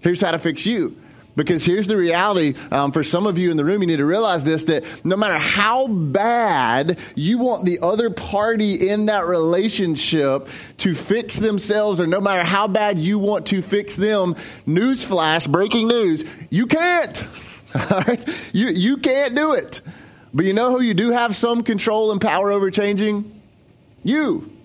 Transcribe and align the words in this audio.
Here's 0.00 0.20
how 0.20 0.32
to 0.32 0.38
fix 0.38 0.64
you. 0.66 0.96
Because 1.38 1.64
here's 1.64 1.86
the 1.86 1.96
reality 1.96 2.54
um, 2.72 2.90
for 2.90 3.04
some 3.04 3.24
of 3.24 3.38
you 3.38 3.52
in 3.52 3.56
the 3.56 3.64
room, 3.64 3.80
you 3.80 3.86
need 3.86 3.98
to 3.98 4.04
realize 4.04 4.42
this 4.42 4.64
that 4.64 4.84
no 5.04 5.16
matter 5.16 5.38
how 5.38 5.86
bad 5.86 6.98
you 7.14 7.38
want 7.38 7.64
the 7.64 7.78
other 7.80 8.10
party 8.10 8.88
in 8.88 9.06
that 9.06 9.24
relationship 9.26 10.48
to 10.78 10.96
fix 10.96 11.36
themselves, 11.36 12.00
or 12.00 12.08
no 12.08 12.20
matter 12.20 12.42
how 12.42 12.66
bad 12.66 12.98
you 12.98 13.20
want 13.20 13.46
to 13.46 13.62
fix 13.62 13.94
them, 13.94 14.34
newsflash, 14.66 15.48
breaking 15.48 15.86
news, 15.86 16.24
you 16.50 16.66
can't. 16.66 17.24
All 17.88 18.00
right? 18.00 18.28
You, 18.52 18.70
you 18.70 18.96
can't 18.96 19.36
do 19.36 19.52
it. 19.52 19.80
But 20.34 20.44
you 20.44 20.52
know 20.52 20.76
who 20.76 20.82
you 20.82 20.94
do 20.94 21.12
have 21.12 21.36
some 21.36 21.62
control 21.62 22.10
and 22.10 22.20
power 22.20 22.50
over 22.50 22.68
changing? 22.72 23.40
You. 24.02 24.57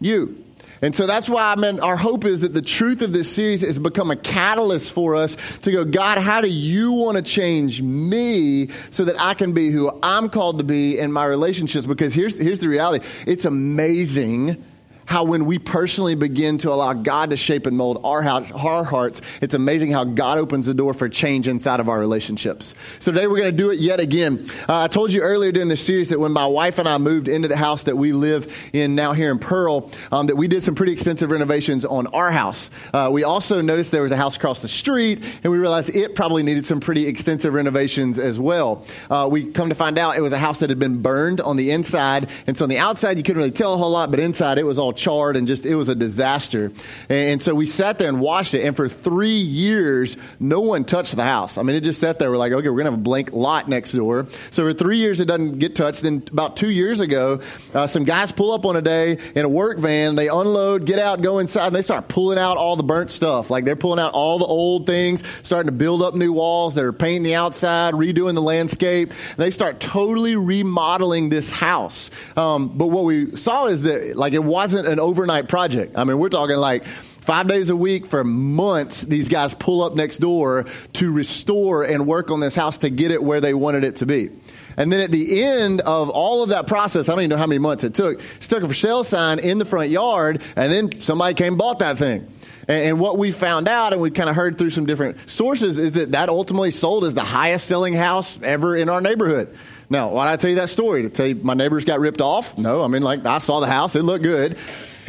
You. 0.00 0.44
And 0.80 0.94
so 0.94 1.06
that's 1.06 1.28
why 1.28 1.52
I 1.52 1.56
mean 1.56 1.80
our 1.80 1.96
hope 1.96 2.24
is 2.24 2.42
that 2.42 2.54
the 2.54 2.62
truth 2.62 3.02
of 3.02 3.12
this 3.12 3.32
series 3.32 3.62
has 3.62 3.78
become 3.78 4.10
a 4.10 4.16
catalyst 4.16 4.92
for 4.92 5.16
us 5.16 5.36
to 5.62 5.72
go, 5.72 5.84
God, 5.84 6.18
how 6.18 6.40
do 6.40 6.48
you 6.48 6.92
want 6.92 7.16
to 7.16 7.22
change 7.22 7.82
me 7.82 8.68
so 8.90 9.04
that 9.04 9.20
I 9.20 9.34
can 9.34 9.52
be 9.52 9.70
who 9.70 9.98
I'm 10.02 10.28
called 10.28 10.58
to 10.58 10.64
be 10.64 10.98
in 10.98 11.10
my 11.10 11.24
relationships? 11.24 11.86
Because 11.86 12.14
here's 12.14 12.38
here's 12.38 12.60
the 12.60 12.68
reality. 12.68 13.04
It's 13.26 13.44
amazing 13.44 14.64
how 15.08 15.24
when 15.24 15.46
we 15.46 15.58
personally 15.58 16.14
begin 16.14 16.58
to 16.58 16.70
allow 16.70 16.92
God 16.92 17.30
to 17.30 17.36
shape 17.36 17.64
and 17.64 17.74
mold 17.74 17.98
our, 18.04 18.22
our 18.22 18.84
hearts, 18.84 19.22
it's 19.40 19.54
amazing 19.54 19.90
how 19.90 20.04
God 20.04 20.36
opens 20.36 20.66
the 20.66 20.74
door 20.74 20.92
for 20.92 21.08
change 21.08 21.48
inside 21.48 21.80
of 21.80 21.88
our 21.88 21.98
relationships. 21.98 22.74
So 22.98 23.10
today 23.10 23.26
we're 23.26 23.38
going 23.38 23.50
to 23.50 23.56
do 23.56 23.70
it 23.70 23.80
yet 23.80 24.00
again. 24.00 24.46
Uh, 24.68 24.82
I 24.82 24.88
told 24.88 25.10
you 25.10 25.22
earlier 25.22 25.50
during 25.50 25.68
the 25.68 25.78
series 25.78 26.10
that 26.10 26.20
when 26.20 26.32
my 26.32 26.46
wife 26.46 26.78
and 26.78 26.86
I 26.86 26.98
moved 26.98 27.26
into 27.26 27.48
the 27.48 27.56
house 27.56 27.84
that 27.84 27.96
we 27.96 28.12
live 28.12 28.52
in 28.74 28.94
now 28.94 29.14
here 29.14 29.30
in 29.30 29.38
Pearl, 29.38 29.90
um, 30.12 30.26
that 30.26 30.36
we 30.36 30.46
did 30.46 30.62
some 30.62 30.74
pretty 30.74 30.92
extensive 30.92 31.30
renovations 31.30 31.86
on 31.86 32.06
our 32.08 32.30
house. 32.30 32.70
Uh, 32.92 33.08
we 33.10 33.24
also 33.24 33.62
noticed 33.62 33.90
there 33.92 34.02
was 34.02 34.12
a 34.12 34.16
house 34.16 34.36
across 34.36 34.60
the 34.60 34.68
street, 34.68 35.24
and 35.42 35.50
we 35.50 35.56
realized 35.56 35.88
it 35.88 36.16
probably 36.16 36.42
needed 36.42 36.66
some 36.66 36.80
pretty 36.80 37.06
extensive 37.06 37.54
renovations 37.54 38.18
as 38.18 38.38
well. 38.38 38.84
Uh, 39.08 39.26
we 39.30 39.50
come 39.52 39.70
to 39.70 39.74
find 39.74 39.98
out 39.98 40.18
it 40.18 40.20
was 40.20 40.34
a 40.34 40.38
house 40.38 40.60
that 40.60 40.68
had 40.68 40.78
been 40.78 41.00
burned 41.00 41.40
on 41.40 41.56
the 41.56 41.70
inside, 41.70 42.28
and 42.46 42.58
so 42.58 42.66
on 42.66 42.68
the 42.68 42.76
outside 42.76 43.16
you 43.16 43.22
couldn't 43.22 43.38
really 43.38 43.50
tell 43.50 43.72
a 43.72 43.78
whole 43.78 43.90
lot, 43.90 44.10
but 44.10 44.20
inside 44.20 44.58
it 44.58 44.64
was 44.64 44.78
all 44.78 44.92
charred 44.98 45.36
and 45.36 45.46
just, 45.46 45.64
it 45.64 45.74
was 45.74 45.88
a 45.88 45.94
disaster. 45.94 46.72
And 47.08 47.40
so 47.40 47.54
we 47.54 47.66
sat 47.66 47.98
there 47.98 48.08
and 48.08 48.20
watched 48.20 48.54
it. 48.54 48.64
And 48.64 48.76
for 48.76 48.88
three 48.88 49.38
years, 49.38 50.16
no 50.38 50.60
one 50.60 50.84
touched 50.84 51.16
the 51.16 51.24
house. 51.24 51.56
I 51.56 51.62
mean, 51.62 51.76
it 51.76 51.80
just 51.80 52.00
sat 52.00 52.18
there. 52.18 52.30
We're 52.30 52.36
like, 52.36 52.52
okay, 52.52 52.68
we're 52.68 52.76
going 52.76 52.86
to 52.86 52.90
have 52.90 53.00
a 53.00 53.02
blank 53.02 53.32
lot 53.32 53.68
next 53.68 53.92
door. 53.92 54.26
So 54.50 54.64
for 54.64 54.72
three 54.72 54.98
years, 54.98 55.20
it 55.20 55.26
doesn't 55.26 55.58
get 55.58 55.76
touched. 55.76 56.02
Then 56.02 56.24
about 56.30 56.56
two 56.56 56.70
years 56.70 57.00
ago, 57.00 57.40
uh, 57.74 57.86
some 57.86 58.04
guys 58.04 58.32
pull 58.32 58.52
up 58.52 58.64
on 58.64 58.76
a 58.76 58.82
day 58.82 59.18
in 59.34 59.44
a 59.44 59.48
work 59.48 59.78
van. 59.78 60.16
They 60.16 60.28
unload, 60.28 60.84
get 60.86 60.98
out, 60.98 61.22
go 61.22 61.38
inside, 61.38 61.68
and 61.68 61.76
they 61.76 61.82
start 61.82 62.08
pulling 62.08 62.38
out 62.38 62.56
all 62.56 62.76
the 62.76 62.82
burnt 62.82 63.10
stuff. 63.10 63.50
Like 63.50 63.64
they're 63.64 63.76
pulling 63.76 64.00
out 64.00 64.12
all 64.14 64.38
the 64.38 64.46
old 64.46 64.86
things, 64.86 65.22
starting 65.42 65.68
to 65.68 65.72
build 65.72 66.02
up 66.02 66.14
new 66.14 66.32
walls. 66.32 66.74
They're 66.74 66.92
painting 66.92 67.22
the 67.22 67.34
outside, 67.36 67.94
redoing 67.94 68.34
the 68.34 68.42
landscape. 68.42 69.12
They 69.36 69.50
start 69.50 69.80
totally 69.80 70.36
remodeling 70.36 71.28
this 71.28 71.50
house. 71.50 72.10
Um, 72.36 72.68
but 72.76 72.88
what 72.88 73.04
we 73.04 73.36
saw 73.36 73.66
is 73.66 73.82
that 73.82 74.16
like 74.16 74.32
it 74.32 74.42
wasn't 74.42 74.87
an 74.88 75.00
overnight 75.00 75.48
project. 75.48 75.96
I 75.96 76.04
mean, 76.04 76.18
we're 76.18 76.28
talking 76.28 76.56
like 76.56 76.84
five 77.20 77.46
days 77.46 77.68
a 77.70 77.76
week 77.76 78.06
for 78.06 78.24
months, 78.24 79.02
these 79.02 79.28
guys 79.28 79.52
pull 79.54 79.82
up 79.82 79.94
next 79.94 80.16
door 80.16 80.64
to 80.94 81.12
restore 81.12 81.84
and 81.84 82.06
work 82.06 82.30
on 82.30 82.40
this 82.40 82.56
house 82.56 82.78
to 82.78 82.90
get 82.90 83.10
it 83.10 83.22
where 83.22 83.40
they 83.40 83.52
wanted 83.52 83.84
it 83.84 83.96
to 83.96 84.06
be. 84.06 84.30
And 84.78 84.92
then 84.92 85.00
at 85.00 85.10
the 85.10 85.42
end 85.42 85.80
of 85.82 86.08
all 86.08 86.42
of 86.42 86.50
that 86.50 86.66
process, 86.66 87.08
I 87.08 87.12
don't 87.12 87.22
even 87.22 87.30
know 87.30 87.36
how 87.36 87.46
many 87.46 87.58
months 87.58 87.84
it 87.84 87.94
took, 87.94 88.20
stuck 88.40 88.62
a 88.62 88.68
for 88.68 88.74
sale 88.74 89.04
sign 89.04 89.40
in 89.40 89.58
the 89.58 89.64
front 89.64 89.90
yard, 89.90 90.40
and 90.56 90.72
then 90.72 91.00
somebody 91.00 91.34
came 91.34 91.54
and 91.54 91.58
bought 91.58 91.80
that 91.80 91.98
thing. 91.98 92.26
And, 92.68 93.00
what 93.00 93.18
we 93.18 93.32
found 93.32 93.66
out, 93.66 93.92
and 93.92 94.00
we 94.00 94.10
kind 94.10 94.30
of 94.30 94.36
heard 94.36 94.56
through 94.56 94.70
some 94.70 94.86
different 94.86 95.28
sources, 95.28 95.78
is 95.78 95.92
that 95.92 96.12
that 96.12 96.28
ultimately 96.28 96.70
sold 96.70 97.04
as 97.06 97.14
the 97.14 97.24
highest 97.24 97.66
selling 97.66 97.94
house 97.94 98.38
ever 98.42 98.76
in 98.76 98.88
our 98.88 99.00
neighborhood. 99.00 99.54
Now, 99.90 100.10
why 100.10 100.26
did 100.26 100.32
I 100.32 100.36
tell 100.36 100.50
you 100.50 100.56
that 100.56 100.68
story? 100.68 101.02
To 101.02 101.08
tell 101.08 101.26
you 101.26 101.34
my 101.36 101.54
neighbors 101.54 101.84
got 101.84 102.00
ripped 102.00 102.20
off? 102.20 102.56
No, 102.58 102.82
I 102.82 102.88
mean, 102.88 103.02
like, 103.02 103.24
I 103.24 103.38
saw 103.38 103.60
the 103.60 103.66
house, 103.66 103.96
it 103.96 104.02
looked 104.02 104.22
good. 104.22 104.58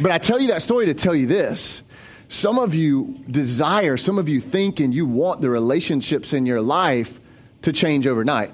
But 0.00 0.10
I 0.10 0.18
tell 0.18 0.40
you 0.40 0.48
that 0.48 0.62
story 0.62 0.86
to 0.86 0.94
tell 0.94 1.14
you 1.14 1.26
this. 1.26 1.82
Some 2.28 2.58
of 2.58 2.74
you 2.74 3.22
desire, 3.30 3.96
some 3.96 4.18
of 4.18 4.28
you 4.28 4.40
think, 4.40 4.80
and 4.80 4.94
you 4.94 5.04
want 5.04 5.40
the 5.40 5.50
relationships 5.50 6.32
in 6.32 6.46
your 6.46 6.62
life 6.62 7.20
to 7.62 7.72
change 7.72 8.06
overnight. 8.06 8.52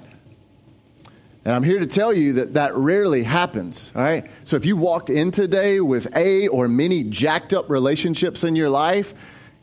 And 1.45 1.55
I'm 1.55 1.63
here 1.63 1.79
to 1.79 1.87
tell 1.87 2.11
you 2.11 2.33
that 2.33 2.55
that 2.55 2.75
rarely 2.75 3.23
happens, 3.23 3.93
all 3.95 4.01
right? 4.01 4.29
So 4.43 4.57
if 4.57 4.65
you 4.65 4.75
walked 4.75 5.09
in 5.09 5.31
today 5.31 5.79
with 5.79 6.13
a 6.17 6.49
or 6.49 6.67
many 6.67 7.05
jacked 7.05 7.53
up 7.53 7.69
relationships 7.69 8.43
in 8.43 8.55
your 8.55 8.69
life, 8.69 9.13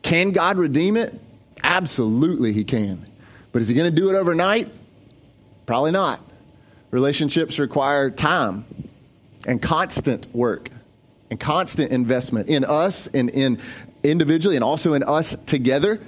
can 0.01 0.31
God 0.31 0.57
redeem 0.57 0.97
it? 0.97 1.13
Absolutely, 1.63 2.53
He 2.53 2.63
can. 2.63 3.05
But 3.51 3.61
is 3.61 3.67
He 3.67 3.75
going 3.75 3.93
to 3.93 3.95
do 3.95 4.09
it 4.09 4.15
overnight? 4.15 4.73
Probably 5.67 5.91
not. 5.91 6.21
Relationships 6.91 7.59
require 7.59 8.09
time 8.09 8.65
and 9.45 9.61
constant 9.61 10.27
work 10.33 10.69
and 11.29 11.39
constant 11.39 11.91
investment 11.91 12.47
in 12.49 12.63
us 12.63 13.07
and 13.07 13.29
in 13.29 13.59
individually 14.03 14.55
and 14.55 14.63
also 14.63 14.93
in 14.93 15.03
us 15.03 15.35
together. 15.45 15.99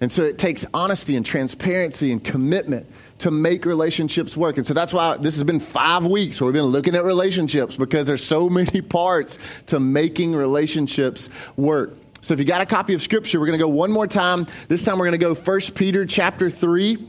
And 0.00 0.12
so 0.12 0.22
it 0.22 0.38
takes 0.38 0.66
honesty 0.74 1.16
and 1.16 1.24
transparency 1.24 2.12
and 2.12 2.22
commitment 2.22 2.86
to 3.18 3.30
make 3.30 3.64
relationships 3.64 4.36
work. 4.36 4.58
And 4.58 4.66
so 4.66 4.74
that's 4.74 4.92
why 4.92 5.16
this 5.16 5.34
has 5.34 5.44
been 5.44 5.60
five 5.60 6.04
weeks 6.04 6.40
where 6.40 6.46
we've 6.46 6.54
been 6.54 6.64
looking 6.64 6.94
at 6.94 7.04
relationships 7.04 7.76
because 7.76 8.06
there's 8.06 8.24
so 8.24 8.48
many 8.50 8.80
parts 8.80 9.38
to 9.66 9.80
making 9.80 10.34
relationships 10.34 11.28
work. 11.56 11.94
So 12.20 12.34
if 12.34 12.40
you 12.40 12.46
got 12.46 12.62
a 12.62 12.66
copy 12.66 12.94
of 12.94 13.02
scripture, 13.02 13.38
we're 13.38 13.46
going 13.46 13.58
to 13.58 13.64
go 13.64 13.68
one 13.68 13.92
more 13.92 14.06
time. 14.06 14.46
This 14.68 14.84
time 14.84 14.98
we're 14.98 15.06
going 15.06 15.18
to 15.20 15.26
go 15.26 15.34
1 15.34 15.60
Peter 15.74 16.06
chapter 16.06 16.50
3 16.50 17.08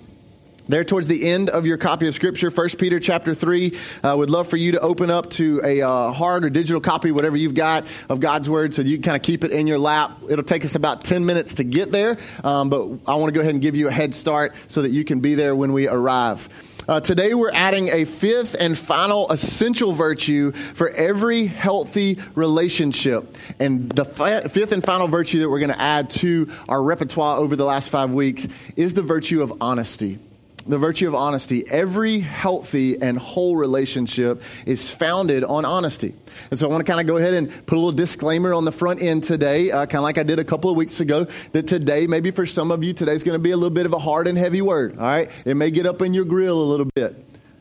there 0.67 0.83
towards 0.83 1.07
the 1.07 1.29
end 1.29 1.49
of 1.49 1.65
your 1.65 1.77
copy 1.77 2.07
of 2.07 2.15
scripture 2.15 2.49
1 2.49 2.69
peter 2.77 2.99
chapter 2.99 3.35
3 3.35 3.77
i 4.03 4.09
uh, 4.09 4.15
would 4.15 4.29
love 4.29 4.47
for 4.47 4.57
you 4.57 4.71
to 4.71 4.79
open 4.79 5.09
up 5.09 5.29
to 5.29 5.61
a 5.63 5.81
uh, 5.81 6.11
hard 6.11 6.43
or 6.43 6.49
digital 6.49 6.81
copy 6.81 7.11
whatever 7.11 7.37
you've 7.37 7.53
got 7.53 7.85
of 8.09 8.19
god's 8.19 8.49
word 8.49 8.73
so 8.73 8.81
you 8.81 8.95
can 8.97 9.03
kind 9.03 9.15
of 9.15 9.21
keep 9.21 9.43
it 9.43 9.51
in 9.51 9.67
your 9.67 9.77
lap. 9.77 10.17
It'll 10.29 10.43
take 10.43 10.65
us 10.65 10.75
about 10.75 11.03
10 11.03 11.25
minutes 11.25 11.55
to 11.55 11.63
get 11.63 11.91
there 11.91 12.17
um, 12.43 12.69
but 12.69 12.81
i 13.07 13.15
want 13.15 13.27
to 13.27 13.31
go 13.31 13.41
ahead 13.41 13.53
and 13.53 13.61
give 13.61 13.75
you 13.75 13.87
a 13.87 13.91
head 13.91 14.13
start 14.13 14.55
so 14.67 14.81
that 14.81 14.91
you 14.91 15.03
can 15.03 15.19
be 15.19 15.35
there 15.35 15.55
when 15.55 15.73
we 15.73 15.87
arrive. 15.87 16.49
Uh, 16.87 16.99
today, 16.99 17.33
we're 17.33 17.51
adding 17.51 17.87
a 17.89 18.05
fifth 18.05 18.55
and 18.59 18.77
final 18.77 19.31
essential 19.31 19.91
virtue 19.93 20.51
for 20.51 20.89
every 20.89 21.47
healthy 21.47 22.19
relationship. 22.35 23.35
And 23.59 23.89
the 23.89 24.05
fi- 24.05 24.41
fifth 24.41 24.71
and 24.71 24.83
final 24.83 25.07
virtue 25.07 25.39
that 25.39 25.49
we're 25.49 25.59
going 25.59 25.71
to 25.71 25.81
add 25.81 26.11
to 26.11 26.47
our 26.69 26.83
repertoire 26.83 27.37
over 27.37 27.55
the 27.55 27.65
last 27.65 27.89
five 27.89 28.11
weeks 28.11 28.47
is 28.75 28.93
the 28.93 29.01
virtue 29.01 29.41
of 29.41 29.51
honesty 29.61 30.19
the 30.65 30.77
virtue 30.77 31.07
of 31.07 31.15
honesty. 31.15 31.63
Every 31.69 32.19
healthy 32.19 32.99
and 33.01 33.17
whole 33.17 33.55
relationship 33.55 34.41
is 34.65 34.89
founded 34.89 35.43
on 35.43 35.63
honesty. 35.63 36.15
And 36.49 36.59
so 36.59 36.67
I 36.67 36.71
want 36.71 36.85
to 36.85 36.91
kind 36.91 36.99
of 36.99 37.07
go 37.07 37.17
ahead 37.17 37.33
and 37.33 37.49
put 37.65 37.75
a 37.75 37.79
little 37.79 37.91
disclaimer 37.91 38.53
on 38.53 38.65
the 38.65 38.71
front 38.71 39.01
end 39.01 39.23
today, 39.23 39.71
uh, 39.71 39.85
kind 39.85 39.97
of 39.97 40.03
like 40.03 40.17
I 40.17 40.23
did 40.23 40.39
a 40.39 40.43
couple 40.43 40.71
of 40.71 40.77
weeks 40.77 40.99
ago, 40.99 41.27
that 41.51 41.67
today, 41.67 42.07
maybe 42.07 42.31
for 42.31 42.45
some 42.45 42.71
of 42.71 42.83
you, 42.83 42.93
today's 42.93 43.23
going 43.23 43.35
to 43.35 43.43
be 43.43 43.51
a 43.51 43.57
little 43.57 43.69
bit 43.69 43.85
of 43.85 43.93
a 43.93 43.99
hard 43.99 44.27
and 44.27 44.37
heavy 44.37 44.61
word. 44.61 44.97
All 44.97 45.05
right. 45.05 45.29
It 45.45 45.55
may 45.55 45.69
get 45.71 45.85
up 45.85 46.01
in 46.01 46.13
your 46.13 46.25
grill 46.25 46.59
a 46.59 46.65
little 46.65 46.87
bit. 46.95 47.15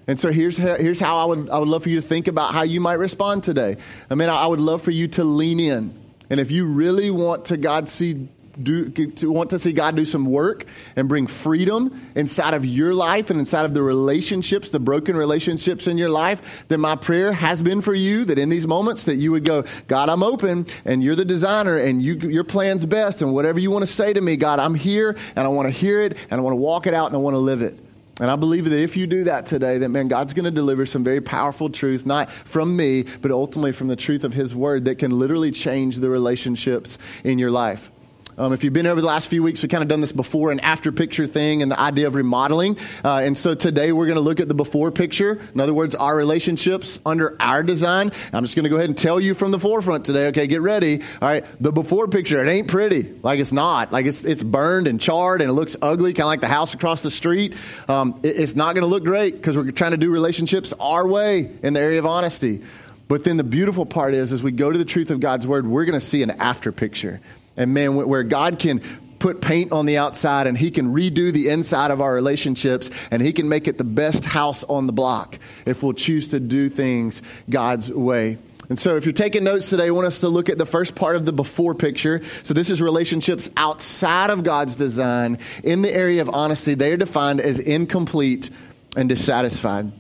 And 0.07 0.21
so 0.21 0.31
here's 0.31 0.59
how, 0.59 0.77
here's 0.77 1.01
how 1.01 1.19
I 1.19 1.25
would, 1.25 1.51
I 1.51 1.59
would 1.59 1.69
love 1.69 1.83
for 1.83 1.89
you 1.89 2.01
to 2.01 2.07
think 2.07 2.29
about 2.29 2.53
how 2.53 2.63
you 2.63 2.81
might 2.81 2.95
respond 2.95 3.45
today. 3.45 3.77
I 4.11 4.15
mean, 4.15 4.29
I 4.29 4.47
would 4.47 4.61
love 4.61 4.83
for 4.83 4.91
you 4.91 5.09
to 5.09 5.25
lean 5.25 5.61
in. 5.61 5.99
And 6.31 6.41
if 6.41 6.51
you 6.51 6.67
really 6.67 7.11
want 7.11 7.47
to 7.47 7.57
God 7.57 7.89
see 7.89 8.29
do, 8.63 8.89
to 8.89 9.31
want 9.31 9.51
to 9.51 9.59
see 9.59 9.73
God 9.73 9.97
do 9.97 10.05
some 10.05 10.27
work 10.27 10.67
and 10.97 11.09
bring 11.09 11.27
freedom 11.27 12.11
inside 12.15 12.55
of 12.55 12.65
your 12.65 12.95
life 12.95 13.31
and 13.31 13.39
inside 13.39 13.65
of 13.65 13.75
the 13.75 13.83
relationships, 13.83 14.71
the 14.71 14.81
broken 14.81 15.17
relationships 15.17 15.87
in 15.87 15.99
your 15.99 16.11
life, 16.11 16.65
then 16.69 16.81
my 16.81 16.97
prayer 16.97 17.33
has 17.33 17.63
been 17.63 17.81
for 17.81 17.95
you 17.95 18.25
that 18.25 18.39
in 18.39 18.49
these 18.49 18.67
moments 18.67 19.05
that 19.05 19.17
you 19.17 19.33
would 19.33 19.45
go, 19.45 19.65
God, 19.89 20.09
I'm 20.09 20.23
open 20.23 20.67
and 20.85 21.03
you're 21.03 21.17
the 21.17 21.25
designer 21.25 21.79
and 21.79 22.03
you, 22.03 22.15
your 22.15 22.45
plan's 22.45 22.87
best 22.87 23.23
and 23.23 23.35
whatever 23.35 23.59
you 23.59 23.71
want 23.71 23.87
to 23.87 23.93
say 23.93 24.13
to 24.13 24.21
me, 24.21 24.37
God, 24.37 24.59
I'm 24.59 24.75
here 24.75 25.17
and 25.37 25.45
I 25.45 25.49
want 25.49 25.67
to 25.67 25.73
hear 25.73 26.03
it 26.03 26.17
and 26.31 26.41
I 26.41 26.43
want 26.43 26.53
to 26.53 26.59
walk 26.59 26.87
it 26.87 26.95
out 26.95 27.07
and 27.07 27.17
I 27.17 27.19
want 27.19 27.35
to 27.35 27.39
live 27.39 27.63
it. 27.63 27.79
And 28.21 28.31
I 28.31 28.37
believe 28.37 28.71
that 28.71 28.79
if 28.79 28.97
you 28.97 29.09
do 29.09 29.25
that 29.25 29.45
today, 29.45 29.79
that 29.79 29.89
man, 29.89 30.07
God's 30.07 30.35
going 30.35 30.45
to 30.45 30.51
deliver 30.53 30.87
some 30.87 31.03
very 31.03 31.21
powerful 31.21 31.69
truth, 31.69 32.07
not 32.07 32.31
from 32.31 32.77
me, 32.77 33.03
but 33.03 33.33
ultimately 33.33 33.73
from 33.73 33.89
the 33.89 33.97
truth 33.97 34.23
of 34.23 34.33
His 34.33 34.55
Word 34.55 34.85
that 34.85 34.99
can 34.99 35.19
literally 35.19 35.51
change 35.51 35.97
the 35.97 36.09
relationships 36.09 36.97
in 37.25 37.41
your 37.41 37.51
life. 37.51 37.91
Um, 38.37 38.53
if 38.53 38.65
you've 38.65 38.73
been 38.73 38.87
over 38.87 39.01
the 39.01 39.07
last 39.07 39.29
few 39.29 39.43
weeks, 39.43 39.63
we've 39.63 39.71
kind 39.71 39.83
of 39.83 39.89
done 39.89 40.01
this 40.01 40.11
before 40.11 40.51
and 40.51 40.61
after 40.61 40.91
picture 40.91 41.27
thing 41.27 41.63
and 41.63 41.71
the 41.71 41.79
idea 41.79 42.09
of 42.09 42.17
remodeling. 42.17 42.77
Uh, 43.05 43.19
and 43.19 43.39
so 43.39 43.55
today 43.55 43.93
we're 43.93 44.07
going 44.07 44.17
to 44.17 44.21
look 44.21 44.41
at 44.41 44.49
the 44.49 44.55
before 44.55 44.91
picture. 44.91 45.41
In 45.55 45.61
other 45.61 45.73
words, 45.73 45.95
our 45.95 46.17
relationships 46.17 46.99
under 47.07 47.41
our 47.41 47.63
design. 47.63 48.11
I'm 48.33 48.43
just 48.43 48.57
going 48.57 48.65
to 48.65 48.71
go 48.71 48.77
ahead 48.77 48.89
and 48.89 48.99
tell 48.99 49.21
you 49.21 49.35
from 49.35 49.53
the 49.53 49.59
forefront 49.61 50.05
today. 50.05 50.27
Okay, 50.29 50.49
get 50.49 50.63
ready. 50.63 51.01
All 51.23 51.29
right, 51.29 51.45
the 51.61 51.71
before 51.71 52.09
picture, 52.09 52.45
it 52.45 52.49
ain't 52.49 52.67
pretty. 52.67 53.15
Like 53.23 53.39
it's 53.39 53.53
not. 53.53 53.93
Like 53.93 54.07
it's, 54.07 54.25
it's 54.25 54.43
burned 54.43 54.89
and 54.89 55.01
charred 55.01 55.41
and 55.41 55.49
it 55.49 55.55
looks 55.55 55.77
ugly, 55.81 56.13
kind 56.13 56.25
of 56.25 56.29
like 56.29 56.41
the 56.41 56.49
house 56.49 56.75
across 56.75 57.03
the 57.03 57.13
street. 57.13 57.55
Um, 57.89 58.19
it, 58.25 58.37
it's 58.37 58.57
not 58.57 58.75
going 58.75 58.83
to 58.83 58.89
look 58.89 59.05
great 59.05 59.37
because 59.37 59.57
we're 59.57 59.71
trying 59.71 59.93
to 59.93 59.97
do 59.97 60.11
relationships 60.11 60.73
our 60.81 61.07
way 61.07 61.51
in 61.63 61.75
the 61.75 61.81
area 61.81 62.01
of 62.01 62.07
honesty. 62.07 62.63
But 63.07 63.23
then 63.23 63.37
the 63.37 63.45
beautiful 63.45 63.87
part 63.87 64.15
is, 64.15 64.33
as 64.33 64.43
we 64.43 64.51
go 64.51 64.73
to 64.73 64.79
the 64.79 64.85
truth 64.85 65.11
of 65.11 65.21
God's 65.21 65.47
word, 65.47 65.67
we're 65.67 65.85
going 65.85 66.01
to 66.01 66.05
see 66.05 66.23
an 66.23 66.31
after 66.31 66.73
picture. 66.73 67.21
And 67.57 67.73
man, 67.73 67.95
where 67.95 68.23
God 68.23 68.59
can 68.59 68.81
put 69.25 69.41
paint 69.41 69.73
on 69.73 69.87
the 69.87 69.97
outside 69.97 70.47
and 70.47 70.59
he 70.59 70.71
can 70.71 70.93
redo 70.93 71.33
the 71.33 71.49
inside 71.49 71.91
of 71.91 72.03
our 72.03 72.13
relationships 72.13 72.91
and 73.11 73.23
he 73.23 73.33
can 73.33 73.49
make 73.49 73.67
it 73.67 73.79
the 73.79 73.85
best 73.85 74.23
house 74.23 74.65
on 74.65 74.87
the 74.87 74.93
block 74.93 75.39
if 75.65 75.83
we'll 75.83 75.95
choose 75.95 76.29
to 76.29 76.39
do 76.39 76.69
things 76.69 77.23
God's 77.49 77.91
way. 77.91 78.37
And 78.69 78.79
so, 78.79 78.97
if 78.97 79.05
you're 79.05 79.13
taking 79.13 79.45
notes 79.45 79.71
today, 79.71 79.87
I 79.87 79.91
want 79.91 80.07
us 80.07 80.21
to 80.21 80.29
look 80.29 80.51
at 80.51 80.59
the 80.59 80.67
first 80.67 80.95
part 80.95 81.17
of 81.17 81.25
the 81.25 81.33
before 81.33 81.75
picture. 81.75 82.23
So, 82.43 82.55
this 82.55 82.71
is 82.71 82.83
relationships 82.83 83.51
outside 83.57 84.31
of 84.31 84.43
God's 84.43 84.77
design 84.77 85.39
in 85.63 85.83
the 85.83 85.91
area 85.91 86.23
of 86.23 86.31
honesty. 86.31 86.75
They 86.75 86.93
are 86.93 86.97
defined 86.97 87.41
as 87.41 87.59
incomplete 87.59 88.51
and 88.97 89.09
dissatisfied. 89.09 89.93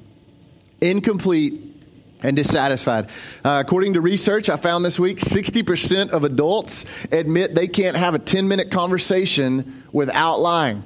Incomplete 0.80 1.63
and 2.24 2.34
dissatisfied. 2.34 3.06
Uh, 3.44 3.62
according 3.64 3.92
to 3.92 4.00
research 4.00 4.48
I 4.48 4.56
found 4.56 4.84
this 4.84 4.98
week, 4.98 5.18
60% 5.18 6.10
of 6.10 6.24
adults 6.24 6.86
admit 7.12 7.54
they 7.54 7.68
can't 7.68 7.96
have 7.96 8.14
a 8.14 8.18
10 8.18 8.48
minute 8.48 8.70
conversation 8.70 9.84
without 9.92 10.40
lying. 10.40 10.82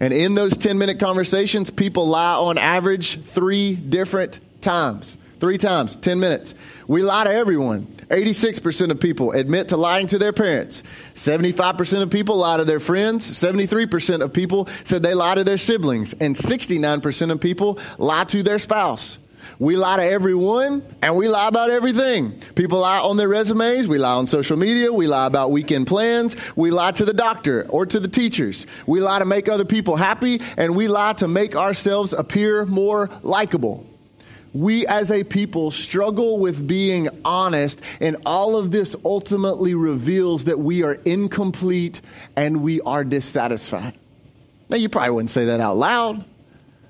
And 0.00 0.12
in 0.12 0.34
those 0.34 0.56
10 0.56 0.78
minute 0.78 1.00
conversations, 1.00 1.68
people 1.68 2.06
lie 2.06 2.34
on 2.34 2.56
average 2.56 3.20
three 3.20 3.74
different 3.74 4.40
times. 4.62 5.18
Three 5.40 5.58
times, 5.58 5.96
10 5.96 6.18
minutes. 6.18 6.54
We 6.86 7.02
lie 7.02 7.24
to 7.24 7.32
everyone. 7.32 7.86
86% 8.08 8.90
of 8.90 8.98
people 8.98 9.32
admit 9.32 9.68
to 9.68 9.76
lying 9.76 10.06
to 10.08 10.18
their 10.18 10.32
parents. 10.32 10.82
75% 11.14 12.02
of 12.02 12.10
people 12.10 12.36
lie 12.36 12.56
to 12.56 12.64
their 12.64 12.80
friends. 12.80 13.28
73% 13.30 14.22
of 14.22 14.32
people 14.32 14.68
said 14.84 15.02
they 15.02 15.14
lie 15.14 15.34
to 15.34 15.44
their 15.44 15.58
siblings. 15.58 16.12
And 16.14 16.34
69% 16.34 17.30
of 17.30 17.40
people 17.40 17.78
lie 17.98 18.24
to 18.24 18.42
their 18.42 18.58
spouse. 18.58 19.18
We 19.58 19.76
lie 19.76 19.96
to 19.96 20.04
everyone 20.04 20.82
and 21.02 21.16
we 21.16 21.28
lie 21.28 21.48
about 21.48 21.70
everything. 21.70 22.40
People 22.54 22.80
lie 22.80 22.98
on 22.98 23.16
their 23.16 23.28
resumes. 23.28 23.88
We 23.88 23.98
lie 23.98 24.14
on 24.14 24.26
social 24.26 24.56
media. 24.56 24.92
We 24.92 25.06
lie 25.06 25.26
about 25.26 25.50
weekend 25.50 25.86
plans. 25.86 26.36
We 26.56 26.70
lie 26.70 26.92
to 26.92 27.04
the 27.04 27.14
doctor 27.14 27.66
or 27.68 27.86
to 27.86 28.00
the 28.00 28.08
teachers. 28.08 28.66
We 28.86 29.00
lie 29.00 29.18
to 29.18 29.24
make 29.24 29.48
other 29.48 29.64
people 29.64 29.96
happy 29.96 30.40
and 30.56 30.76
we 30.76 30.88
lie 30.88 31.14
to 31.14 31.28
make 31.28 31.56
ourselves 31.56 32.12
appear 32.12 32.66
more 32.66 33.10
likable. 33.22 33.86
We 34.54 34.86
as 34.86 35.10
a 35.10 35.24
people 35.24 35.70
struggle 35.70 36.38
with 36.38 36.66
being 36.66 37.08
honest, 37.24 37.82
and 38.00 38.16
all 38.24 38.56
of 38.56 38.70
this 38.70 38.96
ultimately 39.04 39.74
reveals 39.74 40.46
that 40.46 40.58
we 40.58 40.82
are 40.82 40.94
incomplete 40.94 42.00
and 42.34 42.62
we 42.62 42.80
are 42.80 43.04
dissatisfied. 43.04 43.94
Now, 44.70 44.76
you 44.76 44.88
probably 44.88 45.10
wouldn't 45.10 45.30
say 45.30 45.46
that 45.46 45.60
out 45.60 45.76
loud. 45.76 46.24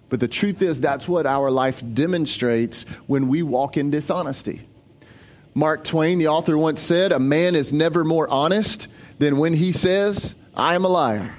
But 0.09 0.21
the 0.21 0.29
truth 0.29 0.63
is, 0.63 0.81
that's 0.81 1.07
what 1.07 1.27
our 1.27 1.51
life 1.51 1.83
demonstrates 1.95 2.85
when 3.07 3.29
we 3.29 3.43
walk 3.43 3.77
in 3.77 3.91
dishonesty. 3.91 4.67
Mark 5.55 5.85
Twain, 5.85 6.19
the 6.19 6.29
author, 6.29 6.57
once 6.57 6.81
said, 6.81 7.13
A 7.13 7.19
man 7.19 7.55
is 7.55 7.73
never 7.73 8.05
more 8.05 8.29
honest 8.29 8.89
than 9.19 9.37
when 9.39 9.55
he 9.55 9.73
says, 9.73 10.35
I 10.55 10.75
am 10.75 10.85
a 10.85 10.89
liar. 10.89 11.35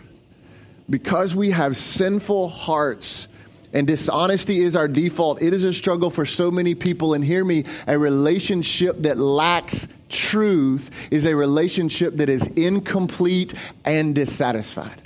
Because 0.89 1.35
we 1.35 1.51
have 1.51 1.77
sinful 1.77 2.49
hearts 2.49 3.27
and 3.71 3.85
dishonesty 3.85 4.61
is 4.61 4.75
our 4.75 4.87
default, 4.87 5.41
it 5.41 5.53
is 5.53 5.63
a 5.63 5.73
struggle 5.73 6.09
for 6.09 6.25
so 6.25 6.49
many 6.49 6.73
people. 6.73 7.13
And 7.13 7.23
hear 7.23 7.45
me, 7.45 7.65
a 7.87 7.97
relationship 7.97 9.03
that 9.03 9.17
lacks 9.17 9.87
truth 10.09 10.89
is 11.11 11.25
a 11.25 11.35
relationship 11.35 12.15
that 12.17 12.29
is 12.29 12.47
incomplete 12.47 13.53
and 13.85 14.15
dissatisfied. 14.15 15.01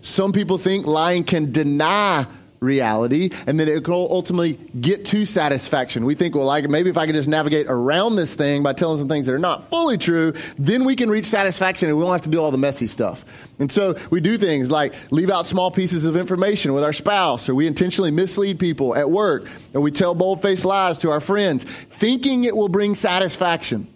Some 0.00 0.32
people 0.32 0.58
think 0.58 0.86
lying 0.86 1.24
can 1.24 1.52
deny 1.52 2.26
reality, 2.62 3.30
and 3.46 3.58
then 3.58 3.68
it 3.68 3.86
will 3.86 4.08
ultimately 4.10 4.54
get 4.80 5.04
to 5.06 5.26
satisfaction. 5.26 6.04
We 6.04 6.14
think, 6.14 6.34
well, 6.34 6.46
like 6.46 6.68
maybe 6.68 6.88
if 6.88 6.96
I 6.96 7.06
could 7.06 7.14
just 7.14 7.28
navigate 7.28 7.66
around 7.68 8.16
this 8.16 8.34
thing 8.34 8.62
by 8.62 8.72
telling 8.72 8.98
some 8.98 9.08
things 9.08 9.26
that 9.26 9.34
are 9.34 9.38
not 9.38 9.68
fully 9.68 9.98
true, 9.98 10.32
then 10.58 10.84
we 10.84 10.96
can 10.96 11.10
reach 11.10 11.26
satisfaction 11.26 11.88
and 11.88 11.98
we 11.98 12.04
won't 12.04 12.14
have 12.14 12.22
to 12.22 12.30
do 12.30 12.40
all 12.40 12.50
the 12.50 12.58
messy 12.58 12.86
stuff. 12.86 13.24
And 13.58 13.70
so 13.70 13.96
we 14.10 14.20
do 14.20 14.38
things 14.38 14.70
like 14.70 14.94
leave 15.10 15.30
out 15.30 15.46
small 15.46 15.70
pieces 15.70 16.04
of 16.04 16.16
information 16.16 16.72
with 16.72 16.84
our 16.84 16.92
spouse, 16.92 17.48
or 17.48 17.54
we 17.54 17.66
intentionally 17.66 18.10
mislead 18.10 18.58
people 18.58 18.94
at 18.94 19.10
work, 19.10 19.48
or 19.74 19.80
we 19.80 19.90
tell 19.90 20.14
bold 20.14 20.40
faced 20.40 20.64
lies 20.64 20.98
to 21.00 21.10
our 21.10 21.20
friends, 21.20 21.64
thinking 21.64 22.44
it 22.44 22.56
will 22.56 22.68
bring 22.68 22.94
satisfaction. 22.94 23.88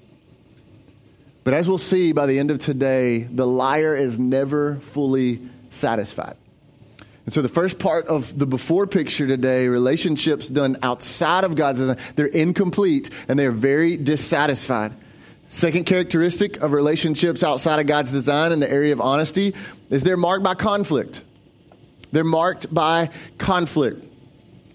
But 1.44 1.54
as 1.54 1.68
we'll 1.68 1.78
see 1.78 2.10
by 2.12 2.26
the 2.26 2.40
end 2.40 2.50
of 2.50 2.58
today, 2.58 3.20
the 3.20 3.46
liar 3.46 3.94
is 3.94 4.18
never 4.18 4.76
fully 4.76 5.40
satisfied. 5.70 6.36
And 7.26 7.34
so 7.34 7.42
the 7.42 7.48
first 7.48 7.80
part 7.80 8.06
of 8.06 8.38
the 8.38 8.46
before 8.46 8.86
picture 8.86 9.26
today, 9.26 9.66
relationships 9.66 10.48
done 10.48 10.78
outside 10.82 11.42
of 11.42 11.56
God's 11.56 11.80
design, 11.80 11.98
they're 12.14 12.26
incomplete 12.26 13.10
and 13.28 13.36
they're 13.36 13.50
very 13.50 13.96
dissatisfied. 13.96 14.92
Second 15.48 15.86
characteristic 15.86 16.62
of 16.62 16.72
relationships 16.72 17.42
outside 17.42 17.80
of 17.80 17.86
God's 17.86 18.12
design 18.12 18.52
in 18.52 18.60
the 18.60 18.70
area 18.70 18.92
of 18.92 19.00
honesty 19.00 19.54
is 19.90 20.04
they're 20.04 20.16
marked 20.16 20.44
by 20.44 20.54
conflict. 20.54 21.22
They're 22.12 22.24
marked 22.24 22.72
by 22.72 23.10
conflict. 23.38 24.05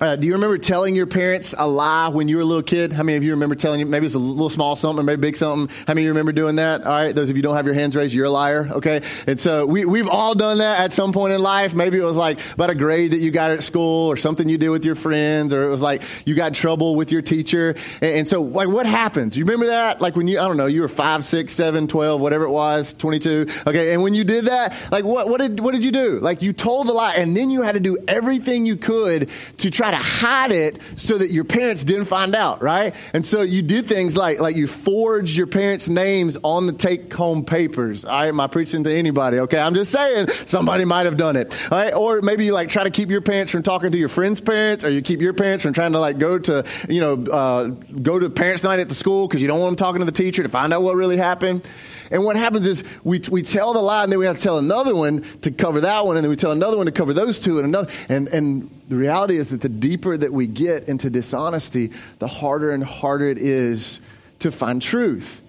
Uh, 0.02 0.16
do 0.16 0.26
you 0.26 0.34
remember 0.34 0.58
telling 0.58 0.96
your 0.96 1.06
parents 1.06 1.54
a 1.56 1.68
lie 1.68 2.08
when 2.08 2.28
you 2.28 2.38
were 2.38 2.42
a 2.42 2.46
little 2.46 2.64
kid? 2.64 2.92
How 2.92 3.04
many 3.04 3.18
of 3.18 3.24
you 3.24 3.34
remember 3.34 3.54
telling 3.54 3.80
you, 3.80 3.86
maybe 3.86 4.08
it's 4.08 4.16
a 4.16 4.20
little 4.20 4.50
small 4.50 4.76
something, 4.76 5.06
maybe 5.06 5.22
big 5.22 5.38
something? 5.38 5.68
How 5.86 5.94
many 5.94 6.02
of 6.02 6.06
you 6.06 6.10
remember 6.10 6.32
doing 6.32 6.56
that? 6.56 6.82
All 6.82 6.92
right, 6.92 7.14
those 7.14 7.30
of 7.30 7.38
you 7.38 7.44
don't 7.44 7.56
have 7.56 7.68
your 7.68 7.76
hands 7.76 7.96
raised, 7.96 8.12
you're 8.12 8.26
a 8.26 8.32
liar, 8.32 8.68
okay? 8.72 9.04
And 9.28 9.40
so 9.40 9.68
we, 9.68 9.86
we've 9.86 10.10
all 10.10 10.34
done 10.34 10.58
that 10.58 10.80
at 10.80 10.92
some 10.92 11.14
point 11.14 11.34
in 11.34 11.42
life. 11.44 11.76
Maybe 11.76 12.00
it 12.00 12.04
was 12.04 12.16
like 12.16 12.40
about 12.56 12.72
a 12.72 12.76
grade 12.76 13.12
that 13.12 13.20
you 13.20 13.30
got 13.30 13.52
at 13.52 13.62
school 13.62 14.08
or 14.08 14.18
something 14.18 14.50
you 14.50 14.58
did 14.58 14.70
with 14.70 14.86
your 14.86 14.96
friends, 14.96 15.54
or 15.54 15.66
it 15.66 15.70
was 15.70 15.82
like 15.82 16.02
you 16.26 16.34
got 16.34 16.48
in 16.48 16.54
trouble 16.56 16.96
with 16.96 17.12
your 17.12 17.22
teacher. 17.22 17.76
And, 18.02 18.22
and 18.22 18.28
so, 18.28 18.42
like, 18.42 18.70
what 18.70 18.88
happens? 18.88 19.38
You 19.38 19.46
remember 19.46 19.68
that? 19.68 20.02
Like 20.02 20.16
when 20.16 20.28
you, 20.28 20.40
I 20.40 20.48
don't 20.48 20.58
know, 20.58 20.66
you 20.66 20.82
were 20.82 20.90
five, 20.90 21.24
six, 21.26 21.54
seven, 21.54 21.88
twelve, 21.88 22.20
whatever 22.22 22.46
it 22.46 22.52
was, 22.52 22.96
22, 22.96 23.46
okay? 23.68 23.94
And 23.94 24.02
when 24.02 24.16
you 24.16 24.24
did 24.24 24.46
that, 24.46 24.76
like, 24.92 25.06
what, 25.06 25.30
what 25.30 25.40
did, 25.40 25.60
what 25.60 25.76
did 25.76 25.84
you 25.84 25.92
do? 25.92 26.18
Like, 26.18 26.42
you 26.42 26.54
told 26.54 26.88
the 26.88 26.94
lie, 26.94 27.14
and 27.14 27.38
then 27.38 27.52
you 27.52 27.62
had 27.62 27.74
to 27.74 27.80
do 27.80 28.00
everything 28.08 28.66
you 28.66 28.78
could 28.78 29.30
to 29.58 29.70
try 29.70 29.91
to 29.92 29.98
hide 29.98 30.52
it 30.52 30.80
so 30.96 31.18
that 31.18 31.32
your 31.32 31.44
parents 31.44 31.84
didn't 31.84 32.06
find 32.06 32.36
out, 32.36 32.62
right? 32.62 32.94
And 33.14 33.26
so 33.26 33.42
you 33.42 33.62
did 33.62 33.88
things 33.88 34.16
like 34.16 34.40
like 34.40 34.56
you 34.56 34.68
forged 34.68 35.36
your 35.36 35.48
parents' 35.48 35.90
names 35.90 36.38
on 36.44 36.68
the 36.68 36.74
take 36.74 37.14
home 37.14 37.46
papers. 37.46 38.06
I 38.06 38.28
am 38.28 38.40
I 38.40 38.48
preaching 38.48 38.84
to 38.84 38.94
anybody, 38.94 39.40
okay? 39.40 39.60
I'm 39.60 39.74
just 39.74 39.92
saying 39.92 40.30
somebody 40.46 40.86
might 40.86 41.06
have 41.06 41.18
done 41.18 41.36
it. 41.36 41.56
Right? 41.70 41.94
Or 41.94 42.22
maybe 42.22 42.46
you 42.46 42.54
like 42.54 42.70
try 42.70 42.84
to 42.84 42.90
keep 42.90 43.10
your 43.10 43.22
parents 43.22 43.52
from 43.52 43.64
talking 43.64 43.92
to 43.92 43.98
your 43.98 44.10
friends' 44.10 44.42
parents, 44.42 44.84
or 44.84 44.90
you 44.90 45.02
keep 45.02 45.22
your 45.22 45.34
parents 45.34 45.64
from 45.64 45.74
trying 45.74 45.94
to 45.94 46.00
like 46.00 46.18
go 46.18 46.40
to, 46.40 46.66
you 46.90 47.02
know, 47.02 47.14
uh, 47.32 47.68
go 47.68 48.20
to 48.20 48.30
parents' 48.30 48.64
night 48.64 48.80
at 48.80 48.90
the 48.90 48.96
school 48.96 49.28
because 49.28 49.42
you 49.42 49.48
don't 49.48 49.60
want 49.60 49.78
them 49.78 49.86
talking 49.86 50.00
to 50.00 50.06
the 50.06 50.12
teacher 50.12 50.44
to 50.44 50.50
find 50.50 50.74
out 50.74 50.82
what 50.82 50.96
really 50.96 51.18
happened. 51.18 51.68
And 52.12 52.26
what 52.26 52.36
happens 52.36 52.68
is 52.68 52.84
we, 53.04 53.20
we 53.32 53.42
tell 53.42 53.74
the 53.74 53.80
lie 53.80 54.04
and 54.04 54.12
then 54.12 54.20
we 54.20 54.26
have 54.26 54.38
to 54.38 54.44
tell 54.44 54.58
another 54.58 54.94
one 54.94 55.26
to 55.42 55.52
cover 55.52 55.82
that 55.82 56.06
one 56.06 56.18
and 56.18 56.24
then 56.24 56.30
we 56.30 56.36
tell 56.36 56.52
another 56.52 56.76
one 56.76 56.86
to 56.86 56.92
cover 56.92 57.14
those 57.14 57.40
two 57.40 57.58
and 57.58 57.66
another. 57.66 57.90
And, 58.10 58.28
and 58.28 58.82
the 58.90 58.98
reality 58.98 59.38
is 59.38 59.50
that 59.50 59.62
the 59.62 59.70
deeper 59.70 60.18
that 60.18 60.34
we 60.34 60.46
get 60.46 60.90
into 60.90 61.10
dishonesty, 61.10 61.92
the 62.20 62.28
harder 62.28 62.72
and 62.72 62.84
harder 62.84 63.30
it 63.30 63.38
is 63.38 64.02
to 64.40 64.52
find 64.52 64.82
truth. 64.82 65.42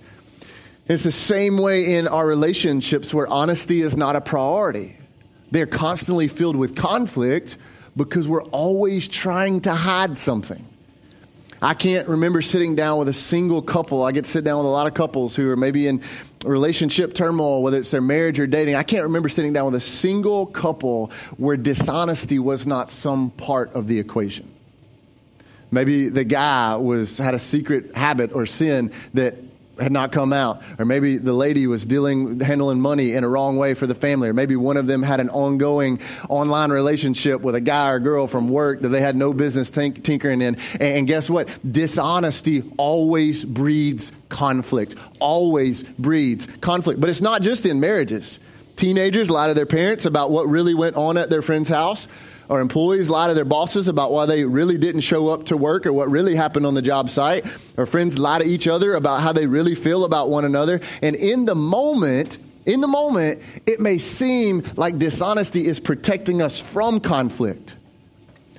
It's 0.86 1.02
the 1.02 1.12
same 1.12 1.58
way 1.58 1.96
in 1.96 2.06
our 2.06 2.26
relationships 2.26 3.12
where 3.12 3.26
honesty 3.26 3.82
is 3.82 3.96
not 3.96 4.14
a 4.14 4.20
priority. 4.20 4.96
They're 5.50 5.66
constantly 5.66 6.28
filled 6.28 6.56
with 6.56 6.76
conflict 6.76 7.56
because 7.96 8.28
we're 8.28 8.44
always 8.44 9.08
trying 9.08 9.62
to 9.62 9.74
hide 9.74 10.16
something. 10.16 10.64
I 11.60 11.74
can't 11.74 12.08
remember 12.08 12.42
sitting 12.42 12.74
down 12.74 12.98
with 12.98 13.08
a 13.08 13.12
single 13.12 13.62
couple. 13.62 14.02
I 14.02 14.10
get 14.10 14.24
to 14.24 14.30
sit 14.30 14.42
down 14.42 14.58
with 14.58 14.66
a 14.66 14.70
lot 14.70 14.88
of 14.88 14.94
couples 14.94 15.36
who 15.36 15.48
are 15.48 15.56
maybe 15.56 15.86
in 15.86 16.02
relationship 16.44 17.14
turmoil, 17.14 17.62
whether 17.62 17.78
it's 17.78 17.90
their 17.90 18.00
marriage 18.00 18.38
or 18.40 18.46
dating. 18.46 18.74
I 18.74 18.82
can't 18.82 19.04
remember 19.04 19.28
sitting 19.28 19.52
down 19.52 19.66
with 19.66 19.74
a 19.74 19.80
single 19.80 20.46
couple 20.46 21.10
where 21.36 21.56
dishonesty 21.56 22.38
was 22.38 22.66
not 22.66 22.90
some 22.90 23.30
part 23.30 23.74
of 23.74 23.88
the 23.88 23.98
equation. 23.98 24.52
Maybe 25.70 26.08
the 26.08 26.24
guy 26.24 26.76
was 26.76 27.16
had 27.16 27.34
a 27.34 27.38
secret 27.38 27.96
habit 27.96 28.32
or 28.32 28.44
sin 28.44 28.92
that 29.14 29.36
had 29.82 29.92
not 29.92 30.12
come 30.12 30.32
out. 30.32 30.62
Or 30.78 30.84
maybe 30.84 31.16
the 31.16 31.32
lady 31.32 31.66
was 31.66 31.84
dealing, 31.84 32.40
handling 32.40 32.80
money 32.80 33.12
in 33.12 33.24
a 33.24 33.28
wrong 33.28 33.56
way 33.56 33.74
for 33.74 33.86
the 33.86 33.94
family. 33.94 34.28
Or 34.28 34.32
maybe 34.32 34.56
one 34.56 34.76
of 34.76 34.86
them 34.86 35.02
had 35.02 35.20
an 35.20 35.28
ongoing 35.30 36.00
online 36.28 36.70
relationship 36.70 37.40
with 37.40 37.54
a 37.54 37.60
guy 37.60 37.90
or 37.90 38.00
girl 38.00 38.26
from 38.26 38.48
work 38.48 38.82
that 38.82 38.88
they 38.88 39.00
had 39.00 39.16
no 39.16 39.32
business 39.32 39.70
tink- 39.70 40.02
tinkering 40.02 40.40
in. 40.40 40.56
And, 40.72 40.82
and 40.82 41.06
guess 41.06 41.28
what? 41.28 41.48
Dishonesty 41.70 42.62
always 42.76 43.44
breeds 43.44 44.12
conflict. 44.28 44.96
Always 45.18 45.82
breeds 45.82 46.48
conflict. 46.60 47.00
But 47.00 47.10
it's 47.10 47.20
not 47.20 47.42
just 47.42 47.66
in 47.66 47.80
marriages. 47.80 48.40
Teenagers 48.76 49.30
lie 49.30 49.48
to 49.48 49.54
their 49.54 49.66
parents 49.66 50.06
about 50.06 50.30
what 50.30 50.48
really 50.48 50.74
went 50.74 50.96
on 50.96 51.16
at 51.16 51.30
their 51.30 51.42
friend's 51.42 51.68
house 51.68 52.08
or 52.48 52.60
employees 52.60 53.08
lie 53.08 53.28
to 53.28 53.34
their 53.34 53.44
bosses 53.44 53.88
about 53.88 54.12
why 54.12 54.26
they 54.26 54.44
really 54.44 54.78
didn't 54.78 55.02
show 55.02 55.28
up 55.28 55.46
to 55.46 55.56
work 55.56 55.86
or 55.86 55.92
what 55.92 56.10
really 56.10 56.34
happened 56.34 56.66
on 56.66 56.74
the 56.74 56.82
job 56.82 57.10
site, 57.10 57.44
Our 57.78 57.86
friends 57.86 58.18
lie 58.18 58.38
to 58.38 58.44
each 58.44 58.68
other 58.68 58.94
about 58.94 59.20
how 59.20 59.32
they 59.32 59.46
really 59.46 59.74
feel 59.74 60.04
about 60.04 60.28
one 60.28 60.44
another. 60.44 60.80
And 61.00 61.16
in 61.16 61.44
the 61.44 61.54
moment, 61.54 62.38
in 62.66 62.80
the 62.80 62.88
moment, 62.88 63.42
it 63.66 63.80
may 63.80 63.98
seem 63.98 64.62
like 64.76 64.98
dishonesty 64.98 65.66
is 65.66 65.80
protecting 65.80 66.42
us 66.42 66.58
from 66.58 67.00
conflict. 67.00 67.76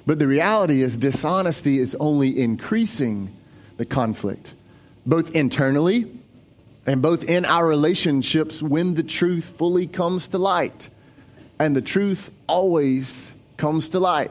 But 0.05 0.19
the 0.19 0.27
reality 0.27 0.81
is, 0.81 0.97
dishonesty 0.97 1.79
is 1.79 1.95
only 1.95 2.41
increasing 2.41 3.33
the 3.77 3.85
conflict, 3.85 4.53
both 5.05 5.31
internally 5.31 6.11
and 6.85 7.01
both 7.01 7.23
in 7.29 7.45
our 7.45 7.65
relationships 7.65 8.61
when 8.61 8.95
the 8.95 9.03
truth 9.03 9.45
fully 9.57 9.87
comes 9.87 10.27
to 10.29 10.37
light. 10.37 10.89
And 11.59 11.75
the 11.75 11.81
truth 11.81 12.29
always 12.47 13.32
comes 13.63 13.87
to 13.87 13.97
light. 13.97 14.29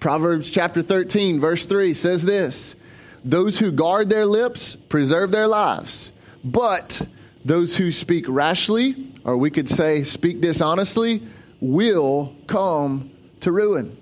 Proverbs 0.00 0.48
chapter 0.48 0.82
13, 0.82 1.38
verse 1.38 1.66
3 1.66 1.92
says 1.92 2.24
this 2.24 2.74
Those 3.22 3.58
who 3.58 3.70
guard 3.70 4.08
their 4.08 4.24
lips 4.24 4.74
preserve 4.74 5.30
their 5.30 5.46
lives, 5.46 6.10
but 6.42 7.06
those 7.44 7.76
who 7.76 7.92
speak 7.92 8.24
rashly, 8.26 9.12
or 9.22 9.36
we 9.36 9.50
could 9.50 9.68
say 9.68 10.02
speak 10.02 10.40
dishonestly, 10.40 11.22
will 11.60 12.34
come 12.46 13.10
to 13.40 13.52
ruin. 13.52 13.94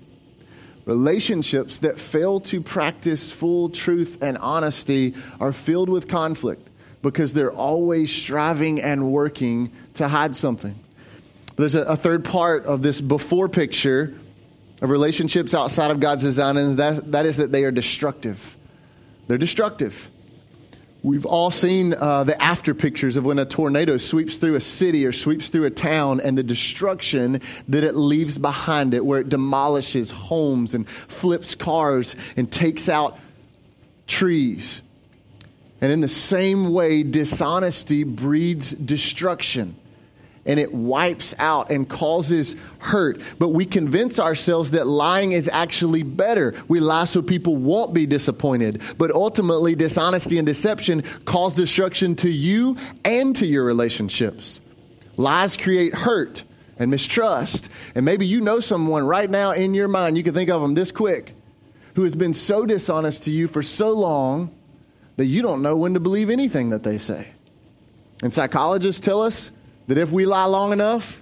Relationships 0.85 1.79
that 1.79 1.99
fail 1.99 2.39
to 2.39 2.61
practice 2.61 3.33
full 3.33 3.67
truth 3.67 4.17
and 4.21 4.37
honesty 4.37 5.13
are 5.41 5.51
filled 5.51 5.89
with 5.89 6.07
conflict 6.07 6.69
because 7.01 7.33
they're 7.33 7.51
always 7.51 8.15
striving 8.15 8.81
and 8.81 9.11
working 9.11 9.73
to 9.95 10.07
hide 10.07 10.37
something. 10.37 10.79
There's 11.57 11.75
a, 11.75 11.83
a 11.83 11.97
third 11.97 12.23
part 12.23 12.65
of 12.65 12.81
this 12.81 13.01
before 13.01 13.49
picture 13.49 14.15
of 14.83 14.89
relationships 14.89 15.53
outside 15.53 15.91
of 15.91 16.01
God's 16.01 16.23
design, 16.23 16.57
and 16.57 16.77
that, 16.77 17.13
that 17.13 17.25
is 17.25 17.37
that 17.37 17.53
they 17.53 17.63
are 17.63 17.71
destructive. 17.71 18.57
They're 19.27 19.37
destructive. 19.37 20.09
We've 21.01 21.25
all 21.25 21.51
seen 21.51 21.93
uh, 21.93 22.25
the 22.25 22.41
after 22.41 22.73
pictures 22.73 23.15
of 23.15 23.25
when 23.25 23.39
a 23.39 23.45
tornado 23.45 23.97
sweeps 23.97 24.37
through 24.37 24.55
a 24.55 24.61
city 24.61 25.05
or 25.05 25.13
sweeps 25.13 25.47
through 25.49 25.65
a 25.65 25.71
town 25.71 26.19
and 26.19 26.37
the 26.37 26.43
destruction 26.43 27.41
that 27.69 27.85
it 27.85 27.95
leaves 27.95 28.37
behind 28.37 28.93
it, 28.93 29.05
where 29.05 29.21
it 29.21 29.29
demolishes 29.29 30.11
homes 30.11 30.75
and 30.75 30.87
flips 30.87 31.55
cars 31.55 32.17
and 32.35 32.51
takes 32.51 32.89
out 32.89 33.17
trees. 34.05 34.81
And 35.79 35.93
in 35.93 36.01
the 36.01 36.09
same 36.09 36.73
way, 36.73 37.03
dishonesty 37.03 38.03
breeds 38.03 38.71
destruction 38.71 39.77
and 40.45 40.59
it 40.59 40.73
wipes 40.73 41.33
out 41.39 41.71
and 41.71 41.87
causes 41.87 42.55
hurt. 42.79 43.21
But 43.39 43.49
we 43.49 43.65
convince 43.65 44.19
ourselves 44.19 44.71
that 44.71 44.87
lying 44.87 45.31
is 45.31 45.49
actually 45.49 46.03
better. 46.03 46.53
We 46.67 46.79
lie 46.79 47.05
so 47.05 47.21
people 47.21 47.55
won't 47.55 47.93
be 47.93 48.05
disappointed. 48.05 48.81
But 48.97 49.11
ultimately, 49.11 49.75
dishonesty 49.75 50.37
and 50.37 50.45
deception 50.45 51.03
cause 51.25 51.53
destruction 51.53 52.15
to 52.17 52.29
you 52.29 52.77
and 53.05 53.35
to 53.37 53.45
your 53.45 53.63
relationships. 53.63 54.59
Lies 55.15 55.55
create 55.55 55.93
hurt 55.93 56.43
and 56.77 56.91
mistrust. 56.91 57.69
And 57.95 58.03
maybe 58.03 58.25
you 58.25 58.41
know 58.41 58.59
someone 58.59 59.05
right 59.05 59.29
now 59.29 59.51
in 59.51 59.73
your 59.73 59.87
mind, 59.87 60.17
you 60.17 60.23
can 60.23 60.33
think 60.33 60.49
of 60.49 60.61
them 60.61 60.73
this 60.73 60.91
quick, 60.91 61.35
who 61.95 62.03
has 62.03 62.15
been 62.15 62.33
so 62.33 62.65
dishonest 62.65 63.23
to 63.23 63.31
you 63.31 63.47
for 63.47 63.61
so 63.61 63.91
long 63.91 64.53
that 65.15 65.25
you 65.25 65.41
don't 65.41 65.61
know 65.61 65.75
when 65.75 65.93
to 65.93 65.99
believe 65.99 66.29
anything 66.29 66.71
that 66.71 66.83
they 66.83 66.97
say. 66.97 67.27
And 68.23 68.33
psychologists 68.33 68.99
tell 68.99 69.21
us 69.21 69.51
that 69.87 69.97
if 69.97 70.11
we 70.11 70.25
lie 70.25 70.45
long 70.45 70.71
enough, 70.73 71.21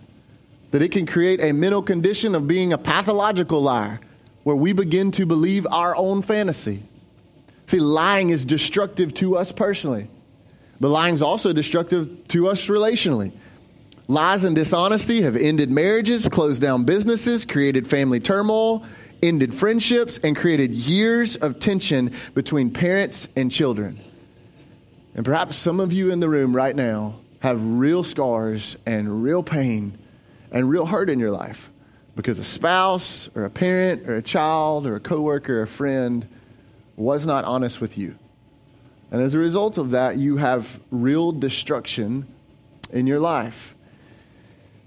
that 0.72 0.82
it 0.82 0.92
can 0.92 1.06
create 1.06 1.44
a 1.44 1.52
mental 1.52 1.82
condition 1.82 2.36
of 2.36 2.48
being 2.48 2.74
a 2.74 2.78
pathological 2.78 3.62
liar 3.62 4.00
where 4.44 4.56
we 4.56 4.74
begin 4.74 5.12
to 5.12 5.26
believe 5.26 5.68
our 5.68 5.96
own 5.96 6.22
fantasy. 6.22 6.84
See, 7.68 7.80
lying 7.80 8.30
is 8.30 8.46
destructive 8.46 9.14
to 9.16 9.38
us 9.38 9.52
personally, 9.52 10.10
but 10.80 10.90
lying 10.90 11.16
is 11.16 11.22
also 11.22 11.54
destructive 11.54 12.28
to 12.30 12.48
us 12.48 12.68
relationally. 12.68 13.32
Lies 14.08 14.44
and 14.44 14.56
dishonesty 14.56 15.22
have 15.22 15.36
ended 15.36 15.70
marriages, 15.70 16.28
closed 16.28 16.62
down 16.62 16.84
businesses, 16.84 17.46
created 17.46 17.88
family 17.88 18.20
turmoil, 18.20 18.86
ended 19.22 19.54
friendships, 19.54 20.18
and 20.18 20.36
created 20.36 20.72
years 20.72 21.36
of 21.38 21.60
tension 21.60 22.14
between 22.34 22.72
parents 22.72 23.28
and 23.36 23.52
children. 23.52 24.00
And 25.16 25.24
perhaps 25.24 25.56
some 25.56 25.80
of 25.80 25.94
you 25.94 26.12
in 26.12 26.20
the 26.20 26.30
room 26.30 26.56
right 26.56 26.76
now 26.76 27.16
have 27.42 27.64
real 27.64 28.04
scars 28.04 28.78
and 28.86 29.24
real 29.24 29.44
pain 29.44 29.98
and 30.52 30.70
real 30.70 30.86
hurt 30.86 31.10
in 31.10 31.20
your 31.20 31.32
life 31.32 31.72
because 32.16 32.40
a 32.40 32.44
spouse 32.44 33.30
or 33.36 33.46
a 33.46 33.50
parent 33.50 34.08
or 34.08 34.16
a 34.16 34.22
child 34.22 34.86
or 34.86 34.96
a 34.96 35.00
coworker 35.00 35.60
or 35.60 35.62
a 35.64 35.68
friend 35.68 36.28
was 36.96 37.26
not 37.26 37.44
honest 37.46 37.82
with 37.82 37.98
you. 37.98 38.16
And 39.12 39.22
as 39.22 39.34
a 39.34 39.40
result 39.40 39.78
of 39.78 39.92
that, 39.92 40.18
you 40.18 40.38
have 40.38 40.80
real 40.92 41.32
destruction 41.32 42.28
in 42.92 43.08
your 43.08 43.20
life. 43.20 43.76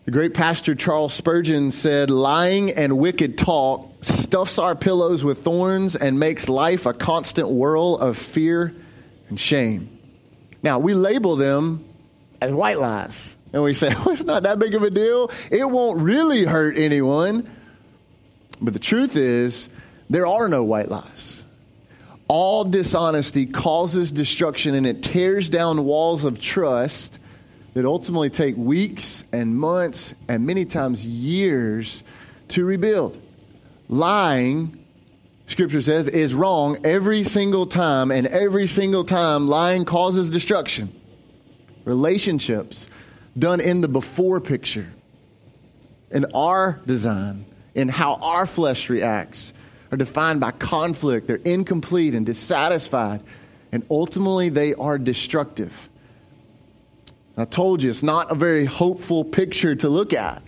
The 0.04 0.10
great 0.10 0.32
pastor 0.32 0.74
Charles 0.74 1.12
Spurgeon 1.12 1.70
said, 1.70 2.08
Lying 2.08 2.70
and 2.70 2.98
wicked 2.98 3.36
talk 3.36 3.90
stuffs 4.00 4.58
our 4.58 4.76
pillows 4.76 5.24
with 5.24 5.42
thorns 5.42 5.96
and 5.96 6.20
makes 6.20 6.48
life 6.48 6.86
a 6.86 6.92
constant 6.92 7.48
whirl 7.48 7.96
of 7.96 8.16
fear 8.16 8.74
and 9.28 9.40
shame. 9.40 9.98
Now, 10.62 10.78
we 10.78 10.94
label 10.94 11.36
them 11.36 11.84
as 12.44 12.52
white 12.52 12.78
lies. 12.78 13.36
And 13.52 13.62
we 13.62 13.74
say, 13.74 13.94
oh, 13.96 14.10
it's 14.10 14.24
not 14.24 14.42
that 14.42 14.58
big 14.58 14.74
of 14.74 14.82
a 14.82 14.90
deal. 14.90 15.30
It 15.50 15.68
won't 15.68 16.00
really 16.00 16.44
hurt 16.44 16.76
anyone. 16.76 17.50
But 18.60 18.72
the 18.72 18.78
truth 18.78 19.16
is 19.16 19.68
There 20.10 20.26
are 20.26 20.48
no 20.48 20.62
white 20.62 20.88
lies. 20.88 21.44
All 22.28 22.64
dishonesty 22.64 23.46
causes 23.46 24.12
destruction 24.12 24.74
and 24.74 24.86
it 24.86 25.02
tears 25.02 25.48
down 25.48 25.84
walls 25.84 26.24
of 26.24 26.40
trust 26.40 27.18
that 27.74 27.84
ultimately 27.84 28.30
take 28.30 28.56
weeks 28.56 29.24
and 29.32 29.56
months 29.56 30.14
and 30.28 30.46
many 30.46 30.64
times 30.64 31.04
years 31.04 32.02
to 32.48 32.64
rebuild. 32.64 33.20
Lying, 33.88 34.84
scripture 35.46 35.82
says, 35.82 36.08
is 36.08 36.34
wrong 36.34 36.78
every 36.84 37.24
single 37.24 37.66
time, 37.66 38.10
and 38.10 38.26
every 38.28 38.66
single 38.66 39.04
time 39.04 39.48
lying 39.48 39.84
causes 39.84 40.30
destruction. 40.30 40.94
Relationships 41.84 42.88
done 43.38 43.60
in 43.60 43.80
the 43.80 43.88
before 43.88 44.40
picture, 44.40 44.90
in 46.10 46.24
our 46.32 46.80
design, 46.86 47.44
in 47.74 47.88
how 47.88 48.14
our 48.14 48.46
flesh 48.46 48.88
reacts, 48.88 49.52
are 49.90 49.96
defined 49.96 50.40
by 50.40 50.50
conflict. 50.50 51.26
They're 51.26 51.36
incomplete 51.36 52.14
and 52.14 52.24
dissatisfied, 52.24 53.22
and 53.72 53.84
ultimately 53.90 54.48
they 54.48 54.74
are 54.74 54.98
destructive. 54.98 55.88
I 57.36 57.44
told 57.44 57.82
you, 57.82 57.90
it's 57.90 58.02
not 58.02 58.30
a 58.30 58.34
very 58.34 58.64
hopeful 58.64 59.24
picture 59.24 59.74
to 59.74 59.88
look 59.88 60.12
at. 60.12 60.42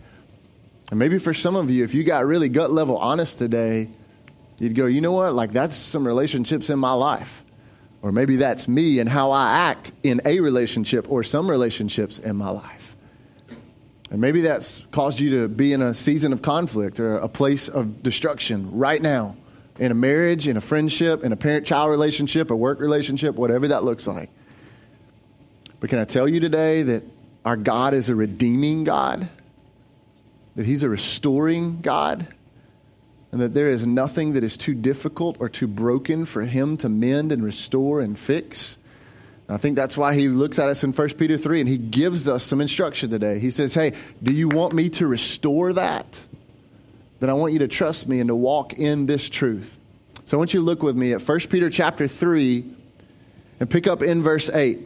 And 0.91 0.99
maybe 1.01 1.19
for 1.19 1.35
some 1.35 1.57
of 1.57 1.69
you, 1.69 1.83
if 1.83 1.95
you 1.95 2.05
got 2.05 2.25
really 2.25 2.49
gut 2.49 2.71
level 2.71 2.97
honest 2.97 3.39
today, 3.39 3.89
you'd 4.61 4.77
go, 4.77 4.87
you 4.87 5.01
know 5.01 5.13
what? 5.13 5.35
Like, 5.35 5.53
that's 5.53 5.75
some 5.75 6.07
relationships 6.07 6.71
in 6.71 6.79
my 6.79 6.93
life. 6.93 7.43
Or 8.03 8.13
maybe 8.13 8.37
that's 8.37 8.69
me 8.69 8.99
and 8.99 9.09
how 9.09 9.33
I 9.33 9.71
act 9.71 9.93
in 10.03 10.21
a 10.25 10.41
relationship 10.41 11.11
or 11.11 11.23
some 11.23 11.51
relationships 11.51 12.19
in 12.19 12.37
my 12.37 12.51
life. 12.51 12.97
And 14.11 14.21
maybe 14.21 14.43
that's 14.43 14.83
caused 14.93 15.19
you 15.19 15.31
to 15.41 15.49
be 15.49 15.73
in 15.73 15.83
a 15.83 15.93
season 15.93 16.33
of 16.33 16.43
conflict 16.43 17.01
or 17.01 17.17
a 17.17 17.29
place 17.29 17.69
of 17.69 18.03
destruction 18.03 18.77
right 18.79 19.03
now 19.03 19.37
in 19.79 19.91
a 19.91 19.95
marriage, 19.95 20.47
in 20.49 20.57
a 20.57 20.61
friendship, 20.61 21.25
in 21.25 21.33
a 21.33 21.37
parent 21.37 21.67
child 21.67 21.91
relationship, 21.91 22.51
a 22.51 22.57
work 22.57 22.81
relationship, 22.81 23.35
whatever 23.35 23.69
that 23.69 23.85
looks 23.85 24.07
like. 24.07 24.31
But 25.81 25.91
can 25.91 25.99
I 25.99 26.05
tell 26.05 26.29
you 26.29 26.41
today 26.41 26.83
that 26.83 27.03
our 27.45 27.57
God 27.57 27.95
is 27.95 28.09
a 28.09 28.15
redeeming 28.15 28.85
God? 28.85 29.29
That 30.55 30.65
He's 30.65 30.83
a 30.83 30.89
restoring 30.89 31.81
God? 31.81 32.29
And 33.33 33.41
that 33.41 33.55
there 33.55 33.69
is 33.69 33.87
nothing 33.87 34.35
that 34.35 34.45
is 34.45 34.57
too 34.57 34.75
difficult 34.75 35.37
or 35.41 35.49
too 35.49 35.67
broken 35.67 36.25
for 36.25 36.43
Him 36.43 36.77
to 36.79 36.89
mend 36.89 37.33
and 37.33 37.45
restore 37.45 38.01
and 38.01 38.19
fix? 38.19 38.79
I 39.49 39.59
think 39.59 39.77
that's 39.77 39.97
why 39.97 40.15
he 40.15 40.29
looks 40.29 40.59
at 40.59 40.69
us 40.69 40.83
in 40.83 40.93
1 40.93 41.09
Peter 41.11 41.39
3 41.39 41.61
and 41.61 41.69
he 41.69 41.79
gives 41.79 42.29
us 42.29 42.43
some 42.43 42.61
instruction 42.61 43.11
today. 43.11 43.39
He 43.39 43.51
says, 43.51 43.75
Hey, 43.75 43.93
do 44.23 44.33
you 44.33 44.49
want 44.49 44.73
me 44.73 44.89
to 44.91 45.07
restore 45.07 45.73
that? 45.75 46.21
Then 47.21 47.31
I 47.31 47.35
want 47.35 47.53
you 47.53 47.61
to 47.61 47.69
trust 47.69 48.09
me 48.09 48.21
and 48.21 48.29
to 48.29 48.35
walk 48.35 48.73
in 48.75 49.07
this 49.07 49.29
truth. 49.29 49.79
So 50.25 50.37
I 50.37 50.39
want 50.39 50.53
you 50.53 50.61
to 50.61 50.67
look 50.67 50.83
with 50.83 50.97
me 50.97 51.13
at 51.13 51.27
1 51.27 51.41
Peter 51.49 51.71
chapter 51.71 52.09
3 52.09 52.75
and 53.61 53.71
pick 53.71 53.87
up 53.87 54.03
in 54.03 54.23
verse 54.23 54.51
8. 54.51 54.81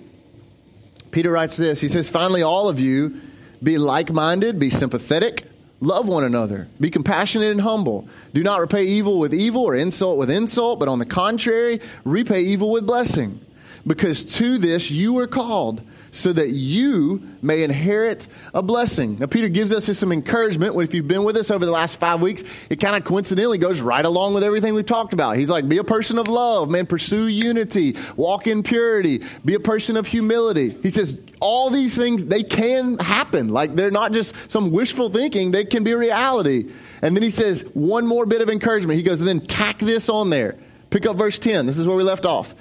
Peter 1.11 1.31
writes 1.31 1.57
this 1.57 1.81
He 1.81 1.89
says, 1.89 2.11
Finally, 2.11 2.43
all 2.43 2.69
of 2.69 2.79
you 2.79 3.21
be 3.63 3.79
like 3.79 4.13
minded, 4.13 4.59
be 4.59 4.71
sympathetic, 4.71 5.50
love 5.81 6.07
one 6.07 6.25
another, 6.25 6.69
be 6.79 6.91
compassionate 6.91 7.51
and 7.51 7.61
humble. 7.61 8.09
Do 8.33 8.43
not 8.43 8.61
repay 8.61 8.85
evil 8.85 9.19
with 9.19 9.35
evil 9.35 9.63
or 9.63 9.75
insult 9.75 10.19
with 10.19 10.31
insult, 10.31 10.79
but 10.79 10.89
on 10.89 10.99
the 10.99 11.07
contrary, 11.07 11.81
repay 12.05 12.43
evil 12.43 12.71
with 12.71 12.87
blessing. 12.87 13.41
Because 13.87 14.25
to 14.37 14.59
this 14.59 14.91
you 14.91 15.15
were 15.15 15.27
called 15.27 15.83
so 16.11 16.33
that 16.33 16.51
you 16.51 17.23
may 17.43 17.63
inherit 17.63 18.27
a 18.55 18.63
blessing. 18.63 19.19
Now, 19.19 19.27
Peter 19.27 19.49
gives 19.49 19.73
us 19.73 19.87
some 19.97 20.13
encouragement. 20.13 20.75
If 20.81 20.95
you've 20.95 21.09
been 21.09 21.25
with 21.25 21.37
us 21.37 21.51
over 21.51 21.65
the 21.65 21.71
last 21.71 21.97
five 21.97 22.21
weeks, 22.21 22.43
it 22.69 22.77
kind 22.77 22.97
of 22.97 23.05
coincidentally 23.05 23.59
goes 23.59 23.81
right 23.81 24.05
along 24.05 24.35
with 24.35 24.43
everything 24.43 24.75
we've 24.75 24.87
talked 24.87 25.13
about. 25.13 25.37
He's 25.37 25.51
like, 25.51 25.69
be 25.69 25.79
a 25.79 25.85
person 25.85 26.19
of 26.19 26.29
love, 26.29 26.69
man, 26.71 26.87
pursue 26.87 27.27
unity, 27.27 27.97
walk 28.17 28.47
in 28.47 28.63
purity, 28.63 29.23
be 29.45 29.55
a 29.55 29.61
person 29.61 29.97
of 29.97 30.07
humility. 30.07 30.77
He 30.83 30.91
says, 30.91 31.19
all 31.41 31.71
these 31.71 31.97
things, 31.97 32.27
they 32.27 32.43
can 32.43 32.99
happen. 32.99 33.49
Like, 33.49 33.75
they're 33.75 33.91
not 33.91 34.13
just 34.13 34.35
some 34.51 34.71
wishful 34.71 35.11
thinking, 35.11 35.51
they 35.51 35.65
can 35.65 35.85
be 35.85 35.95
reality. 35.95 36.71
And 37.03 37.17
then 37.17 37.23
he 37.23 37.31
says, 37.31 37.63
one 37.73 38.07
more 38.07 38.27
bit 38.27 38.43
of 38.43 38.51
encouragement. 38.51 38.97
He 38.97 39.03
goes, 39.03 39.21
then 39.21 39.41
tack 39.41 39.79
this 39.79 40.09
on 40.09 40.31
there. 40.31 40.57
Pick 40.91 41.07
up 41.07 41.17
verse 41.17 41.39
10. 41.39 41.67
This 41.67 41.79
is 41.79 41.87
where 41.87 41.97
we 41.97 42.03
left 42.03 42.27
off. 42.27 42.55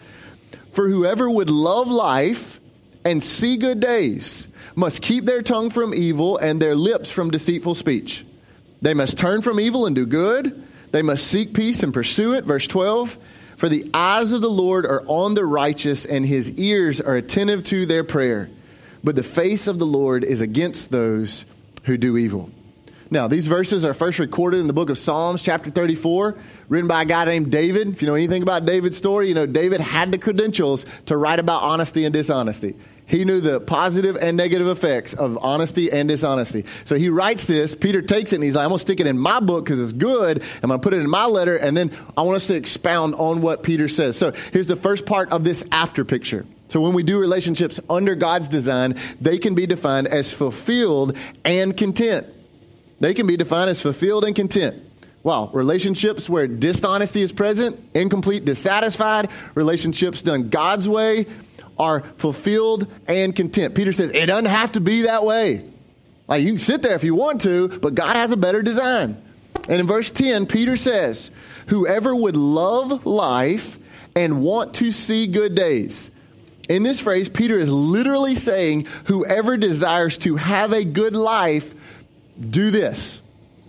For 0.72 0.88
whoever 0.88 1.30
would 1.30 1.50
love 1.50 1.88
life, 1.88 2.59
and 3.04 3.24
see 3.24 3.58
good 3.58 3.80
days 3.80 4.48
must 4.76 5.02
keep 5.02 5.26
their 5.26 5.42
tongue 5.42 5.70
from 5.70 5.94
evil 5.94 6.38
and 6.38 6.62
their 6.62 6.76
lips 6.76 7.12
from 7.12 7.32
deceitful 7.32 7.76
speech. 7.76 8.26
They 8.82 8.94
must 8.94 9.18
turn 9.18 9.42
from 9.42 9.60
evil 9.60 9.86
and 9.86 9.96
do 9.96 10.06
good. 10.06 10.64
They 10.92 11.02
must 11.02 11.28
seek 11.28 11.54
peace 11.54 11.84
and 11.84 11.94
pursue 11.94 12.34
it. 12.34 12.46
Verse 12.46 12.68
12 12.68 13.18
For 13.58 13.70
the 13.70 13.90
eyes 13.94 14.32
of 14.32 14.42
the 14.42 14.50
Lord 14.50 14.86
are 14.86 15.04
on 15.06 15.34
the 15.34 15.46
righteous, 15.46 16.06
and 16.06 16.26
his 16.26 16.52
ears 16.52 17.02
are 17.02 17.16
attentive 17.16 17.64
to 17.66 17.86
their 17.86 18.04
prayer. 18.04 18.50
But 19.04 19.16
the 19.16 19.24
face 19.24 19.68
of 19.68 19.80
the 19.80 19.86
Lord 19.86 20.24
is 20.24 20.42
against 20.42 20.92
those 20.92 21.46
who 21.84 21.98
do 21.98 22.18
evil. 22.18 22.50
Now, 23.12 23.28
these 23.28 23.48
verses 23.48 23.84
are 23.86 23.96
first 23.96 24.20
recorded 24.20 24.60
in 24.60 24.68
the 24.68 24.74
book 24.74 24.92
of 24.92 24.98
Psalms, 25.00 25.42
chapter 25.42 25.72
34, 25.72 26.38
written 26.68 26.88
by 26.88 27.02
a 27.02 27.06
guy 27.06 27.26
named 27.26 27.52
David. 27.52 27.88
If 27.90 28.04
you 28.04 28.08
know 28.08 28.14
anything 28.14 28.44
about 28.44 28.68
David's 28.68 28.98
story, 28.98 29.30
you 29.30 29.34
know 29.34 29.48
David 29.48 29.82
had 29.82 30.12
the 30.12 30.20
credentials 30.20 30.86
to 31.08 31.18
write 31.18 31.40
about 31.40 31.64
honesty 31.64 32.06
and 32.06 32.14
dishonesty. 32.14 32.76
He 33.08 33.26
knew 33.26 33.42
the 33.42 33.60
positive 33.60 34.16
and 34.16 34.38
negative 34.38 34.68
effects 34.68 35.16
of 35.16 35.40
honesty 35.42 35.92
and 35.92 36.08
dishonesty. 36.08 36.66
So 36.86 36.94
he 36.94 37.10
writes 37.10 37.48
this. 37.48 37.74
Peter 37.74 38.04
takes 38.04 38.32
it 38.32 38.36
and 38.36 38.44
he's 38.44 38.54
like, 38.54 38.66
I'm 38.66 38.70
going 38.70 38.78
to 38.78 38.82
stick 38.84 39.00
it 39.00 39.08
in 39.08 39.18
my 39.18 39.40
book 39.40 39.66
because 39.66 39.80
it's 39.80 39.94
good. 39.94 40.44
I'm 40.62 40.70
going 40.70 40.80
to 40.80 40.84
put 40.84 40.94
it 40.94 41.00
in 41.00 41.10
my 41.10 41.26
letter. 41.26 41.58
And 41.58 41.76
then 41.76 41.92
I 42.16 42.22
want 42.22 42.36
us 42.36 42.46
to 42.48 42.54
expound 42.54 43.16
on 43.16 43.42
what 43.42 43.64
Peter 43.64 43.88
says. 43.88 44.16
So 44.16 44.32
here's 44.54 44.68
the 44.68 44.76
first 44.76 45.08
part 45.08 45.32
of 45.32 45.44
this 45.44 45.66
after 45.72 46.06
picture. 46.06 46.46
So 46.68 46.82
when 46.82 46.94
we 46.94 47.02
do 47.02 47.18
relationships 47.18 47.80
under 47.90 48.14
God's 48.14 48.48
design, 48.48 49.00
they 49.20 49.40
can 49.40 49.56
be 49.56 49.66
defined 49.66 50.08
as 50.08 50.32
fulfilled 50.32 51.18
and 51.44 51.76
content. 51.76 52.28
They 53.00 53.14
can 53.14 53.28
be 53.28 53.38
defined 53.38 53.70
as 53.70 53.82
fulfilled 53.82 54.26
and 54.26 54.36
content. 54.36 54.84
Wow, 55.24 55.50
relationships 55.54 56.30
where 56.30 56.48
dishonesty 56.48 57.22
is 57.22 57.32
present, 57.32 57.80
incomplete, 57.94 58.46
dissatisfied, 58.46 59.30
relationships 59.54 60.24
done 60.24 60.50
God's 60.50 60.88
way 60.88 61.26
are 61.78 62.02
fulfilled 62.16 62.88
and 63.08 63.36
content. 63.36 63.76
Peter 63.76 63.92
says 63.92 64.12
it 64.12 64.26
doesn't 64.26 64.46
have 64.46 64.74
to 64.74 64.82
be 64.82 65.04
that 65.04 65.24
way. 65.26 65.66
Like 66.28 66.44
you 66.44 66.52
can 66.52 66.60
sit 66.60 66.82
there 66.82 66.96
if 66.96 67.04
you 67.04 67.16
want 67.16 67.42
to, 67.42 67.68
but 67.68 67.96
God 67.96 68.16
has 68.16 68.32
a 68.32 68.38
better 68.38 68.62
design. 68.62 69.22
And 69.68 69.80
in 69.80 69.88
verse 69.88 70.10
10, 70.10 70.46
Peter 70.46 70.78
says, 70.78 71.32
Whoever 71.68 72.16
would 72.16 72.36
love 72.36 73.06
life 73.06 73.78
and 74.16 74.42
want 74.42 74.76
to 74.76 74.92
see 74.92 75.28
good 75.28 75.56
days. 75.56 76.12
In 76.68 76.84
this 76.84 77.00
phrase, 77.00 77.30
Peter 77.30 77.58
is 77.58 77.70
literally 77.70 78.36
saying, 78.36 78.86
Whoever 79.06 79.58
desires 79.58 80.18
to 80.20 80.36
have 80.36 80.72
a 80.72 80.84
good 80.84 81.16
life 81.16 81.74
do 82.40 82.72
this. 82.72 83.22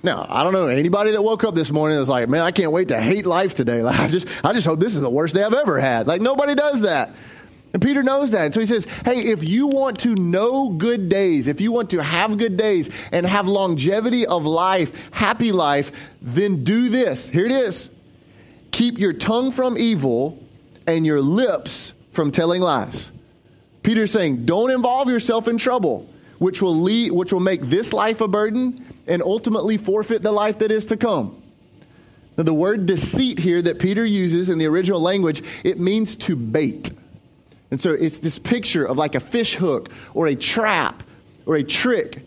Now, 0.02 0.26
I 0.28 0.44
don't 0.44 0.52
know 0.52 0.66
anybody 0.66 1.10
that 1.10 1.22
woke 1.22 1.44
up 1.44 1.54
this 1.54 1.70
morning 1.70 1.96
and 1.96 2.00
was 2.00 2.08
like, 2.08 2.28
man, 2.28 2.42
I 2.42 2.52
can't 2.52 2.72
wait 2.72 2.88
to 2.88 3.00
hate 3.00 3.26
life 3.26 3.54
today. 3.54 3.82
Like, 3.90 3.98
I 3.98 4.08
just, 4.08 4.26
I 4.44 4.52
just 4.52 4.66
hope 4.66 4.80
this 4.80 4.94
is 4.94 5.00
the 5.00 5.10
worst 5.10 5.34
day 5.34 5.42
I've 5.42 5.52
ever 5.52 5.78
had. 5.78 6.06
Like, 6.06 6.20
nobody 6.20 6.54
does 6.54 6.82
that. 6.82 7.14
And 7.72 7.82
Peter 7.82 8.02
knows 8.02 8.32
that. 8.32 8.46
And 8.46 8.54
So 8.54 8.60
he 8.60 8.66
says, 8.66 8.86
hey, 9.04 9.30
if 9.30 9.46
you 9.46 9.66
want 9.66 10.00
to 10.00 10.14
know 10.14 10.70
good 10.70 11.08
days, 11.08 11.48
if 11.48 11.60
you 11.60 11.70
want 11.70 11.90
to 11.90 12.02
have 12.02 12.36
good 12.38 12.56
days 12.56 12.90
and 13.12 13.26
have 13.26 13.46
longevity 13.46 14.26
of 14.26 14.44
life, 14.44 14.92
happy 15.12 15.52
life, 15.52 15.92
then 16.20 16.64
do 16.64 16.88
this. 16.88 17.28
Here 17.28 17.46
it 17.46 17.52
is. 17.52 17.90
Keep 18.72 18.98
your 18.98 19.12
tongue 19.12 19.52
from 19.52 19.76
evil 19.76 20.42
and 20.86 21.06
your 21.06 21.20
lips 21.20 21.92
from 22.12 22.32
telling 22.32 22.62
lies. 22.62 23.12
Peter's 23.82 24.10
saying, 24.10 24.46
don't 24.46 24.70
involve 24.70 25.08
yourself 25.08 25.46
in 25.46 25.56
trouble 25.56 26.08
which 26.40 26.62
will 26.62 26.74
lead, 26.74 27.12
which 27.12 27.34
will 27.34 27.38
make 27.38 27.60
this 27.60 27.92
life 27.92 28.22
a 28.22 28.26
burden 28.26 28.82
and 29.06 29.22
ultimately 29.22 29.76
forfeit 29.76 30.22
the 30.22 30.32
life 30.32 30.58
that 30.58 30.72
is 30.72 30.86
to 30.86 30.96
come. 30.96 31.40
Now, 32.38 32.44
the 32.44 32.54
word 32.54 32.86
deceit 32.86 33.38
here 33.38 33.60
that 33.60 33.78
Peter 33.78 34.06
uses 34.06 34.48
in 34.48 34.56
the 34.56 34.66
original 34.66 35.00
language, 35.00 35.42
it 35.64 35.78
means 35.78 36.16
to 36.16 36.34
bait. 36.34 36.90
And 37.70 37.78
so 37.78 37.92
it's 37.92 38.20
this 38.20 38.38
picture 38.38 38.86
of 38.86 38.96
like 38.96 39.14
a 39.14 39.20
fish 39.20 39.56
hook 39.56 39.90
or 40.14 40.28
a 40.28 40.34
trap 40.34 41.02
or 41.44 41.56
a 41.56 41.62
trick. 41.62 42.22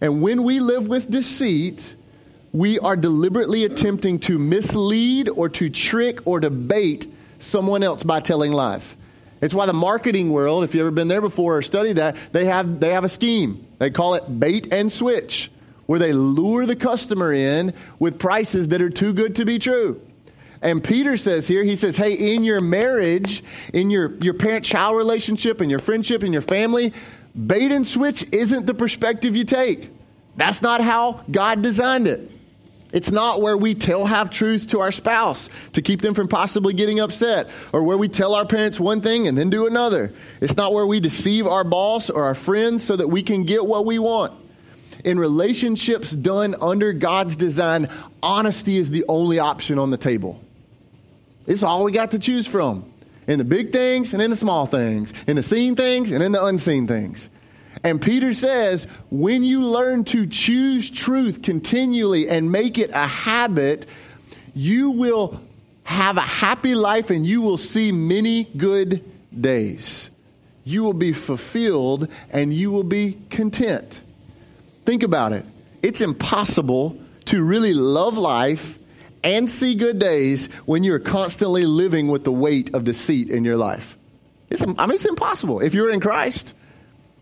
And 0.00 0.22
when 0.22 0.44
we 0.44 0.60
live 0.60 0.88
with 0.88 1.10
deceit, 1.10 1.94
we 2.52 2.78
are 2.78 2.96
deliberately 2.96 3.64
attempting 3.64 4.18
to 4.20 4.38
mislead 4.38 5.28
or 5.28 5.50
to 5.50 5.68
trick 5.68 6.26
or 6.26 6.40
to 6.40 6.48
bait 6.48 7.06
someone 7.36 7.82
else 7.82 8.02
by 8.02 8.20
telling 8.20 8.52
lies. 8.52 8.96
It's 9.40 9.54
why 9.54 9.66
the 9.66 9.72
marketing 9.72 10.30
world, 10.30 10.64
if 10.64 10.74
you've 10.74 10.82
ever 10.82 10.90
been 10.90 11.08
there 11.08 11.20
before 11.20 11.58
or 11.58 11.62
studied 11.62 11.96
that, 11.96 12.16
they 12.32 12.44
have, 12.46 12.80
they 12.80 12.90
have 12.90 13.04
a 13.04 13.08
scheme. 13.08 13.66
They 13.78 13.90
call 13.90 14.14
it 14.14 14.40
bait 14.40 14.72
and 14.72 14.92
switch, 14.92 15.50
where 15.86 15.98
they 15.98 16.12
lure 16.12 16.66
the 16.66 16.76
customer 16.76 17.32
in 17.32 17.72
with 17.98 18.18
prices 18.18 18.68
that 18.68 18.82
are 18.82 18.90
too 18.90 19.12
good 19.12 19.36
to 19.36 19.44
be 19.44 19.58
true. 19.58 20.00
And 20.60 20.82
Peter 20.82 21.16
says 21.16 21.46
here, 21.46 21.62
he 21.62 21.76
says, 21.76 21.96
hey, 21.96 22.34
in 22.34 22.42
your 22.42 22.60
marriage, 22.60 23.44
in 23.72 23.90
your, 23.90 24.16
your 24.16 24.34
parent 24.34 24.64
child 24.64 24.96
relationship, 24.96 25.62
in 25.62 25.70
your 25.70 25.78
friendship, 25.78 26.24
in 26.24 26.32
your 26.32 26.42
family, 26.42 26.92
bait 27.46 27.70
and 27.70 27.86
switch 27.86 28.26
isn't 28.32 28.66
the 28.66 28.74
perspective 28.74 29.36
you 29.36 29.44
take. 29.44 29.90
That's 30.36 30.60
not 30.60 30.80
how 30.80 31.24
God 31.30 31.62
designed 31.62 32.08
it. 32.08 32.30
It's 32.92 33.10
not 33.10 33.42
where 33.42 33.56
we 33.56 33.74
tell 33.74 34.06
half 34.06 34.30
truths 34.30 34.66
to 34.66 34.80
our 34.80 34.92
spouse 34.92 35.50
to 35.74 35.82
keep 35.82 36.00
them 36.00 36.14
from 36.14 36.26
possibly 36.26 36.72
getting 36.72 37.00
upset, 37.00 37.50
or 37.72 37.82
where 37.82 37.98
we 37.98 38.08
tell 38.08 38.34
our 38.34 38.46
parents 38.46 38.80
one 38.80 39.02
thing 39.02 39.28
and 39.28 39.36
then 39.36 39.50
do 39.50 39.66
another. 39.66 40.12
It's 40.40 40.56
not 40.56 40.72
where 40.72 40.86
we 40.86 40.98
deceive 40.98 41.46
our 41.46 41.64
boss 41.64 42.08
or 42.08 42.24
our 42.24 42.34
friends 42.34 42.82
so 42.82 42.96
that 42.96 43.08
we 43.08 43.22
can 43.22 43.44
get 43.44 43.66
what 43.66 43.84
we 43.84 43.98
want. 43.98 44.32
In 45.04 45.18
relationships 45.18 46.12
done 46.12 46.56
under 46.60 46.92
God's 46.92 47.36
design, 47.36 47.88
honesty 48.22 48.78
is 48.78 48.90
the 48.90 49.04
only 49.08 49.38
option 49.38 49.78
on 49.78 49.90
the 49.90 49.98
table. 49.98 50.42
It's 51.46 51.62
all 51.62 51.84
we 51.84 51.92
got 51.92 52.12
to 52.12 52.18
choose 52.18 52.46
from 52.46 52.90
in 53.26 53.38
the 53.38 53.44
big 53.44 53.70
things 53.72 54.14
and 54.14 54.22
in 54.22 54.30
the 54.30 54.36
small 54.36 54.66
things, 54.66 55.12
in 55.26 55.36
the 55.36 55.42
seen 55.42 55.76
things 55.76 56.10
and 56.10 56.22
in 56.22 56.32
the 56.32 56.44
unseen 56.44 56.86
things. 56.86 57.28
And 57.82 58.00
Peter 58.00 58.34
says, 58.34 58.86
when 59.10 59.44
you 59.44 59.64
learn 59.64 60.04
to 60.04 60.26
choose 60.26 60.90
truth 60.90 61.42
continually 61.42 62.28
and 62.28 62.50
make 62.50 62.78
it 62.78 62.90
a 62.92 63.06
habit, 63.06 63.86
you 64.54 64.90
will 64.90 65.40
have 65.84 66.16
a 66.16 66.22
happy 66.22 66.74
life 66.74 67.10
and 67.10 67.26
you 67.26 67.40
will 67.40 67.56
see 67.56 67.92
many 67.92 68.44
good 68.44 69.04
days. 69.40 70.10
You 70.64 70.82
will 70.82 70.92
be 70.92 71.12
fulfilled 71.12 72.08
and 72.30 72.52
you 72.52 72.70
will 72.70 72.84
be 72.84 73.18
content. 73.30 74.02
Think 74.84 75.02
about 75.02 75.32
it. 75.32 75.46
It's 75.82 76.00
impossible 76.00 76.98
to 77.26 77.42
really 77.42 77.74
love 77.74 78.18
life 78.18 78.78
and 79.24 79.48
see 79.48 79.74
good 79.74 79.98
days 79.98 80.48
when 80.66 80.82
you're 80.82 80.98
constantly 80.98 81.66
living 81.66 82.08
with 82.08 82.24
the 82.24 82.32
weight 82.32 82.74
of 82.74 82.84
deceit 82.84 83.30
in 83.30 83.44
your 83.44 83.56
life. 83.56 83.96
It's, 84.50 84.62
I 84.62 84.66
mean, 84.66 84.90
it's 84.90 85.04
impossible. 85.04 85.60
If 85.60 85.74
you're 85.74 85.90
in 85.90 86.00
Christ, 86.00 86.54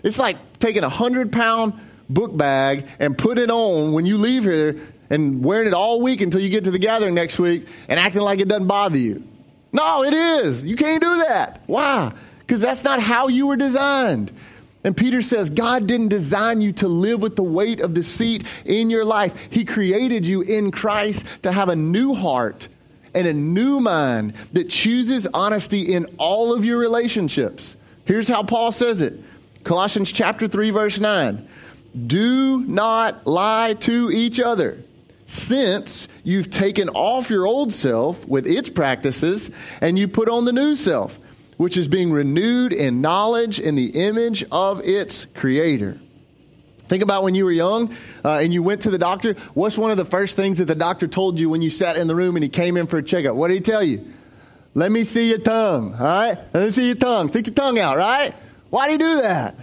it's 0.02 0.18
like 0.18 0.36
taking 0.58 0.84
a 0.84 0.88
hundred 0.88 1.32
pound 1.32 1.74
book 2.08 2.36
bag 2.36 2.86
and 2.98 3.16
put 3.16 3.38
it 3.38 3.50
on 3.50 3.92
when 3.92 4.06
you 4.06 4.18
leave 4.18 4.44
here 4.44 4.80
and 5.10 5.44
wearing 5.44 5.66
it 5.66 5.74
all 5.74 6.00
week 6.00 6.20
until 6.20 6.40
you 6.40 6.48
get 6.48 6.64
to 6.64 6.70
the 6.70 6.78
gathering 6.78 7.14
next 7.14 7.38
week 7.38 7.66
and 7.88 7.98
acting 7.98 8.22
like 8.22 8.40
it 8.40 8.48
doesn't 8.48 8.66
bother 8.66 8.98
you. 8.98 9.22
No, 9.72 10.04
it 10.04 10.14
is. 10.14 10.64
You 10.64 10.76
can't 10.76 11.02
do 11.02 11.18
that. 11.18 11.62
Why? 11.66 12.12
Because 12.40 12.60
that's 12.60 12.84
not 12.84 13.00
how 13.00 13.28
you 13.28 13.46
were 13.46 13.56
designed. 13.56 14.32
And 14.84 14.96
Peter 14.96 15.20
says, 15.20 15.50
God 15.50 15.88
didn't 15.88 16.08
design 16.08 16.60
you 16.60 16.72
to 16.74 16.86
live 16.86 17.20
with 17.20 17.34
the 17.34 17.42
weight 17.42 17.80
of 17.80 17.92
deceit 17.92 18.44
in 18.64 18.88
your 18.88 19.04
life. 19.04 19.34
He 19.50 19.64
created 19.64 20.24
you 20.24 20.42
in 20.42 20.70
Christ 20.70 21.26
to 21.42 21.50
have 21.50 21.68
a 21.68 21.76
new 21.76 22.14
heart 22.14 22.68
and 23.12 23.26
a 23.26 23.32
new 23.32 23.80
mind 23.80 24.34
that 24.52 24.70
chooses 24.70 25.26
honesty 25.34 25.92
in 25.92 26.06
all 26.18 26.54
of 26.54 26.64
your 26.64 26.78
relationships. 26.78 27.76
Here's 28.04 28.28
how 28.28 28.44
Paul 28.44 28.70
says 28.70 29.00
it 29.00 29.20
Colossians 29.66 30.12
chapter 30.12 30.46
3 30.46 30.70
verse 30.70 31.00
9. 31.00 31.46
Do 32.06 32.60
not 32.60 33.26
lie 33.26 33.74
to 33.80 34.12
each 34.12 34.38
other, 34.38 34.78
since 35.26 36.06
you've 36.22 36.50
taken 36.50 36.88
off 36.90 37.30
your 37.30 37.46
old 37.48 37.72
self 37.72 38.26
with 38.28 38.46
its 38.46 38.70
practices 38.70 39.50
and 39.80 39.98
you 39.98 40.06
put 40.06 40.28
on 40.28 40.44
the 40.44 40.52
new 40.52 40.76
self, 40.76 41.18
which 41.56 41.76
is 41.76 41.88
being 41.88 42.12
renewed 42.12 42.72
in 42.72 43.00
knowledge 43.00 43.58
in 43.58 43.74
the 43.74 43.88
image 44.06 44.44
of 44.52 44.80
its 44.84 45.26
creator. 45.34 45.98
Think 46.86 47.02
about 47.02 47.24
when 47.24 47.34
you 47.34 47.44
were 47.44 47.50
young 47.50 47.92
uh, 48.24 48.38
and 48.40 48.54
you 48.54 48.62
went 48.62 48.82
to 48.82 48.90
the 48.90 48.98
doctor. 48.98 49.34
What's 49.54 49.76
one 49.76 49.90
of 49.90 49.96
the 49.96 50.04
first 50.04 50.36
things 50.36 50.58
that 50.58 50.66
the 50.66 50.76
doctor 50.76 51.08
told 51.08 51.40
you 51.40 51.50
when 51.50 51.60
you 51.60 51.70
sat 51.70 51.96
in 51.96 52.06
the 52.06 52.14
room 52.14 52.36
and 52.36 52.44
he 52.44 52.48
came 52.48 52.76
in 52.76 52.86
for 52.86 52.98
a 52.98 53.02
checkup? 53.02 53.34
What 53.34 53.48
did 53.48 53.54
he 53.54 53.60
tell 53.60 53.82
you? 53.82 54.12
Let 54.74 54.92
me 54.92 55.02
see 55.02 55.30
your 55.30 55.38
tongue, 55.38 55.94
all 55.94 56.06
right? 56.06 56.38
Let 56.54 56.66
me 56.66 56.70
see 56.70 56.86
your 56.86 56.96
tongue. 56.96 57.28
Stick 57.28 57.48
your 57.48 57.54
tongue 57.54 57.80
out, 57.80 57.96
right? 57.96 58.32
Why 58.70 58.86
do 58.86 58.92
you 58.92 58.98
do 58.98 59.22
that? 59.22 59.56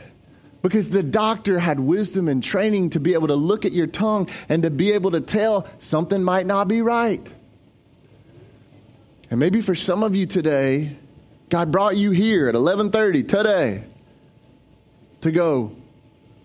Because 0.61 0.89
the 0.89 1.03
doctor 1.03 1.59
had 1.59 1.79
wisdom 1.79 2.27
and 2.29 2.41
training 2.41 2.91
to 2.91 2.99
be 2.99 3.13
able 3.13 3.27
to 3.27 3.35
look 3.35 3.65
at 3.65 3.73
your 3.73 3.87
tongue 3.87 4.29
and 4.47 4.63
to 4.63 4.69
be 4.69 4.93
able 4.93 5.11
to 5.11 5.19
tell 5.19 5.67
something 5.77 6.23
might 6.23 6.45
not 6.45 6.67
be 6.67 6.81
right. 6.81 7.25
And 9.29 9.39
maybe 9.39 9.61
for 9.61 9.75
some 9.75 10.03
of 10.03 10.15
you 10.15 10.25
today, 10.25 10.95
God 11.49 11.71
brought 11.71 11.97
you 11.97 12.11
here 12.11 12.47
at 12.47 12.55
11:30 12.55 13.27
today 13.27 13.83
to 15.21 15.31
go, 15.31 15.75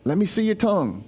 let 0.05 0.16
me 0.16 0.27
see 0.27 0.44
your 0.44 0.55
tongue. 0.55 1.05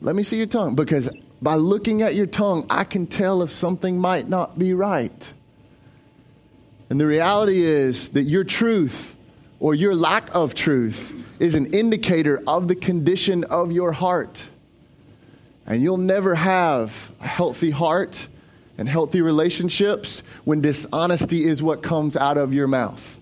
Let 0.00 0.14
me 0.14 0.22
see 0.22 0.36
your 0.36 0.46
tongue 0.46 0.74
because 0.74 1.10
by 1.42 1.56
looking 1.56 2.02
at 2.02 2.14
your 2.14 2.26
tongue, 2.26 2.66
I 2.70 2.84
can 2.84 3.06
tell 3.06 3.42
if 3.42 3.50
something 3.50 3.98
might 3.98 4.28
not 4.28 4.58
be 4.58 4.74
right. 4.74 5.32
And 6.88 7.00
the 7.00 7.06
reality 7.06 7.62
is 7.62 8.10
that 8.10 8.22
your 8.22 8.44
truth 8.44 9.15
or 9.60 9.74
your 9.74 9.94
lack 9.94 10.34
of 10.34 10.54
truth 10.54 11.14
is 11.38 11.54
an 11.54 11.72
indicator 11.72 12.42
of 12.46 12.68
the 12.68 12.74
condition 12.74 13.44
of 13.44 13.72
your 13.72 13.92
heart. 13.92 14.46
And 15.66 15.82
you'll 15.82 15.96
never 15.96 16.34
have 16.34 17.10
a 17.20 17.26
healthy 17.26 17.70
heart 17.70 18.28
and 18.78 18.88
healthy 18.88 19.22
relationships 19.22 20.22
when 20.44 20.60
dishonesty 20.60 21.44
is 21.44 21.62
what 21.62 21.82
comes 21.82 22.16
out 22.16 22.36
of 22.36 22.52
your 22.52 22.68
mouth. 22.68 23.18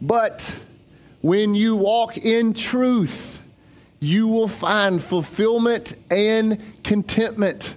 But 0.00 0.60
when 1.20 1.54
you 1.54 1.76
walk 1.76 2.18
in 2.18 2.52
truth, 2.52 3.40
you 4.00 4.26
will 4.26 4.48
find 4.48 5.02
fulfillment 5.02 5.94
and 6.10 6.60
contentment 6.82 7.76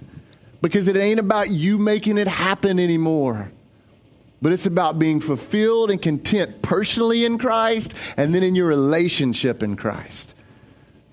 because 0.60 0.88
it 0.88 0.96
ain't 0.96 1.20
about 1.20 1.50
you 1.50 1.78
making 1.78 2.18
it 2.18 2.26
happen 2.26 2.80
anymore 2.80 3.50
but 4.42 4.52
it's 4.52 4.66
about 4.66 4.98
being 4.98 5.20
fulfilled 5.20 5.90
and 5.90 6.00
content 6.00 6.62
personally 6.62 7.24
in 7.24 7.38
Christ 7.38 7.94
and 8.16 8.34
then 8.34 8.42
in 8.42 8.54
your 8.54 8.66
relationship 8.66 9.62
in 9.62 9.76
Christ. 9.76 10.34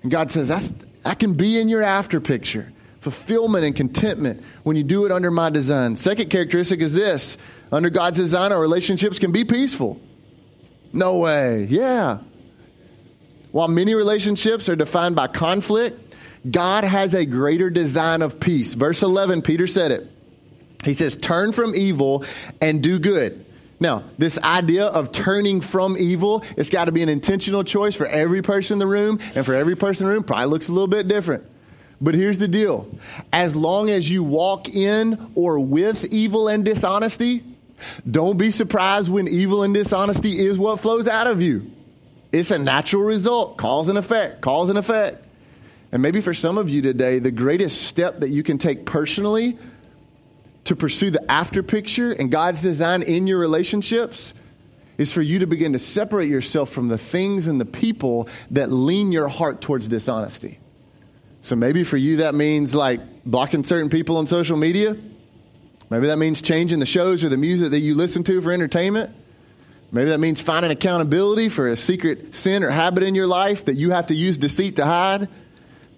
And 0.02 0.10
God 0.10 0.30
says 0.30 0.48
that's, 0.48 0.74
that 1.02 1.18
can 1.18 1.34
be 1.34 1.58
in 1.58 1.68
your 1.68 1.82
after 1.82 2.20
picture 2.20 2.70
fulfillment 3.04 3.66
and 3.66 3.76
contentment 3.76 4.42
when 4.62 4.76
you 4.76 4.82
do 4.82 5.04
it 5.04 5.12
under 5.12 5.30
my 5.30 5.50
design. 5.50 5.94
Second 5.94 6.30
characteristic 6.30 6.80
is 6.80 6.94
this 6.94 7.36
under 7.70 7.90
God's 7.90 8.16
design, 8.16 8.50
our 8.50 8.60
relationships 8.60 9.18
can 9.18 9.30
be 9.30 9.44
peaceful. 9.44 10.00
No 10.90 11.18
way. 11.18 11.64
Yeah. 11.64 12.20
While 13.52 13.68
many 13.68 13.94
relationships 13.94 14.70
are 14.70 14.76
defined 14.76 15.16
by 15.16 15.26
conflict, 15.26 16.16
God 16.50 16.84
has 16.84 17.14
a 17.14 17.26
greater 17.26 17.68
design 17.68 18.22
of 18.22 18.40
peace. 18.40 18.72
Verse 18.72 19.02
11, 19.02 19.42
Peter 19.42 19.66
said 19.66 19.90
it. 19.90 20.10
He 20.84 20.94
says, 20.94 21.16
turn 21.16 21.52
from 21.52 21.74
evil 21.74 22.24
and 22.60 22.82
do 22.82 22.98
good. 22.98 23.44
Now, 23.80 24.04
this 24.18 24.38
idea 24.38 24.86
of 24.86 25.12
turning 25.12 25.60
from 25.60 25.96
evil, 25.98 26.44
it's 26.56 26.70
got 26.70 26.84
to 26.86 26.92
be 26.92 27.02
an 27.02 27.08
intentional 27.08 27.64
choice 27.64 27.94
for 27.94 28.06
every 28.06 28.40
person 28.40 28.74
in 28.74 28.78
the 28.78 28.86
room, 28.86 29.18
and 29.34 29.44
for 29.44 29.54
every 29.54 29.76
person 29.76 30.04
in 30.04 30.08
the 30.08 30.14
room, 30.14 30.24
probably 30.24 30.46
looks 30.46 30.68
a 30.68 30.72
little 30.72 30.88
bit 30.88 31.08
different. 31.08 31.44
But 32.00 32.14
here's 32.14 32.38
the 32.38 32.48
deal 32.48 32.88
as 33.32 33.56
long 33.56 33.90
as 33.90 34.08
you 34.10 34.22
walk 34.22 34.68
in 34.68 35.32
or 35.34 35.58
with 35.58 36.04
evil 36.06 36.48
and 36.48 36.64
dishonesty, 36.64 37.42
don't 38.08 38.38
be 38.38 38.50
surprised 38.50 39.10
when 39.10 39.28
evil 39.28 39.62
and 39.62 39.74
dishonesty 39.74 40.38
is 40.38 40.58
what 40.58 40.80
flows 40.80 41.08
out 41.08 41.26
of 41.26 41.42
you. 41.42 41.70
It's 42.32 42.50
a 42.50 42.58
natural 42.58 43.02
result, 43.02 43.56
cause 43.56 43.88
and 43.88 43.98
effect, 43.98 44.40
cause 44.40 44.68
and 44.68 44.78
effect. 44.78 45.24
And 45.92 46.02
maybe 46.02 46.20
for 46.20 46.34
some 46.34 46.58
of 46.58 46.68
you 46.68 46.82
today, 46.82 47.20
the 47.20 47.30
greatest 47.30 47.82
step 47.82 48.20
that 48.20 48.30
you 48.30 48.42
can 48.42 48.58
take 48.58 48.84
personally 48.84 49.58
to 50.64 50.76
pursue 50.76 51.10
the 51.10 51.30
after 51.30 51.62
picture 51.62 52.12
and 52.12 52.30
God's 52.30 52.62
design 52.62 53.02
in 53.02 53.26
your 53.26 53.38
relationships 53.38 54.34
is 54.96 55.12
for 55.12 55.22
you 55.22 55.40
to 55.40 55.46
begin 55.46 55.72
to 55.72 55.78
separate 55.78 56.28
yourself 56.28 56.70
from 56.70 56.88
the 56.88 56.98
things 56.98 57.46
and 57.46 57.60
the 57.60 57.66
people 57.66 58.28
that 58.50 58.70
lean 58.70 59.12
your 59.12 59.28
heart 59.28 59.60
towards 59.60 59.88
dishonesty. 59.88 60.58
So 61.40 61.56
maybe 61.56 61.84
for 61.84 61.96
you 61.96 62.18
that 62.18 62.34
means 62.34 62.74
like 62.74 63.00
blocking 63.24 63.64
certain 63.64 63.90
people 63.90 64.16
on 64.16 64.26
social 64.26 64.56
media. 64.56 64.96
Maybe 65.90 66.06
that 66.06 66.16
means 66.16 66.40
changing 66.40 66.78
the 66.78 66.86
shows 66.86 67.22
or 67.22 67.28
the 67.28 67.36
music 67.36 67.70
that 67.70 67.80
you 67.80 67.94
listen 67.94 68.24
to 68.24 68.40
for 68.40 68.52
entertainment. 68.52 69.14
Maybe 69.92 70.10
that 70.10 70.18
means 70.18 70.40
finding 70.40 70.72
accountability 70.72 71.48
for 71.48 71.68
a 71.68 71.76
secret 71.76 72.34
sin 72.34 72.64
or 72.64 72.70
habit 72.70 73.02
in 73.02 73.14
your 73.14 73.26
life 73.26 73.66
that 73.66 73.74
you 73.74 73.90
have 73.90 74.06
to 74.08 74.14
use 74.14 74.38
deceit 74.38 74.76
to 74.76 74.84
hide. 74.84 75.28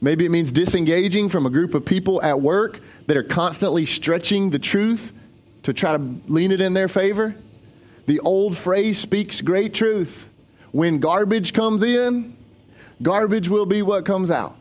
Maybe 0.01 0.27
it 0.27 0.31
means 0.31 0.53
disengaging 0.53 1.29
from 1.29 1.47
a 1.47 1.51
group 1.51 1.75
of 1.75 1.85
people 1.85 2.21
at 2.23 2.41
work 2.41 2.81
that 3.07 3.17
are 3.17 3.23
constantly 3.23 3.87
stretching 3.87 4.51
the 4.51 4.59
truth 4.59 5.13
to 5.63 5.73
try 5.73 5.97
to 5.97 6.03
lean 6.29 6.53
it 6.53 6.61
in 6.61 6.75
their 6.75 6.89
favor. 6.89 7.35
The 8.07 8.21
old 8.21 8.57
phrase 8.57 8.99
speaks 8.99 9.41
great 9.41 9.75
truth. 9.75 10.29
When 10.73 11.01
garbage 11.01 11.53
comes 11.53 11.83
in, 11.83 12.37
garbage 13.03 13.49
will 13.49 13.67
be 13.67 13.83
what 13.83 14.05
comes 14.05 14.31
out. 14.31 14.57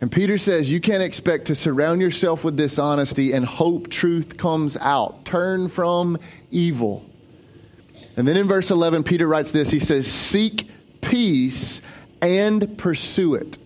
And 0.00 0.12
Peter 0.12 0.38
says 0.38 0.70
you 0.70 0.80
can't 0.80 1.02
expect 1.02 1.46
to 1.46 1.54
surround 1.54 2.00
yourself 2.00 2.44
with 2.44 2.56
dishonesty 2.56 3.32
and 3.32 3.44
hope 3.44 3.88
truth 3.88 4.36
comes 4.36 4.76
out. 4.76 5.24
Turn 5.24 5.68
from 5.68 6.18
evil. 6.50 7.04
And 8.16 8.28
then 8.28 8.36
in 8.36 8.46
verse 8.46 8.70
11, 8.70 9.04
Peter 9.04 9.26
writes 9.26 9.52
this 9.52 9.70
He 9.70 9.80
says, 9.80 10.06
Seek 10.06 10.70
peace 11.00 11.80
and 12.20 12.76
pursue 12.78 13.34
it. 13.34 13.58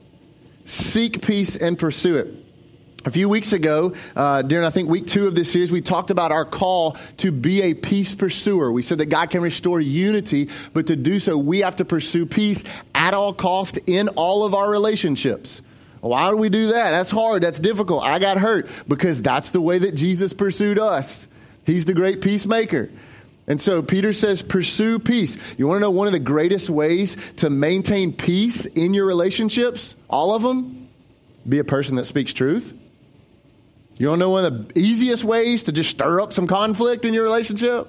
Seek 0.64 1.20
peace 1.22 1.56
and 1.56 1.78
pursue 1.78 2.16
it. 2.16 2.39
A 3.06 3.10
few 3.10 3.30
weeks 3.30 3.54
ago, 3.54 3.94
uh, 4.14 4.42
during 4.42 4.66
I 4.66 4.68
think 4.68 4.90
week 4.90 5.06
two 5.06 5.26
of 5.26 5.34
this 5.34 5.50
series, 5.50 5.72
we 5.72 5.80
talked 5.80 6.10
about 6.10 6.32
our 6.32 6.44
call 6.44 6.98
to 7.18 7.32
be 7.32 7.62
a 7.62 7.72
peace 7.72 8.14
pursuer. 8.14 8.70
We 8.70 8.82
said 8.82 8.98
that 8.98 9.06
God 9.06 9.30
can 9.30 9.40
restore 9.40 9.80
unity, 9.80 10.50
but 10.74 10.88
to 10.88 10.96
do 10.96 11.18
so, 11.18 11.38
we 11.38 11.60
have 11.60 11.76
to 11.76 11.86
pursue 11.86 12.26
peace 12.26 12.62
at 12.94 13.14
all 13.14 13.32
cost 13.32 13.78
in 13.86 14.08
all 14.08 14.44
of 14.44 14.54
our 14.54 14.68
relationships. 14.68 15.62
Why 16.02 16.28
do 16.28 16.36
we 16.36 16.50
do 16.50 16.68
that? 16.68 16.90
That's 16.90 17.10
hard. 17.10 17.42
That's 17.42 17.58
difficult. 17.58 18.04
I 18.04 18.18
got 18.18 18.36
hurt 18.36 18.68
because 18.86 19.22
that's 19.22 19.50
the 19.50 19.62
way 19.62 19.78
that 19.78 19.94
Jesus 19.94 20.34
pursued 20.34 20.78
us. 20.78 21.26
He's 21.64 21.86
the 21.86 21.94
great 21.94 22.20
peacemaker. 22.20 22.90
And 23.46 23.58
so 23.58 23.82
Peter 23.82 24.12
says, 24.12 24.42
pursue 24.42 24.98
peace. 24.98 25.38
You 25.56 25.66
want 25.66 25.78
to 25.78 25.80
know 25.80 25.90
one 25.90 26.06
of 26.06 26.12
the 26.12 26.18
greatest 26.18 26.68
ways 26.68 27.16
to 27.36 27.48
maintain 27.48 28.12
peace 28.12 28.66
in 28.66 28.92
your 28.92 29.06
relationships? 29.06 29.96
All 30.08 30.34
of 30.34 30.42
them? 30.42 30.88
Be 31.48 31.60
a 31.60 31.64
person 31.64 31.96
that 31.96 32.04
speaks 32.04 32.34
truth. 32.34 32.74
You 34.00 34.06
to 34.06 34.16
know 34.16 34.30
one 34.30 34.46
of 34.46 34.68
the 34.68 34.78
easiest 34.78 35.24
ways 35.24 35.64
to 35.64 35.72
just 35.72 35.90
stir 35.90 36.22
up 36.22 36.32
some 36.32 36.46
conflict 36.46 37.04
in 37.04 37.12
your 37.12 37.22
relationship? 37.22 37.86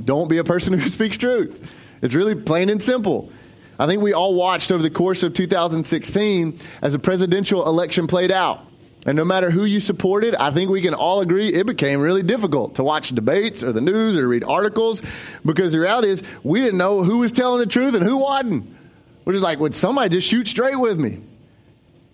Don't 0.00 0.26
be 0.26 0.38
a 0.38 0.42
person 0.42 0.72
who 0.78 0.90
speaks 0.90 1.16
truth. 1.16 1.72
It's 2.02 2.12
really 2.12 2.34
plain 2.34 2.68
and 2.68 2.82
simple. 2.82 3.30
I 3.78 3.86
think 3.86 4.02
we 4.02 4.14
all 4.14 4.34
watched 4.34 4.72
over 4.72 4.82
the 4.82 4.90
course 4.90 5.22
of 5.22 5.32
2016 5.32 6.58
as 6.82 6.92
the 6.92 6.98
presidential 6.98 7.68
election 7.68 8.08
played 8.08 8.32
out. 8.32 8.66
And 9.06 9.16
no 9.16 9.24
matter 9.24 9.52
who 9.52 9.64
you 9.64 9.78
supported, 9.78 10.34
I 10.34 10.50
think 10.50 10.70
we 10.70 10.82
can 10.82 10.94
all 10.94 11.20
agree 11.20 11.50
it 11.50 11.68
became 11.68 12.00
really 12.00 12.24
difficult 12.24 12.74
to 12.74 12.82
watch 12.82 13.10
debates 13.10 13.62
or 13.62 13.72
the 13.72 13.80
news 13.80 14.16
or 14.16 14.26
read 14.26 14.42
articles 14.42 15.02
because 15.46 15.70
the 15.70 15.78
reality 15.78 16.08
is 16.08 16.22
we 16.42 16.62
didn't 16.62 16.78
know 16.78 17.04
who 17.04 17.18
was 17.18 17.30
telling 17.30 17.60
the 17.60 17.66
truth 17.66 17.94
and 17.94 18.02
who 18.02 18.16
wasn't. 18.16 18.76
We're 19.24 19.34
just 19.34 19.44
like, 19.44 19.60
would 19.60 19.76
somebody 19.76 20.08
just 20.08 20.26
shoot 20.26 20.48
straight 20.48 20.80
with 20.80 20.98
me? 20.98 21.20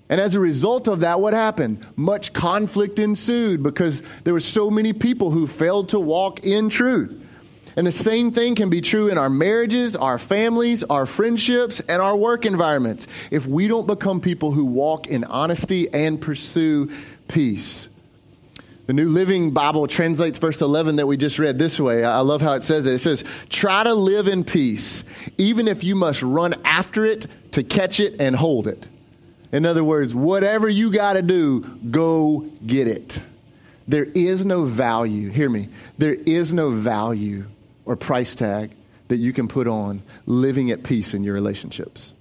And 0.09 0.21
as 0.21 0.35
a 0.35 0.41
result 0.41 0.87
of 0.87 1.01
that, 1.01 1.21
what 1.21 1.35
happened? 1.35 1.85
Much 1.97 2.33
conflict 2.33 2.99
ensued 2.99 3.63
because 3.63 4.03
there 4.25 4.35
were 4.35 4.41
so 4.41 4.71
many 4.71 4.93
people 4.93 5.31
who 5.31 5.47
failed 5.47 5.89
to 5.91 6.01
walk 6.01 6.45
in 6.45 6.69
truth. 6.69 7.23
And 7.77 7.87
the 7.87 7.93
same 7.93 8.31
thing 8.31 8.55
can 8.55 8.71
be 8.71 8.81
true 8.81 9.09
in 9.09 9.19
our 9.19 9.29
marriages, 9.29 9.97
our 9.97 10.19
families, 10.19 10.83
our 10.85 11.05
friendships, 11.05 11.81
and 11.81 12.01
our 12.01 12.17
work 12.17 12.47
environments 12.47 13.07
if 13.31 13.47
we 13.47 13.69
don't 13.69 13.87
become 13.87 14.21
people 14.21 14.53
who 14.53 14.65
walk 14.65 15.09
in 15.09 15.25
honesty 15.25 15.93
and 15.93 16.19
pursue 16.19 16.91
peace. 17.29 17.89
The 18.87 18.93
New 18.93 19.09
Living 19.09 19.51
Bible 19.51 19.89
translates 19.89 20.39
verse 20.39 20.63
11 20.63 20.97
that 20.97 21.07
we 21.07 21.17
just 21.17 21.39
read 21.41 21.59
this 21.59 21.79
way. 21.79 22.05
I 22.05 22.21
love 22.21 22.41
how 22.41 22.53
it 22.53 22.63
says 22.63 22.87
it. 22.87 22.95
It 22.95 22.99
says, 23.01 23.25
Try 23.51 23.83
to 23.83 23.93
live 23.93 24.29
in 24.29 24.45
peace, 24.45 25.05
even 25.37 25.67
if 25.67 25.83
you 25.83 25.97
must 25.97 26.23
run 26.23 26.55
after 26.65 27.05
it 27.05 27.27
to 27.53 27.65
catch 27.65 27.99
it 27.99 28.21
and 28.21 28.37
hold 28.37 28.69
it. 28.69 28.87
In 29.53 29.65
other 29.65 29.85
words, 29.85 30.15
whatever 30.15 30.69
you 30.69 30.91
got 30.91 31.15
to 31.15 31.23
do, 31.23 31.61
go 31.91 32.49
get 32.67 32.89
it. 32.89 33.23
There 33.89 34.05
is 34.05 34.45
no 34.45 34.65
value, 34.65 35.31
hear 35.31 35.49
me, 35.49 35.69
there 35.97 36.15
is 36.15 36.53
no 36.53 36.71
value 36.71 37.47
or 37.85 37.97
price 37.97 38.35
tag 38.35 38.73
that 39.09 39.19
you 39.19 39.33
can 39.33 39.47
put 39.47 39.69
on 39.69 40.03
living 40.27 40.71
at 40.73 40.83
peace 40.83 41.15
in 41.15 41.23
your 41.23 41.35
relationships. 41.35 42.13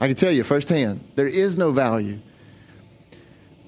I 0.00 0.08
can 0.08 0.16
tell 0.16 0.32
you 0.32 0.44
firsthand, 0.44 1.08
there 1.14 1.28
is 1.28 1.56
no 1.56 1.70
value. 1.70 2.18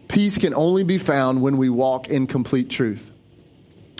Peace 0.08 0.38
can 0.38 0.54
only 0.54 0.82
be 0.82 0.98
found 0.98 1.40
when 1.40 1.56
we 1.56 1.70
walk 1.70 2.08
in 2.08 2.26
complete 2.26 2.68
truth. 2.68 3.12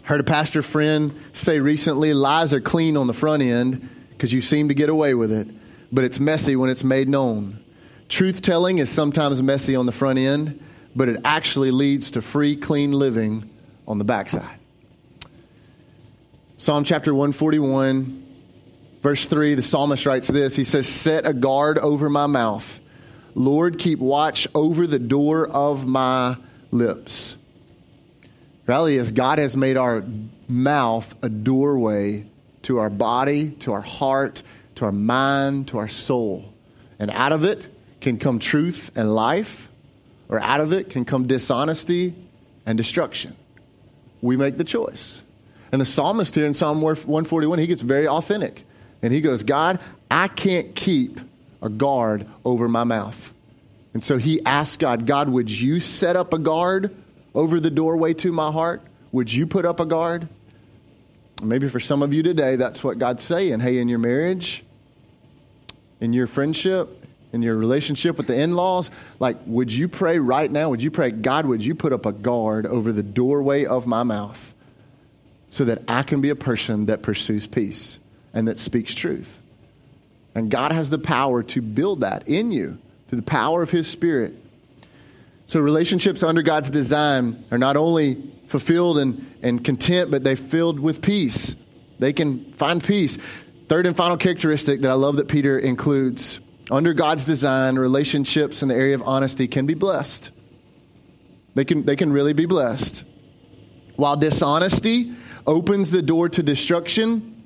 Heard 0.03 0.20
a 0.20 0.24
pastor 0.24 0.62
friend 0.62 1.14
say 1.33 1.61
recently 1.61 2.12
lies 2.14 2.53
are 2.53 2.61
clean 2.61 2.96
on 2.96 3.07
the 3.07 3.14
front 3.14 3.42
end 3.42 3.88
because 4.11 4.33
you 4.33 4.40
seem 4.40 4.68
to 4.68 4.74
get 4.74 4.88
away 4.88 5.14
with 5.14 5.31
it, 5.31 5.48
but 5.92 6.03
it's 6.03 6.18
messy 6.18 6.57
when 6.57 6.68
it's 6.68 6.83
made 6.83 7.09
known. 7.09 7.62
Truth 8.11 8.42
telling 8.42 8.79
is 8.79 8.90
sometimes 8.90 9.40
messy 9.40 9.77
on 9.77 9.87
the 9.87 9.92
front 9.92 10.18
end, 10.18 10.61
but 10.96 11.09
it 11.09 11.20
actually 11.25 11.70
leads 11.70 12.11
to 12.11 12.23
free, 12.23 12.57
clean 12.57 12.90
living 12.90 13.49
on 13.87 13.99
the 13.99 14.05
backside. 14.05 14.59
Psalm 16.57 16.83
chapter 16.83 17.14
141, 17.14 18.27
verse 19.01 19.29
3, 19.29 19.55
the 19.55 19.62
psalmist 19.62 20.07
writes 20.07 20.27
this 20.27 20.57
He 20.57 20.64
says, 20.64 20.88
Set 20.88 21.25
a 21.25 21.33
guard 21.33 21.79
over 21.79 22.11
my 22.11 22.27
mouth. 22.27 22.81
Lord, 23.37 23.79
keep 23.79 24.01
watch 24.01 24.49
over 24.57 24.88
the 24.88 24.99
door 24.99 25.46
of 25.46 25.87
my 25.87 26.37
lips. 26.73 27.37
Reality 28.66 28.96
is, 28.96 29.12
God 29.12 29.38
has 29.38 29.57
made 29.57 29.77
our 29.77 30.05
mouth 30.49 31.14
a 31.23 31.29
doorway 31.29 32.27
to 32.62 32.79
our 32.79 32.90
body, 32.90 33.53
to 33.61 33.73
our 33.73 33.81
heart, 33.81 34.42
to 34.75 34.87
our 34.87 34.92
mind, 34.92 35.68
to 35.68 35.79
our 35.79 35.88
soul. 35.88 36.53
And 36.99 37.12
out 37.12 37.31
of 37.31 37.44
it 37.44 37.68
can 38.01 38.19
come 38.19 38.39
truth 38.39 38.91
and 38.95 39.15
life, 39.15 39.69
or 40.29 40.41
out 40.41 40.61
of 40.61 40.73
it 40.73 40.91
can 40.91 41.05
come 41.05 41.27
dishonesty 41.27 42.15
and 42.67 42.77
destruction. 42.79 43.37
We 44.23 44.37
make 44.37 44.57
the 44.57 44.65
choice. 44.65 45.23
And 45.73 45.81
the 45.81 45.87
psalmist 45.87 46.35
here 46.35 46.47
in 46.47 46.55
Psalm 46.55 46.81
141, 46.81 47.59
he 47.59 47.67
gets 47.67 47.83
very 47.83 48.09
authentic. 48.09 48.65
And 49.03 49.13
he 49.13 49.21
goes, 49.21 49.43
God, 49.43 49.81
I 50.11 50.29
can't 50.29 50.75
keep 50.75 51.21
a 51.63 51.69
guard 51.69 52.27
over 52.45 52.69
my 52.69 52.85
mouth. 52.85 53.33
And 53.95 54.03
so 54.03 54.19
he 54.19 54.45
asks 54.45 54.77
God, 54.77 55.07
God, 55.07 55.29
would 55.29 55.51
you 55.51 55.81
set 55.81 56.17
up 56.17 56.33
a 56.33 56.39
guard 56.39 56.95
over 57.35 57.61
the 57.61 57.71
doorway 57.71 58.15
to 58.15 58.33
my 58.33 58.51
heart? 58.51 58.83
Would 59.13 59.33
you 59.33 59.47
put 59.47 59.65
up 59.65 59.81
a 59.81 59.87
guard? 59.87 60.29
Maybe 61.43 61.69
for 61.69 61.81
some 61.81 62.03
of 62.03 62.13
you 62.13 62.23
today, 62.23 62.57
that's 62.57 62.85
what 62.85 62.99
God's 62.99 63.23
saying. 63.23 63.61
Hey, 63.61 63.79
in 63.79 63.89
your 63.89 63.99
marriage, 63.99 64.63
in 66.01 66.13
your 66.13 66.27
friendship, 66.27 67.00
in 67.33 67.43
your 67.43 67.57
relationship 67.57 68.16
with 68.16 68.27
the 68.27 68.38
in 68.38 68.55
laws, 68.55 68.90
like, 69.19 69.37
would 69.47 69.73
you 69.73 69.88
pray 69.88 70.19
right 70.19 70.51
now? 70.51 70.71
Would 70.71 70.83
you 70.83 70.90
pray, 70.90 71.11
God, 71.11 71.47
would 71.47 71.64
you 71.64 71.75
put 71.75 71.93
up 71.93 72.07
a 72.07 72.12
guard 72.12 72.66
over 72.66 72.93
the 72.93 73.03
doorway 73.03 73.64
of 73.64 73.87
my 73.87 74.03
mouth? 74.03 74.55
so 75.51 75.64
that 75.64 75.83
I 75.88 76.05
can 76.05 76.21
be 76.21 76.31
a 76.31 76.37
person 76.37 76.87
that 76.87 77.03
pursues 77.03 77.47
peace 77.47 77.99
and 78.33 78.49
that 78.49 78.59
speaks 78.59 78.95
truth. 78.95 79.40
And 80.35 80.49
God 80.51 80.71
has 80.73 80.90
the 80.90 80.99
power 80.99 81.43
to 81.43 81.61
build 81.61 82.01
that 82.01 82.29
in 82.29 82.53
you 82.53 82.79
through 83.09 83.16
the 83.16 83.27
power 83.27 83.62
of 83.62 83.71
His 83.71 83.88
Spirit. 83.88 84.35
So, 85.47 85.59
relationships 85.59 86.23
under 86.23 86.43
God's 86.43 86.71
design 86.71 87.45
are 87.51 87.59
not 87.59 87.77
only 87.77 88.23
fulfilled 88.47 88.99
and, 88.99 89.29
and 89.43 89.64
content, 89.64 90.12
but 90.12 90.23
they're 90.23 90.37
filled 90.37 90.79
with 90.79 91.03
peace. 91.03 91.57
They 91.99 92.12
can 92.12 92.53
find 92.53 92.83
peace. 92.83 93.19
Third 93.69 93.87
and 93.87 93.97
final 93.97 94.16
characteristic 94.16 94.83
that 94.83 94.90
I 94.90 94.95
love 94.95 95.16
that 95.16 95.27
Peter 95.27 95.59
includes 95.59 96.38
under 96.70 96.94
God's 96.94 97.24
design, 97.24 97.76
relationships 97.76 98.62
in 98.62 98.68
the 98.68 98.74
area 98.74 98.94
of 98.94 99.02
honesty 99.02 99.48
can 99.48 99.66
be 99.66 99.74
blessed. 99.74 100.30
They 101.54 101.64
can, 101.64 101.85
they 101.85 101.96
can 101.96 102.12
really 102.12 102.33
be 102.33 102.46
blessed. 102.46 103.04
While 103.96 104.16
dishonesty 104.16 105.14
opens 105.46 105.90
the 105.90 106.02
door 106.02 106.28
to 106.28 106.42
destruction, 106.42 107.44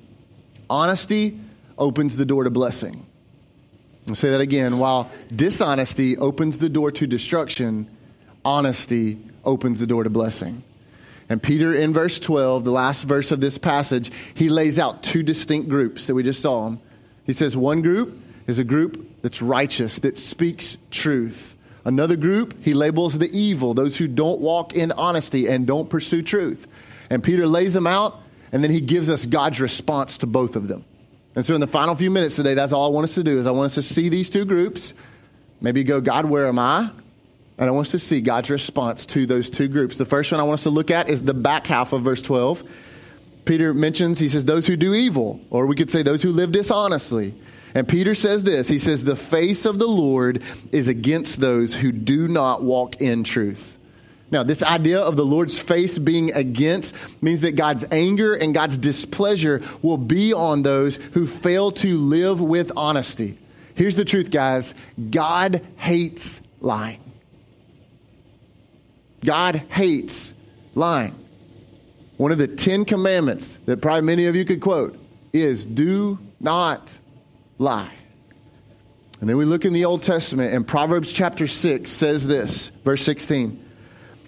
honesty 0.69 1.39
opens 1.77 2.17
the 2.17 2.25
door 2.25 2.43
to 2.43 2.49
blessing. 2.49 3.05
I'll 4.07 4.15
say 4.15 4.29
that 4.29 4.41
again. 4.41 4.77
While 4.77 5.09
dishonesty 5.35 6.17
opens 6.17 6.59
the 6.59 6.69
door 6.69 6.91
to 6.91 7.07
destruction, 7.07 7.89
honesty 8.43 9.19
opens 9.43 9.79
the 9.79 9.87
door 9.87 10.03
to 10.03 10.09
blessing. 10.09 10.63
And 11.27 11.41
Peter, 11.41 11.73
in 11.73 11.91
verse 11.91 12.19
12, 12.19 12.63
the 12.63 12.71
last 12.71 13.03
verse 13.03 13.31
of 13.31 13.41
this 13.41 13.57
passage, 13.57 14.11
he 14.35 14.49
lays 14.49 14.77
out 14.77 15.01
two 15.01 15.23
distinct 15.23 15.69
groups 15.69 16.05
that 16.05 16.13
we 16.13 16.21
just 16.21 16.41
saw. 16.41 16.75
He 17.23 17.33
says 17.33 17.57
one 17.57 17.81
group 17.81 18.21
is 18.45 18.59
a 18.59 18.63
group 18.63 19.14
that's 19.25 19.41
righteous, 19.41 19.97
that 19.97 20.19
speaks 20.19 20.77
truth. 20.91 21.57
Another 21.83 22.15
group, 22.15 22.53
he 22.61 22.75
labels 22.75 23.17
the 23.17 23.35
evil, 23.35 23.73
those 23.73 23.97
who 23.97 24.07
don't 24.07 24.39
walk 24.39 24.75
in 24.75 24.91
honesty 24.91 25.47
and 25.47 25.65
don't 25.65 25.89
pursue 25.89 26.21
truth. 26.21 26.67
And 27.09 27.23
Peter 27.23 27.47
lays 27.47 27.73
them 27.73 27.87
out, 27.87 28.21
and 28.51 28.63
then 28.63 28.69
he 28.69 28.81
gives 28.81 29.09
us 29.09 29.25
God's 29.25 29.59
response 29.59 30.19
to 30.19 30.27
both 30.27 30.55
of 30.55 30.67
them. 30.67 30.85
And 31.35 31.43
so 31.43 31.55
in 31.55 31.59
the 31.59 31.65
final 31.65 31.95
few 31.95 32.11
minutes 32.11 32.35
today, 32.35 32.53
that's 32.53 32.71
all 32.71 32.85
I 32.85 32.89
want 32.89 33.05
us 33.05 33.15
to 33.15 33.23
do 33.23 33.39
is 33.39 33.47
I 33.47 33.51
want 33.51 33.65
us 33.65 33.73
to 33.73 33.81
see 33.81 34.09
these 34.09 34.29
two 34.29 34.45
groups. 34.45 34.93
Maybe 35.59 35.83
go, 35.83 36.01
God, 36.01 36.25
where 36.25 36.45
am 36.45 36.59
I? 36.59 36.91
And 37.57 37.67
I 37.67 37.71
want 37.71 37.87
us 37.87 37.91
to 37.93 37.99
see 37.99 38.21
God's 38.21 38.51
response 38.51 39.07
to 39.07 39.25
those 39.25 39.49
two 39.49 39.67
groups. 39.67 39.97
The 39.97 40.05
first 40.05 40.31
one 40.31 40.39
I 40.39 40.43
want 40.43 40.59
us 40.59 40.63
to 40.65 40.69
look 40.69 40.91
at 40.91 41.09
is 41.09 41.23
the 41.23 41.33
back 41.33 41.65
half 41.65 41.93
of 41.93 42.03
verse 42.03 42.21
12. 42.21 42.63
Peter 43.45 43.73
mentions, 43.73 44.19
he 44.19 44.29
says, 44.29 44.45
those 44.45 44.67
who 44.67 44.75
do 44.75 44.93
evil, 44.93 45.39
or 45.49 45.65
we 45.65 45.75
could 45.75 45.89
say 45.89 46.03
those 46.03 46.21
who 46.21 46.31
live 46.31 46.51
dishonestly. 46.51 47.33
And 47.75 47.85
Peter 47.85 48.15
says 48.15 48.45
this 48.45 48.69
He 48.69 48.79
says, 48.79 49.03
The 49.03 49.17
face 49.17 49.65
of 49.65 49.77
the 49.77 49.87
Lord 49.87 50.41
is 50.71 50.87
against 50.87 51.41
those 51.41 51.75
who 51.75 51.91
do 51.91 52.27
not 52.27 52.63
walk 52.63 53.01
in 53.01 53.23
truth. 53.23 53.77
Now, 54.31 54.41
this 54.41 54.63
idea 54.63 54.99
of 54.99 55.17
the 55.17 55.25
Lord's 55.25 55.59
face 55.59 55.99
being 55.99 56.33
against 56.33 56.95
means 57.21 57.41
that 57.41 57.55
God's 57.55 57.85
anger 57.91 58.33
and 58.33 58.53
God's 58.53 58.77
displeasure 58.77 59.61
will 59.83 59.97
be 59.97 60.33
on 60.33 60.63
those 60.63 60.95
who 60.95 61.27
fail 61.27 61.71
to 61.73 61.97
live 61.97 62.41
with 62.41 62.71
honesty. 62.75 63.37
Here's 63.75 63.95
the 63.95 64.05
truth, 64.05 64.31
guys 64.31 64.73
God 65.11 65.61
hates 65.75 66.41
lying. 66.59 67.01
God 69.23 69.55
hates 69.69 70.33
lying. 70.73 71.15
One 72.17 72.31
of 72.31 72.37
the 72.37 72.47
Ten 72.47 72.85
Commandments 72.85 73.59
that 73.65 73.81
probably 73.81 74.01
many 74.01 74.25
of 74.25 74.35
you 74.35 74.45
could 74.45 74.61
quote 74.61 74.97
is 75.33 75.65
do 75.65 76.17
not 76.39 76.97
lie. 77.57 77.91
And 79.19 79.29
then 79.29 79.37
we 79.37 79.45
look 79.45 79.65
in 79.65 79.73
the 79.73 79.85
Old 79.85 80.03
Testament, 80.03 80.53
and 80.53 80.67
Proverbs 80.67 81.11
chapter 81.11 81.47
6 81.47 81.89
says 81.89 82.27
this, 82.27 82.69
verse 82.83 83.01
16. 83.03 83.63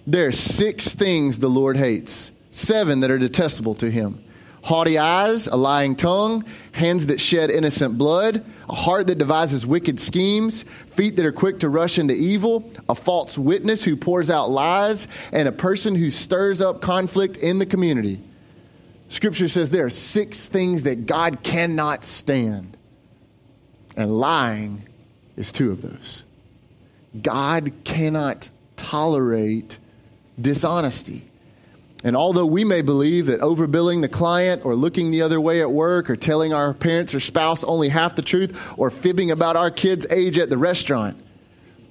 There 0.06 0.28
are 0.28 0.32
six 0.32 0.94
things 0.94 1.38
the 1.38 1.50
Lord 1.50 1.76
hates, 1.76 2.32
seven 2.50 3.00
that 3.00 3.10
are 3.10 3.18
detestable 3.18 3.74
to 3.76 3.90
him 3.90 4.24
haughty 4.62 4.98
eyes, 4.98 5.46
a 5.46 5.56
lying 5.56 5.96
tongue, 5.96 6.44
hands 6.72 7.06
that 7.06 7.20
shed 7.20 7.50
innocent 7.50 7.96
blood, 7.96 8.44
a 8.68 8.74
heart 8.74 9.06
that 9.06 9.16
devises 9.16 9.64
wicked 9.64 9.98
schemes, 9.98 10.64
feet 10.90 11.16
that 11.16 11.24
are 11.24 11.32
quick 11.32 11.60
to 11.60 11.68
rush 11.68 11.98
into 11.98 12.14
evil, 12.14 12.70
a 12.88 12.94
false 12.94 13.38
witness 13.38 13.84
who 13.84 13.96
pours 13.96 14.30
out 14.30 14.50
lies, 14.50 15.08
and 15.32 15.48
a 15.48 15.52
person 15.52 15.94
who 15.94 16.10
stirs 16.10 16.60
up 16.60 16.82
conflict 16.82 17.36
in 17.38 17.58
the 17.58 17.66
community. 17.66 18.20
Scripture 19.08 19.48
says 19.48 19.70
there 19.70 19.86
are 19.86 19.90
six 19.90 20.48
things 20.48 20.82
that 20.82 21.06
God 21.06 21.42
cannot 21.42 22.04
stand, 22.04 22.76
and 23.98 24.16
lying 24.16 24.86
is 25.36 25.50
two 25.50 25.72
of 25.72 25.82
those. 25.82 26.24
God 27.20 27.72
cannot 27.82 28.48
tolerate 28.76 29.78
dishonesty. 30.40 31.28
And 32.04 32.16
although 32.16 32.46
we 32.46 32.64
may 32.64 32.80
believe 32.80 33.26
that 33.26 33.40
overbilling 33.40 34.00
the 34.00 34.08
client 34.08 34.64
or 34.64 34.76
looking 34.76 35.10
the 35.10 35.22
other 35.22 35.40
way 35.40 35.60
at 35.60 35.70
work 35.70 36.08
or 36.08 36.14
telling 36.14 36.52
our 36.52 36.72
parents 36.72 37.12
or 37.12 37.18
spouse 37.18 37.64
only 37.64 37.88
half 37.88 38.14
the 38.14 38.22
truth 38.22 38.56
or 38.76 38.88
fibbing 38.88 39.32
about 39.32 39.56
our 39.56 39.70
kids' 39.70 40.06
age 40.10 40.38
at 40.38 40.48
the 40.48 40.56
restaurant, 40.56 41.20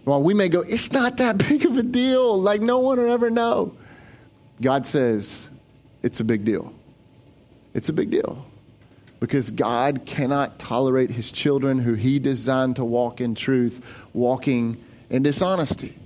well, 0.06 0.24
we 0.24 0.34
may 0.34 0.48
go, 0.48 0.62
it's 0.62 0.94
not 0.94 1.18
that 1.18 1.38
big 1.50 1.66
of 1.66 1.78
a 1.78 1.84
deal. 1.84 2.42
Like 2.42 2.62
no 2.62 2.80
one 2.80 3.00
will 3.00 3.12
ever 3.12 3.30
know. 3.30 3.76
God 4.62 4.88
says 4.88 5.50
it's 6.04 6.22
a 6.22 6.24
big 6.24 6.46
deal. 6.46 6.74
It's 7.74 7.90
a 7.90 7.94
big 7.94 8.10
deal 8.10 8.46
because 9.20 9.52
God 9.52 10.06
cannot 10.06 10.60
tolerate 10.60 11.12
his 11.12 11.32
children 11.32 11.80
who 11.80 11.94
he 11.94 12.20
designed 12.20 12.76
to 12.76 12.86
walk 12.86 13.20
in 13.22 13.36
truth, 13.36 13.84
walking 14.14 14.84
in 15.10 15.24
dishonesty. 15.24 15.98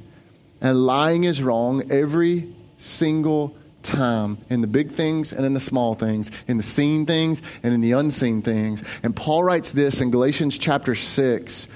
And 0.61 0.85
lying 0.85 1.23
is 1.23 1.41
wrong 1.41 1.91
every 1.91 2.53
single 2.77 3.55
time 3.83 4.37
in 4.49 4.61
the 4.61 4.67
big 4.67 4.91
things 4.91 5.33
and 5.33 5.45
in 5.45 5.53
the 5.53 5.59
small 5.59 5.95
things, 5.95 6.31
in 6.47 6.57
the 6.57 6.63
seen 6.63 7.05
things 7.05 7.41
and 7.63 7.73
in 7.73 7.81
the 7.81 7.93
unseen 7.93 8.41
things. 8.41 8.83
And 9.03 9.15
Paul 9.15 9.43
writes 9.43 9.73
this 9.73 10.01
in 10.01 10.11
Galatians 10.11 10.57
chapter 10.57 10.95
6, 10.95 11.67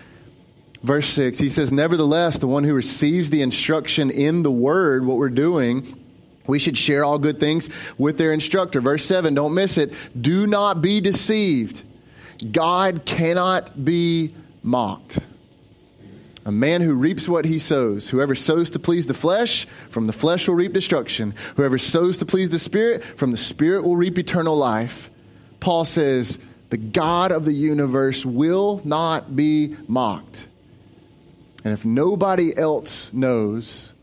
verse 0.84 1.08
6. 1.08 1.40
He 1.40 1.50
says, 1.50 1.72
Nevertheless, 1.72 2.38
the 2.38 2.48
one 2.48 2.64
who 2.64 2.74
receives 2.74 3.30
the 3.30 3.42
instruction 3.42 4.12
in 4.12 4.44
the 4.44 4.52
word, 4.52 5.06
what 5.06 5.18
we're 5.18 5.30
doing, 5.30 6.05
we 6.48 6.60
should 6.60 6.78
share 6.78 7.04
all 7.04 7.20
good 7.20 7.40
things 7.40 7.70
with 7.98 8.18
their 8.18 8.34
instructor. 8.34 8.82
Verse 8.82 9.06
7, 9.06 9.34
don't 9.34 9.54
miss 9.54 9.78
it. 9.78 9.94
Do 10.20 10.48
not 10.48 10.82
be 10.82 11.02
deceived. 11.02 11.84
God 12.52 13.06
cannot 13.06 13.86
be 13.86 14.34
mocked. 14.62 15.20
A 16.46 16.52
man 16.52 16.82
who 16.82 16.94
reaps 16.94 17.28
what 17.28 17.46
he 17.46 17.58
sows. 17.58 18.10
Whoever 18.10 18.36
sows 18.36 18.70
to 18.72 18.80
please 18.80 19.08
the 19.08 19.16
flesh, 19.16 19.66
from 19.90 20.06
the 20.06 20.14
flesh 20.14 20.48
will 20.48 20.56
reap 20.56 20.74
destruction. 20.74 21.34
Whoever 21.56 21.80
sows 21.80 22.20
to 22.20 22.26
please 22.26 22.52
the 22.52 22.60
Spirit, 22.60 23.04
from 23.18 23.32
the 23.32 23.38
Spirit 23.38 23.84
will 23.84 23.98
reap 23.98 24.20
eternal 24.20 24.56
life. 24.56 25.10
Paul 25.60 25.86
says, 25.86 26.38
the 26.70 26.78
God 26.78 27.32
of 27.32 27.46
the 27.46 27.54
universe 27.54 28.26
will 28.26 28.82
not 28.84 29.36
be 29.36 29.76
mocked. 29.88 30.48
And 31.64 31.74
if 31.74 31.84
nobody 31.84 32.56
else 32.56 33.12
knows, 33.12 33.94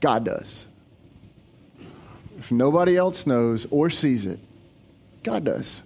God 0.00 0.24
does. 0.24 0.66
If 2.38 2.52
nobody 2.52 2.96
else 2.96 3.26
knows 3.26 3.66
or 3.70 3.90
sees 3.90 4.24
it, 4.24 4.38
God 5.22 5.44
does. 5.44 5.82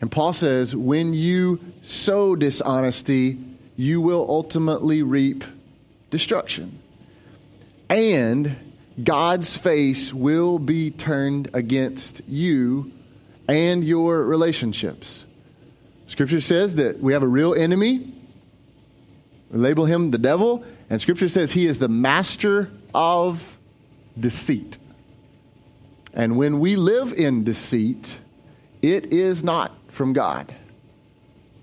And 0.00 0.10
Paul 0.10 0.32
says, 0.32 0.74
when 0.74 1.12
you 1.12 1.60
sow 1.82 2.34
dishonesty, 2.34 3.38
you 3.76 4.00
will 4.00 4.26
ultimately 4.28 5.02
reap 5.02 5.44
destruction. 6.08 6.80
And 7.90 8.56
God's 9.02 9.56
face 9.56 10.12
will 10.14 10.58
be 10.58 10.90
turned 10.90 11.50
against 11.52 12.22
you 12.26 12.92
and 13.46 13.84
your 13.84 14.22
relationships. 14.22 15.26
Scripture 16.06 16.40
says 16.40 16.76
that 16.76 17.00
we 17.00 17.12
have 17.12 17.22
a 17.22 17.28
real 17.28 17.54
enemy. 17.54 18.12
We 19.50 19.58
label 19.58 19.84
him 19.84 20.10
the 20.10 20.18
devil. 20.18 20.64
And 20.88 21.00
Scripture 21.00 21.28
says 21.28 21.52
he 21.52 21.66
is 21.66 21.78
the 21.78 21.88
master 21.88 22.70
of 22.94 23.58
deceit. 24.18 24.78
And 26.12 26.36
when 26.36 26.60
we 26.60 26.76
live 26.76 27.12
in 27.12 27.44
deceit, 27.44 28.18
it 28.82 29.12
is 29.12 29.44
not 29.44 29.72
from 29.88 30.12
God. 30.12 30.54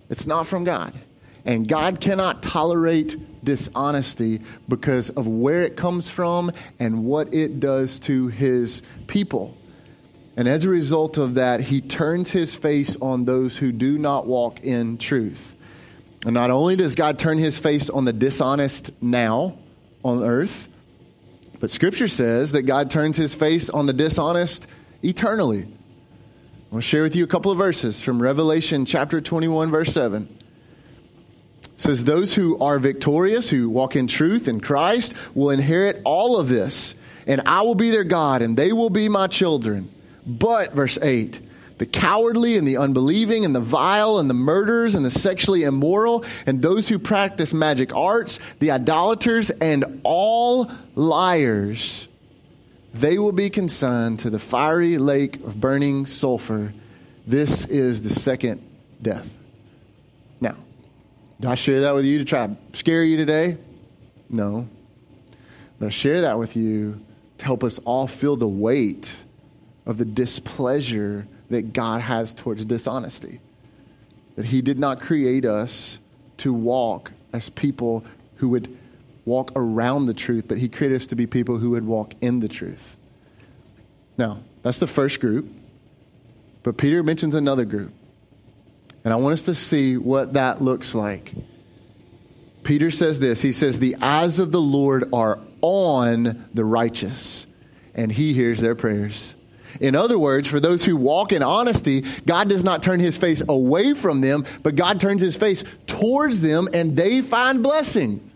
It's 0.10 0.28
not 0.28 0.48
from 0.48 0.64
God. 0.64 0.94
And 1.46 1.68
God 1.68 2.02
cannot 2.02 2.44
tolerate 2.44 3.16
dishonesty 3.44 4.42
because 4.68 5.10
of 5.12 5.28
where 5.28 5.64
it 5.64 5.78
comes 5.78 6.10
from 6.10 6.52
and 6.80 7.06
what 7.06 7.34
it 7.34 7.60
does 7.60 8.00
to 8.00 8.28
his 8.28 8.82
people. 9.08 9.58
And 10.36 10.48
as 10.48 10.66
a 10.66 10.70
result 10.70 11.18
of 11.18 11.36
that, 11.36 11.62
he 11.62 11.82
turns 11.82 12.32
his 12.32 12.54
face 12.54 12.96
on 12.98 13.26
those 13.26 13.58
who 13.58 13.72
do 13.72 13.98
not 13.98 14.28
walk 14.28 14.64
in 14.64 14.98
truth. 14.98 15.56
And 16.26 16.34
not 16.34 16.52
only 16.52 16.76
does 16.76 16.96
God 16.96 17.18
turn 17.18 17.38
his 17.38 17.58
face 17.58 17.90
on 17.90 18.06
the 18.06 18.14
dishonest 18.14 18.92
now 19.02 19.58
on 20.04 20.24
earth, 20.24 20.68
but 21.60 21.72
scripture 21.72 22.08
says 22.08 22.52
that 22.52 22.64
God 22.64 22.90
turns 22.90 23.18
his 23.18 23.34
face 23.34 23.70
on 23.70 23.86
the 23.86 23.94
dishonest 23.94 24.68
eternally. 25.04 25.68
I'll 26.72 26.82
share 26.82 27.04
with 27.04 27.16
you 27.16 27.24
a 27.24 27.28
couple 27.28 27.52
of 27.52 27.58
verses 27.58 28.02
from 28.02 28.22
Revelation 28.22 28.86
chapter 28.86 29.22
21, 29.22 29.72
verse 29.72 29.94
7 29.94 30.38
says 31.78 32.04
those 32.04 32.34
who 32.34 32.58
are 32.60 32.80
victorious 32.80 33.50
who 33.50 33.70
walk 33.70 33.96
in 33.96 34.08
truth 34.08 34.48
in 34.48 34.60
christ 34.60 35.14
will 35.34 35.52
inherit 35.52 36.02
all 36.04 36.38
of 36.38 36.50
this 36.50 36.96
and 37.28 37.42
i 37.46 37.62
will 37.62 37.76
be 37.76 37.92
their 37.92 38.04
god 38.04 38.42
and 38.42 38.58
they 38.58 38.74
will 38.74 38.90
be 38.90 39.08
my 39.08 39.28
children 39.28 39.90
but 40.26 40.74
verse 40.74 40.98
8 41.02 41.40
the 41.78 41.86
cowardly 41.86 42.58
and 42.58 42.68
the 42.68 42.78
unbelieving 42.78 43.46
and 43.46 43.56
the 43.56 43.60
vile 43.60 44.18
and 44.18 44.30
the 44.30 44.34
murderers 44.34 44.96
and 44.96 45.06
the 45.06 45.12
sexually 45.12 45.64
immoral 45.64 46.26
and 46.46 46.62
those 46.62 46.90
who 46.90 47.00
practice 47.00 47.54
magic 47.54 47.96
arts 47.96 48.40
the 48.60 48.72
idolaters 48.72 49.50
and 49.50 50.02
all 50.04 50.72
liars 50.96 52.08
they 52.94 53.20
will 53.20 53.32
be 53.32 53.50
consigned 53.50 54.20
to 54.20 54.30
the 54.30 54.40
fiery 54.40 54.98
lake 54.98 55.36
of 55.44 55.60
burning 55.60 56.06
sulfur 56.06 56.74
this 57.26 57.66
is 57.66 58.02
the 58.02 58.10
second 58.10 58.62
death 59.02 59.30
now 60.42 60.56
did 61.40 61.50
I 61.52 61.56
share 61.56 61.82
that 61.82 61.94
with 61.94 62.06
you 62.06 62.18
to 62.18 62.26
try 62.26 62.48
to 62.48 62.58
scare 62.74 63.04
you 63.04 63.16
today? 63.16 63.58
No. 64.30 64.68
But 65.80 65.88
I 65.88 65.90
share 65.90 66.22
that 66.22 66.40
with 66.40 66.56
you 66.56 67.00
to 67.38 67.46
help 67.46 67.64
us 67.64 67.80
all 67.86 68.08
feel 68.08 68.36
the 68.36 68.48
weight 68.48 69.16
of 69.86 69.98
the 69.98 70.06
displeasure 70.06 71.28
that 71.50 71.74
God 71.74 72.02
has 72.02 72.34
towards 72.34 72.66
dishonesty. 72.66 73.40
That 74.36 74.46
He 74.46 74.62
did 74.62 74.80
not 74.80 75.02
create 75.02 75.46
us 75.46 76.00
to 76.38 76.54
walk 76.54 77.12
as 77.34 77.50
people 77.50 78.06
who 78.36 78.50
would 78.50 78.78
walk 79.26 79.52
around 79.56 80.06
the 80.06 80.14
truth, 80.14 80.46
but 80.48 80.58
He 80.58 80.70
created 80.70 80.96
us 80.96 81.08
to 81.08 81.16
be 81.16 81.28
people 81.28 81.58
who 81.58 81.72
would 81.72 81.86
walk 81.86 82.14
in 82.22 82.40
the 82.40 82.48
truth. 82.48 82.96
Now, 84.18 84.40
that's 84.64 84.80
the 84.80 84.88
first 84.88 85.20
group. 85.20 85.50
But 86.64 86.78
Peter 86.78 87.02
mentions 87.02 87.34
another 87.34 87.66
group. 87.66 87.94
And 89.06 89.14
I 89.14 89.18
want 89.18 89.34
us 89.34 89.46
to 89.46 89.56
see 89.56 89.96
what 89.96 90.34
that 90.34 90.62
looks 90.62 90.94
like. 90.94 91.34
Peter 92.64 92.92
says 92.92 93.22
this 93.22 93.42
He 93.42 93.54
says, 93.54 93.80
The 93.80 93.96
eyes 94.02 94.40
of 94.40 94.52
the 94.52 94.60
Lord 94.60 95.10
are 95.14 95.40
on 95.62 96.50
the 96.54 96.66
righteous, 96.66 97.48
and 97.96 98.12
he 98.12 98.34
hears 98.34 98.60
their 98.60 98.76
prayers. 98.76 99.37
In 99.80 99.96
other 99.96 100.18
words, 100.18 100.48
for 100.48 100.60
those 100.60 100.86
who 100.86 100.96
walk 100.96 101.32
in 101.32 101.44
honesty, 101.44 102.06
God 102.26 102.50
does 102.50 102.64
not 102.64 102.84
turn 102.84 103.00
his 103.00 103.18
face 103.18 103.44
away 103.48 103.94
from 103.94 104.22
them, 104.22 104.46
but 104.64 104.76
God 104.76 105.00
turns 105.00 105.22
his 105.22 105.36
face 105.36 105.64
towards 105.86 106.42
them 106.42 106.68
and 106.74 106.96
they 106.96 107.22
find 107.22 107.62
blessing. 107.62 108.28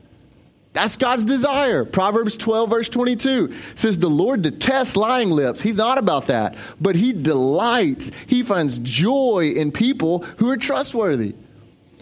That's 0.73 0.95
God's 0.95 1.25
desire. 1.25 1.83
Proverbs 1.83 2.37
12, 2.37 2.69
verse 2.69 2.89
22 2.89 3.53
says, 3.75 3.99
The 3.99 4.09
Lord 4.09 4.41
detests 4.41 4.95
lying 4.95 5.29
lips. 5.29 5.59
He's 5.59 5.75
not 5.75 5.97
about 5.97 6.27
that, 6.27 6.55
but 6.79 6.95
He 6.95 7.11
delights. 7.11 8.11
He 8.27 8.41
finds 8.41 8.79
joy 8.79 9.51
in 9.55 9.71
people 9.71 10.19
who 10.37 10.49
are 10.49 10.57
trustworthy. 10.57 11.35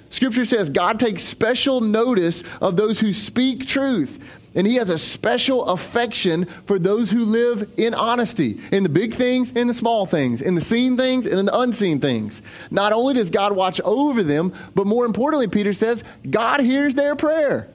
Scripture 0.10 0.46
says 0.46 0.70
God 0.70 1.00
takes 1.00 1.24
special 1.24 1.82
notice 1.82 2.44
of 2.62 2.76
those 2.76 3.00
who 3.00 3.14
speak 3.14 3.68
truth. 3.68 4.20
And 4.56 4.66
he 4.66 4.76
has 4.76 4.90
a 4.90 4.98
special 4.98 5.66
affection 5.68 6.46
for 6.66 6.80
those 6.80 7.12
who 7.12 7.26
live 7.26 7.70
in 7.78 7.94
honesty, 7.94 8.60
in 8.72 8.84
the 8.84 8.90
big 8.90 9.14
things, 9.14 9.52
in 9.52 9.68
the 9.68 9.74
small 9.74 10.06
things, 10.06 10.42
in 10.42 10.56
the 10.56 10.62
seen 10.62 10.98
things, 10.98 11.26
and 11.26 11.40
in 11.40 11.46
the 11.46 11.60
unseen 11.60 12.00
things. 12.00 12.42
Not 12.72 12.92
only 12.92 13.14
does 13.14 13.30
God 13.30 13.56
watch 13.56 13.80
over 13.82 14.24
them, 14.24 14.54
but 14.74 14.88
more 14.88 15.06
importantly, 15.06 15.48
Peter 15.48 15.74
says, 15.74 16.04
God 16.30 16.62
hears 16.62 16.96
their 16.96 17.16
prayer. 17.16 17.68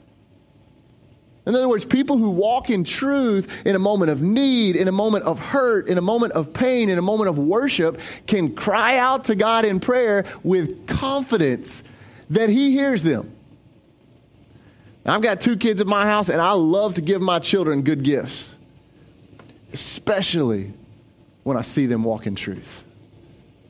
In 1.46 1.54
other 1.54 1.68
words, 1.68 1.84
people 1.84 2.16
who 2.16 2.30
walk 2.30 2.70
in 2.70 2.84
truth 2.84 3.48
in 3.66 3.76
a 3.76 3.78
moment 3.78 4.10
of 4.10 4.22
need, 4.22 4.76
in 4.76 4.88
a 4.88 4.92
moment 4.92 5.24
of 5.24 5.38
hurt, 5.38 5.88
in 5.88 5.98
a 5.98 6.02
moment 6.02 6.32
of 6.32 6.54
pain, 6.54 6.88
in 6.88 6.98
a 6.98 7.02
moment 7.02 7.28
of 7.28 7.38
worship, 7.38 8.00
can 8.26 8.54
cry 8.54 8.96
out 8.96 9.24
to 9.26 9.34
God 9.34 9.64
in 9.66 9.78
prayer 9.78 10.24
with 10.42 10.86
confidence 10.86 11.84
that 12.30 12.48
He 12.48 12.70
hears 12.72 13.02
them. 13.02 13.30
I've 15.06 15.22
got 15.22 15.40
two 15.40 15.56
kids 15.56 15.80
at 15.80 15.86
my 15.86 16.06
house, 16.06 16.28
and 16.28 16.40
I 16.40 16.52
love 16.52 16.94
to 16.94 17.02
give 17.02 17.20
my 17.20 17.38
children 17.38 17.82
good 17.82 18.02
gifts, 18.02 18.56
especially 19.72 20.72
when 21.42 21.56
I 21.56 21.62
see 21.62 21.86
them 21.86 22.04
walk 22.04 22.26
in 22.26 22.34
truth. 22.34 22.84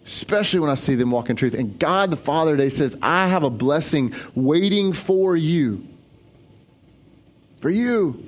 Especially 0.07 0.61
when 0.61 0.71
I 0.71 0.77
see 0.77 0.95
them 0.95 1.11
walk 1.11 1.31
in 1.31 1.37
truth. 1.37 1.55
And 1.55 1.79
God 1.79 2.11
the 2.11 2.17
Father 2.17 2.57
today 2.57 2.69
says, 2.69 2.97
I 3.03 3.29
have 3.29 3.43
a 3.43 3.51
blessing 3.51 4.15
waiting 4.35 4.93
for 4.93 5.37
you. 5.37 5.87
For 7.61 7.71
you. 7.71 8.25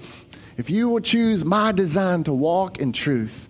If 0.57 0.71
you 0.71 0.89
will 0.89 1.01
choose 1.01 1.45
my 1.45 1.73
design 1.73 2.25
to 2.25 2.33
walk 2.33 2.79
in 2.79 2.93
truth. 2.93 3.49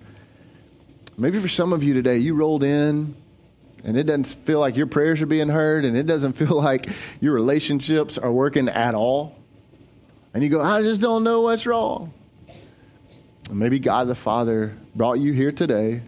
Maybe 1.17 1.39
for 1.41 1.49
some 1.49 1.73
of 1.73 1.83
you 1.83 1.95
today, 1.95 2.19
you 2.19 2.35
rolled 2.35 2.65
in 2.65 3.15
and 3.85 3.97
it 3.97 4.05
doesn't 4.05 4.25
feel 4.45 4.59
like 4.59 4.77
your 4.77 4.89
prayers 4.89 5.23
are 5.23 5.27
being 5.27 5.49
heard 5.49 5.85
and 5.85 5.97
it 5.97 6.07
doesn't 6.07 6.33
feel 6.37 6.61
like 6.61 6.89
your 7.21 7.33
relationships 7.33 8.19
are 8.19 8.33
working 8.33 8.69
at 8.69 8.95
all. 8.95 9.39
And 10.37 10.43
you 10.43 10.51
go, 10.51 10.61
I 10.61 10.83
just 10.83 11.01
don't 11.01 11.25
know 11.25 11.41
what's 11.41 11.65
wrong. 11.65 12.13
And 13.49 13.59
maybe 13.59 13.81
God 13.81 14.07
the 14.07 14.15
Father 14.15 14.77
brought 14.95 15.15
you 15.15 15.33
here 15.33 15.51
today 15.51 16.03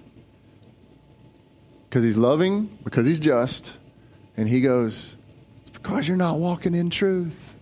because 1.88 2.04
He's 2.04 2.18
loving, 2.18 2.66
because 2.84 3.06
He's 3.06 3.20
just, 3.20 3.74
and 4.36 4.46
He 4.46 4.60
goes, 4.60 5.16
It's 5.62 5.70
because 5.70 6.06
you're 6.06 6.18
not 6.18 6.38
walking 6.38 6.74
in 6.74 6.90
truth. 6.90 7.56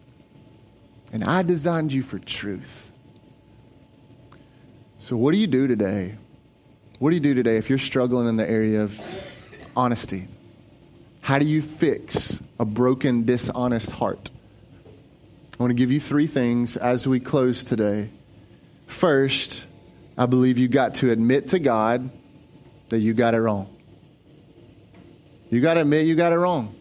And 1.13 1.23
I 1.23 1.43
designed 1.43 1.93
you 1.93 2.03
for 2.03 2.19
truth. 2.19 2.91
So, 4.99 5.17
what 5.17 5.35
do 5.35 5.39
you 5.39 5.47
do 5.47 5.69
today? 5.69 6.17
What 6.99 7.11
do 7.11 7.15
you 7.15 7.23
do 7.23 7.35
today 7.35 7.59
if 7.59 7.71
you're 7.71 7.79
struggling 7.79 8.27
in 8.27 8.35
the 8.35 8.51
area 8.51 8.83
of 8.83 9.01
honesty? 9.77 10.27
How 11.21 11.39
do 11.39 11.47
you 11.47 11.63
fix 11.63 12.43
a 12.59 12.65
broken, 12.65 13.25
dishonest 13.25 13.93
heart? 13.93 14.31
I 15.59 15.63
want 15.63 15.71
to 15.71 15.75
give 15.75 15.91
you 15.91 16.01
three 16.01 16.27
things 16.27 16.77
as 16.77 17.09
we 17.09 17.19
close 17.19 17.65
today. 17.65 18.11
First, 18.87 19.65
I 20.19 20.27
believe 20.27 20.59
you 20.59 20.69
got 20.69 20.97
to 20.97 21.11
admit 21.11 21.49
to 21.49 21.59
God 21.59 22.11
that 22.91 22.99
you 22.99 23.15
got 23.15 23.35
it 23.35 23.41
wrong. 23.41 23.75
You 25.49 25.63
got 25.63 25.75
to 25.75 25.81
admit 25.81 26.05
you 26.05 26.15
got 26.15 26.35
it 26.35 26.37
wrong. 26.37 26.75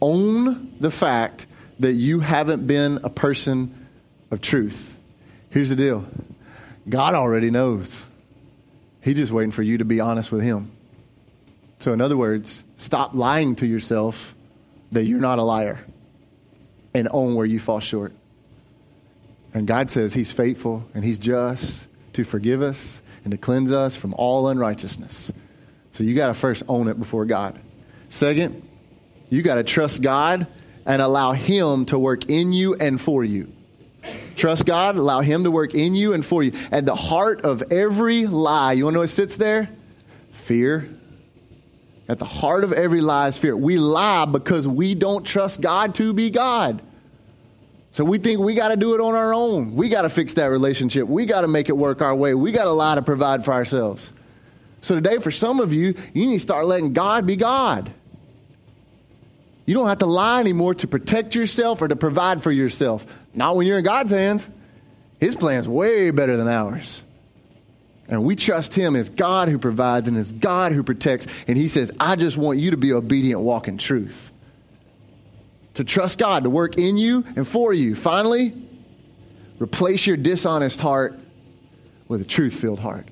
Own 0.00 0.76
the 0.80 0.90
fact 0.90 1.46
that 1.80 1.92
you 1.92 2.20
haven't 2.20 2.66
been 2.66 3.00
a 3.04 3.10
person 3.10 3.86
of 4.30 4.40
truth. 4.40 4.96
Here's 5.50 5.68
the 5.68 5.76
deal 5.76 6.06
God 6.88 7.14
already 7.14 7.50
knows. 7.50 8.06
He's 9.02 9.16
just 9.16 9.30
waiting 9.30 9.52
for 9.52 9.62
you 9.62 9.76
to 9.76 9.84
be 9.84 10.00
honest 10.00 10.32
with 10.32 10.40
Him. 10.40 10.72
So, 11.80 11.92
in 11.92 12.00
other 12.00 12.16
words, 12.16 12.64
stop 12.76 13.14
lying 13.14 13.56
to 13.56 13.66
yourself 13.66 14.34
that 14.92 15.04
you're 15.04 15.20
not 15.20 15.38
a 15.38 15.42
liar 15.42 15.84
and 16.96 17.08
own 17.10 17.34
where 17.34 17.46
you 17.46 17.60
fall 17.60 17.80
short. 17.80 18.12
And 19.52 19.66
God 19.66 19.90
says 19.90 20.14
He's 20.14 20.32
faithful 20.32 20.84
and 20.94 21.04
He's 21.04 21.18
just 21.18 21.88
to 22.14 22.24
forgive 22.24 22.62
us 22.62 23.00
and 23.24 23.30
to 23.32 23.38
cleanse 23.38 23.72
us 23.72 23.96
from 23.96 24.14
all 24.14 24.48
unrighteousness. 24.48 25.32
So 25.92 26.04
you 26.04 26.14
got 26.14 26.28
to 26.28 26.34
first 26.34 26.62
own 26.68 26.88
it 26.88 26.98
before 26.98 27.24
God. 27.24 27.58
Second, 28.08 28.66
you 29.28 29.42
got 29.42 29.56
to 29.56 29.64
trust 29.64 30.02
God 30.02 30.46
and 30.84 31.02
allow 31.02 31.32
Him 31.32 31.86
to 31.86 31.98
work 31.98 32.30
in 32.30 32.52
you 32.52 32.74
and 32.74 33.00
for 33.00 33.24
you. 33.24 33.52
Trust 34.36 34.66
God, 34.66 34.96
allow 34.96 35.20
Him 35.20 35.44
to 35.44 35.50
work 35.50 35.74
in 35.74 35.94
you 35.94 36.12
and 36.12 36.24
for 36.24 36.42
you. 36.42 36.52
At 36.70 36.86
the 36.86 36.94
heart 36.94 37.44
of 37.44 37.72
every 37.72 38.26
lie, 38.26 38.74
you 38.74 38.84
want 38.84 38.94
to 38.94 38.96
know 38.96 39.00
what 39.00 39.10
sits 39.10 39.36
there? 39.36 39.68
Fear. 40.32 40.88
At 42.08 42.18
the 42.18 42.24
heart 42.24 42.62
of 42.62 42.72
every 42.72 43.00
lie 43.00 43.28
is 43.28 43.38
fear. 43.38 43.56
We 43.56 43.78
lie 43.78 44.26
because 44.26 44.68
we 44.68 44.94
don't 44.94 45.24
trust 45.24 45.60
God 45.60 45.94
to 45.96 46.12
be 46.12 46.30
God. 46.30 46.82
So 47.96 48.04
we 48.04 48.18
think 48.18 48.40
we 48.40 48.54
got 48.54 48.68
to 48.68 48.76
do 48.76 48.94
it 48.94 49.00
on 49.00 49.14
our 49.14 49.32
own. 49.32 49.74
We 49.74 49.88
got 49.88 50.02
to 50.02 50.10
fix 50.10 50.34
that 50.34 50.48
relationship. 50.48 51.08
We 51.08 51.24
got 51.24 51.40
to 51.40 51.48
make 51.48 51.70
it 51.70 51.72
work 51.78 52.02
our 52.02 52.14
way. 52.14 52.34
We 52.34 52.52
got 52.52 52.66
a 52.66 52.72
lot 52.72 52.96
to 52.96 53.02
provide 53.02 53.42
for 53.42 53.54
ourselves. 53.54 54.12
So 54.82 54.96
today, 54.96 55.18
for 55.18 55.30
some 55.30 55.60
of 55.60 55.72
you, 55.72 55.94
you 56.12 56.26
need 56.26 56.34
to 56.34 56.40
start 56.40 56.66
letting 56.66 56.92
God 56.92 57.24
be 57.24 57.36
God. 57.36 57.90
You 59.64 59.72
don't 59.72 59.88
have 59.88 60.00
to 60.00 60.06
lie 60.06 60.40
anymore 60.40 60.74
to 60.74 60.86
protect 60.86 61.34
yourself 61.34 61.80
or 61.80 61.88
to 61.88 61.96
provide 61.96 62.42
for 62.42 62.52
yourself. 62.52 63.06
Not 63.32 63.56
when 63.56 63.66
you're 63.66 63.78
in 63.78 63.84
God's 63.84 64.12
hands. 64.12 64.46
His 65.18 65.34
plan's 65.34 65.66
way 65.66 66.10
better 66.10 66.36
than 66.36 66.48
ours. 66.48 67.02
And 68.08 68.24
we 68.24 68.36
trust 68.36 68.74
Him 68.74 68.94
as 68.94 69.08
God 69.08 69.48
who 69.48 69.58
provides 69.58 70.06
and 70.06 70.18
as 70.18 70.32
God 70.32 70.72
who 70.72 70.82
protects. 70.82 71.28
And 71.48 71.56
He 71.56 71.68
says, 71.68 71.90
I 71.98 72.16
just 72.16 72.36
want 72.36 72.58
you 72.58 72.72
to 72.72 72.76
be 72.76 72.92
obedient, 72.92 73.40
walk 73.40 73.68
in 73.68 73.78
truth 73.78 74.32
to 75.76 75.84
trust 75.84 76.18
God 76.18 76.44
to 76.44 76.50
work 76.50 76.78
in 76.78 76.96
you 76.96 77.22
and 77.36 77.46
for 77.46 77.72
you. 77.72 77.94
Finally, 77.94 78.54
replace 79.58 80.06
your 80.06 80.16
dishonest 80.16 80.80
heart 80.80 81.18
with 82.08 82.22
a 82.22 82.24
truth 82.24 82.54
filled 82.54 82.80
heart. 82.80 83.06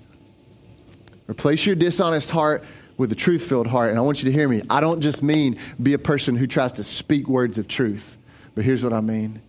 Replace 1.29 1.67
your 1.67 1.75
dishonest 1.75 2.31
heart 2.31 2.65
with 2.97 3.13
a 3.13 3.15
truth 3.15 3.47
filled 3.47 3.67
heart. 3.67 3.91
And 3.91 3.99
I 3.99 4.03
want 4.03 4.23
you 4.23 4.31
to 4.31 4.33
hear 4.33 4.49
me. 4.49 4.63
I 4.71 4.81
don't 4.81 5.03
just 5.03 5.23
mean 5.23 5.59
be 5.83 5.93
a 5.93 5.99
person 5.99 6.37
who 6.37 6.47
tries 6.47 6.73
to 6.75 6.85
speak 6.85 7.29
words 7.29 7.59
of 7.59 7.69
truth, 7.69 8.17
but 8.55 8.65
here's 8.65 8.83
what 8.83 8.93
I 8.93 9.01
mean 9.01 9.43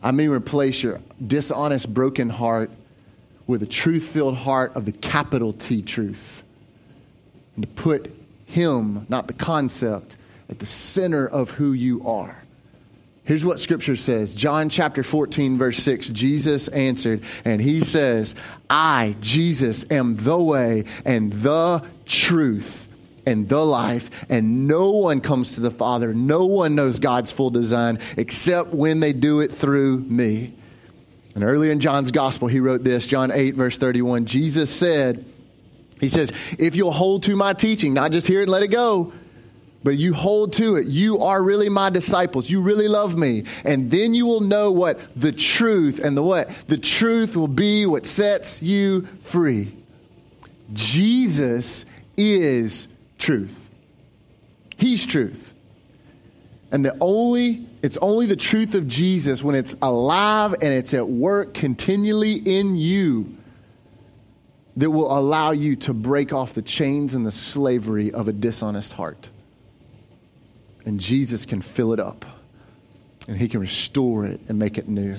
I 0.00 0.12
mean 0.12 0.30
replace 0.30 0.84
your 0.84 1.00
dishonest, 1.24 1.92
broken 1.92 2.28
heart 2.28 2.70
with 3.48 3.64
a 3.64 3.66
truth 3.66 4.06
filled 4.06 4.36
heart 4.36 4.76
of 4.76 4.84
the 4.84 4.92
capital 4.92 5.52
T 5.52 5.82
truth. 5.82 6.44
And 7.56 7.66
to 7.66 7.68
put 7.68 8.14
Him, 8.46 9.04
not 9.08 9.26
the 9.26 9.32
concept, 9.32 10.16
at 10.48 10.60
the 10.60 10.66
center 10.66 11.26
of 11.26 11.50
who 11.50 11.72
you 11.72 12.06
are. 12.06 12.41
Here's 13.24 13.44
what 13.44 13.60
scripture 13.60 13.96
says 13.96 14.34
John 14.34 14.68
chapter 14.68 15.02
14, 15.02 15.56
verse 15.56 15.78
6. 15.78 16.08
Jesus 16.10 16.68
answered, 16.68 17.22
and 17.44 17.60
he 17.60 17.80
says, 17.80 18.34
I, 18.68 19.16
Jesus, 19.20 19.84
am 19.90 20.16
the 20.16 20.38
way 20.38 20.84
and 21.04 21.32
the 21.32 21.84
truth 22.04 22.88
and 23.24 23.48
the 23.48 23.64
life, 23.64 24.10
and 24.28 24.66
no 24.66 24.90
one 24.90 25.20
comes 25.20 25.54
to 25.54 25.60
the 25.60 25.70
Father. 25.70 26.12
No 26.12 26.46
one 26.46 26.74
knows 26.74 26.98
God's 26.98 27.30
full 27.30 27.50
design 27.50 28.00
except 28.16 28.70
when 28.70 28.98
they 28.98 29.12
do 29.12 29.40
it 29.40 29.52
through 29.52 29.98
me. 29.98 30.54
And 31.34 31.44
earlier 31.44 31.70
in 31.70 31.80
John's 31.80 32.10
gospel, 32.10 32.48
he 32.48 32.58
wrote 32.58 32.82
this 32.82 33.06
John 33.06 33.30
8, 33.30 33.54
verse 33.54 33.78
31. 33.78 34.26
Jesus 34.26 34.74
said, 34.74 35.24
He 36.00 36.08
says, 36.08 36.32
If 36.58 36.74
you'll 36.74 36.92
hold 36.92 37.22
to 37.24 37.36
my 37.36 37.52
teaching, 37.52 37.94
not 37.94 38.10
just 38.10 38.26
hear 38.26 38.40
it 38.40 38.44
and 38.44 38.50
let 38.50 38.64
it 38.64 38.68
go, 38.68 39.12
but 39.84 39.96
you 39.96 40.14
hold 40.14 40.52
to 40.54 40.76
it. 40.76 40.86
You 40.86 41.18
are 41.18 41.42
really 41.42 41.68
my 41.68 41.90
disciples. 41.90 42.48
You 42.48 42.60
really 42.60 42.88
love 42.88 43.16
me. 43.16 43.44
And 43.64 43.90
then 43.90 44.14
you 44.14 44.26
will 44.26 44.40
know 44.40 44.70
what 44.70 45.00
the 45.16 45.32
truth 45.32 45.98
and 45.98 46.16
the 46.16 46.22
what? 46.22 46.50
The 46.68 46.78
truth 46.78 47.36
will 47.36 47.48
be 47.48 47.86
what 47.86 48.06
sets 48.06 48.62
you 48.62 49.06
free. 49.22 49.74
Jesus 50.72 51.84
is 52.16 52.88
truth. 53.18 53.58
He's 54.76 55.04
truth. 55.04 55.52
And 56.70 56.84
the 56.84 56.96
only 57.00 57.66
it's 57.82 57.96
only 57.96 58.26
the 58.26 58.36
truth 58.36 58.76
of 58.76 58.86
Jesus 58.86 59.42
when 59.42 59.56
it's 59.56 59.74
alive 59.82 60.54
and 60.62 60.72
it's 60.72 60.94
at 60.94 61.08
work 61.08 61.52
continually 61.52 62.34
in 62.34 62.76
you 62.76 63.36
that 64.76 64.88
will 64.88 65.16
allow 65.16 65.50
you 65.50 65.74
to 65.76 65.92
break 65.92 66.32
off 66.32 66.54
the 66.54 66.62
chains 66.62 67.12
and 67.12 67.26
the 67.26 67.32
slavery 67.32 68.12
of 68.12 68.28
a 68.28 68.32
dishonest 68.32 68.92
heart 68.92 69.30
and 70.84 70.98
Jesus 70.98 71.46
can 71.46 71.60
fill 71.60 71.92
it 71.92 72.00
up 72.00 72.24
and 73.28 73.36
he 73.36 73.48
can 73.48 73.60
restore 73.60 74.26
it 74.26 74.40
and 74.48 74.58
make 74.58 74.78
it 74.78 74.88
new. 74.88 75.16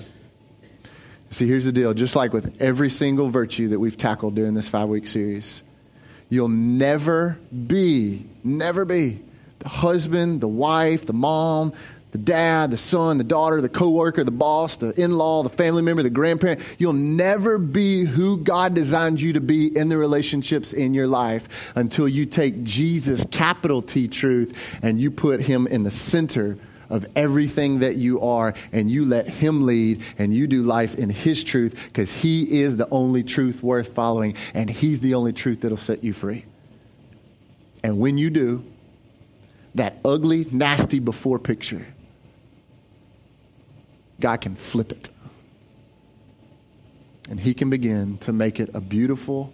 See, 1.30 1.47
here's 1.47 1.66
the 1.66 1.72
deal 1.72 1.93
just 1.93 2.16
like 2.16 2.34
with 2.34 2.61
every 2.61 2.89
single 2.89 3.30
virtue 3.30 3.70
that 3.70 3.80
we've 3.80 3.97
tackled 3.97 4.36
during 4.36 4.53
this 4.53 4.68
five 4.68 4.88
week 4.89 5.07
series, 5.07 5.64
you'll 6.30 6.49
never 6.49 7.38
be, 7.68 8.26
never 8.43 8.86
be 8.86 9.22
the 9.59 9.70
husband, 9.70 10.41
the 10.41 10.47
wife, 10.47 11.05
the 11.05 11.14
mom, 11.14 11.74
the 12.14 12.20
dad, 12.20 12.70
the 12.70 12.78
son, 12.78 13.18
the 13.18 13.24
daughter, 13.24 13.59
the 13.59 13.68
coworker, 13.68 14.24
the 14.24 14.32
boss, 14.32 14.78
the 14.78 14.89
in-law, 15.01 15.41
the 15.41 15.49
family 15.49 15.82
member, 15.82 16.03
the 16.03 16.11
grandparent. 16.11 16.61
You'll 16.78 16.93
never 16.93 17.57
be 17.57 18.05
who 18.05 18.38
God 18.38 18.76
designed 18.76 19.20
you 19.20 19.34
to 19.34 19.41
be 19.41 19.76
in 19.76 19.89
the 19.89 19.97
relationships 19.97 20.74
in 20.74 20.93
your 20.93 21.07
life 21.07 21.74
until 21.76 22.07
you 22.07 22.28
take 22.28 22.64
Jesus, 22.64 23.26
capital 23.32 23.82
T 23.82 24.07
truth, 24.07 24.55
and 24.84 25.01
you 25.01 25.09
put 25.09 25.41
him 25.41 25.66
in 25.66 25.82
the 25.82 25.91
center 25.91 26.55
of 26.91 27.07
everything 27.16 27.80
that 27.80 27.95
you 27.95 28.22
are 28.22 28.53
and 28.72 28.91
you 28.91 29.05
let 29.05 29.28
him 29.28 29.66
lead 29.66 30.03
and 30.20 30.32
you 30.32 30.45
do 30.45 30.61
life 30.61 30.93
in 30.93 31.09
his 31.09 31.43
truth 31.43 31.74
because 31.88 32.11
he 32.11 32.61
is 32.61 32.78
the 32.78 32.88
only 32.91 33.24
truth 33.24 33.64
worth 33.64 33.95
following 33.95 34.36
and 34.53 34.70
he's 34.70 35.01
the 35.01 35.16
only 35.16 35.34
truth 35.34 35.61
that'll 35.61 35.78
set 35.78 36.03
you 36.03 36.14
free. 36.14 36.45
And 37.84 37.97
when 37.97 38.20
you 38.20 38.30
do, 38.30 38.64
that 39.74 39.97
ugly, 40.05 40.45
nasty 40.51 40.99
before 40.99 41.39
picture 41.39 41.88
God 44.20 44.41
can 44.41 44.55
flip 44.55 44.91
it. 44.91 45.11
And 47.30 47.39
He 47.39 47.53
can 47.53 47.70
begin 47.70 48.18
to 48.20 48.34
make 48.34 48.59
it 48.59 48.70
a 48.74 48.82
beautiful 48.82 49.53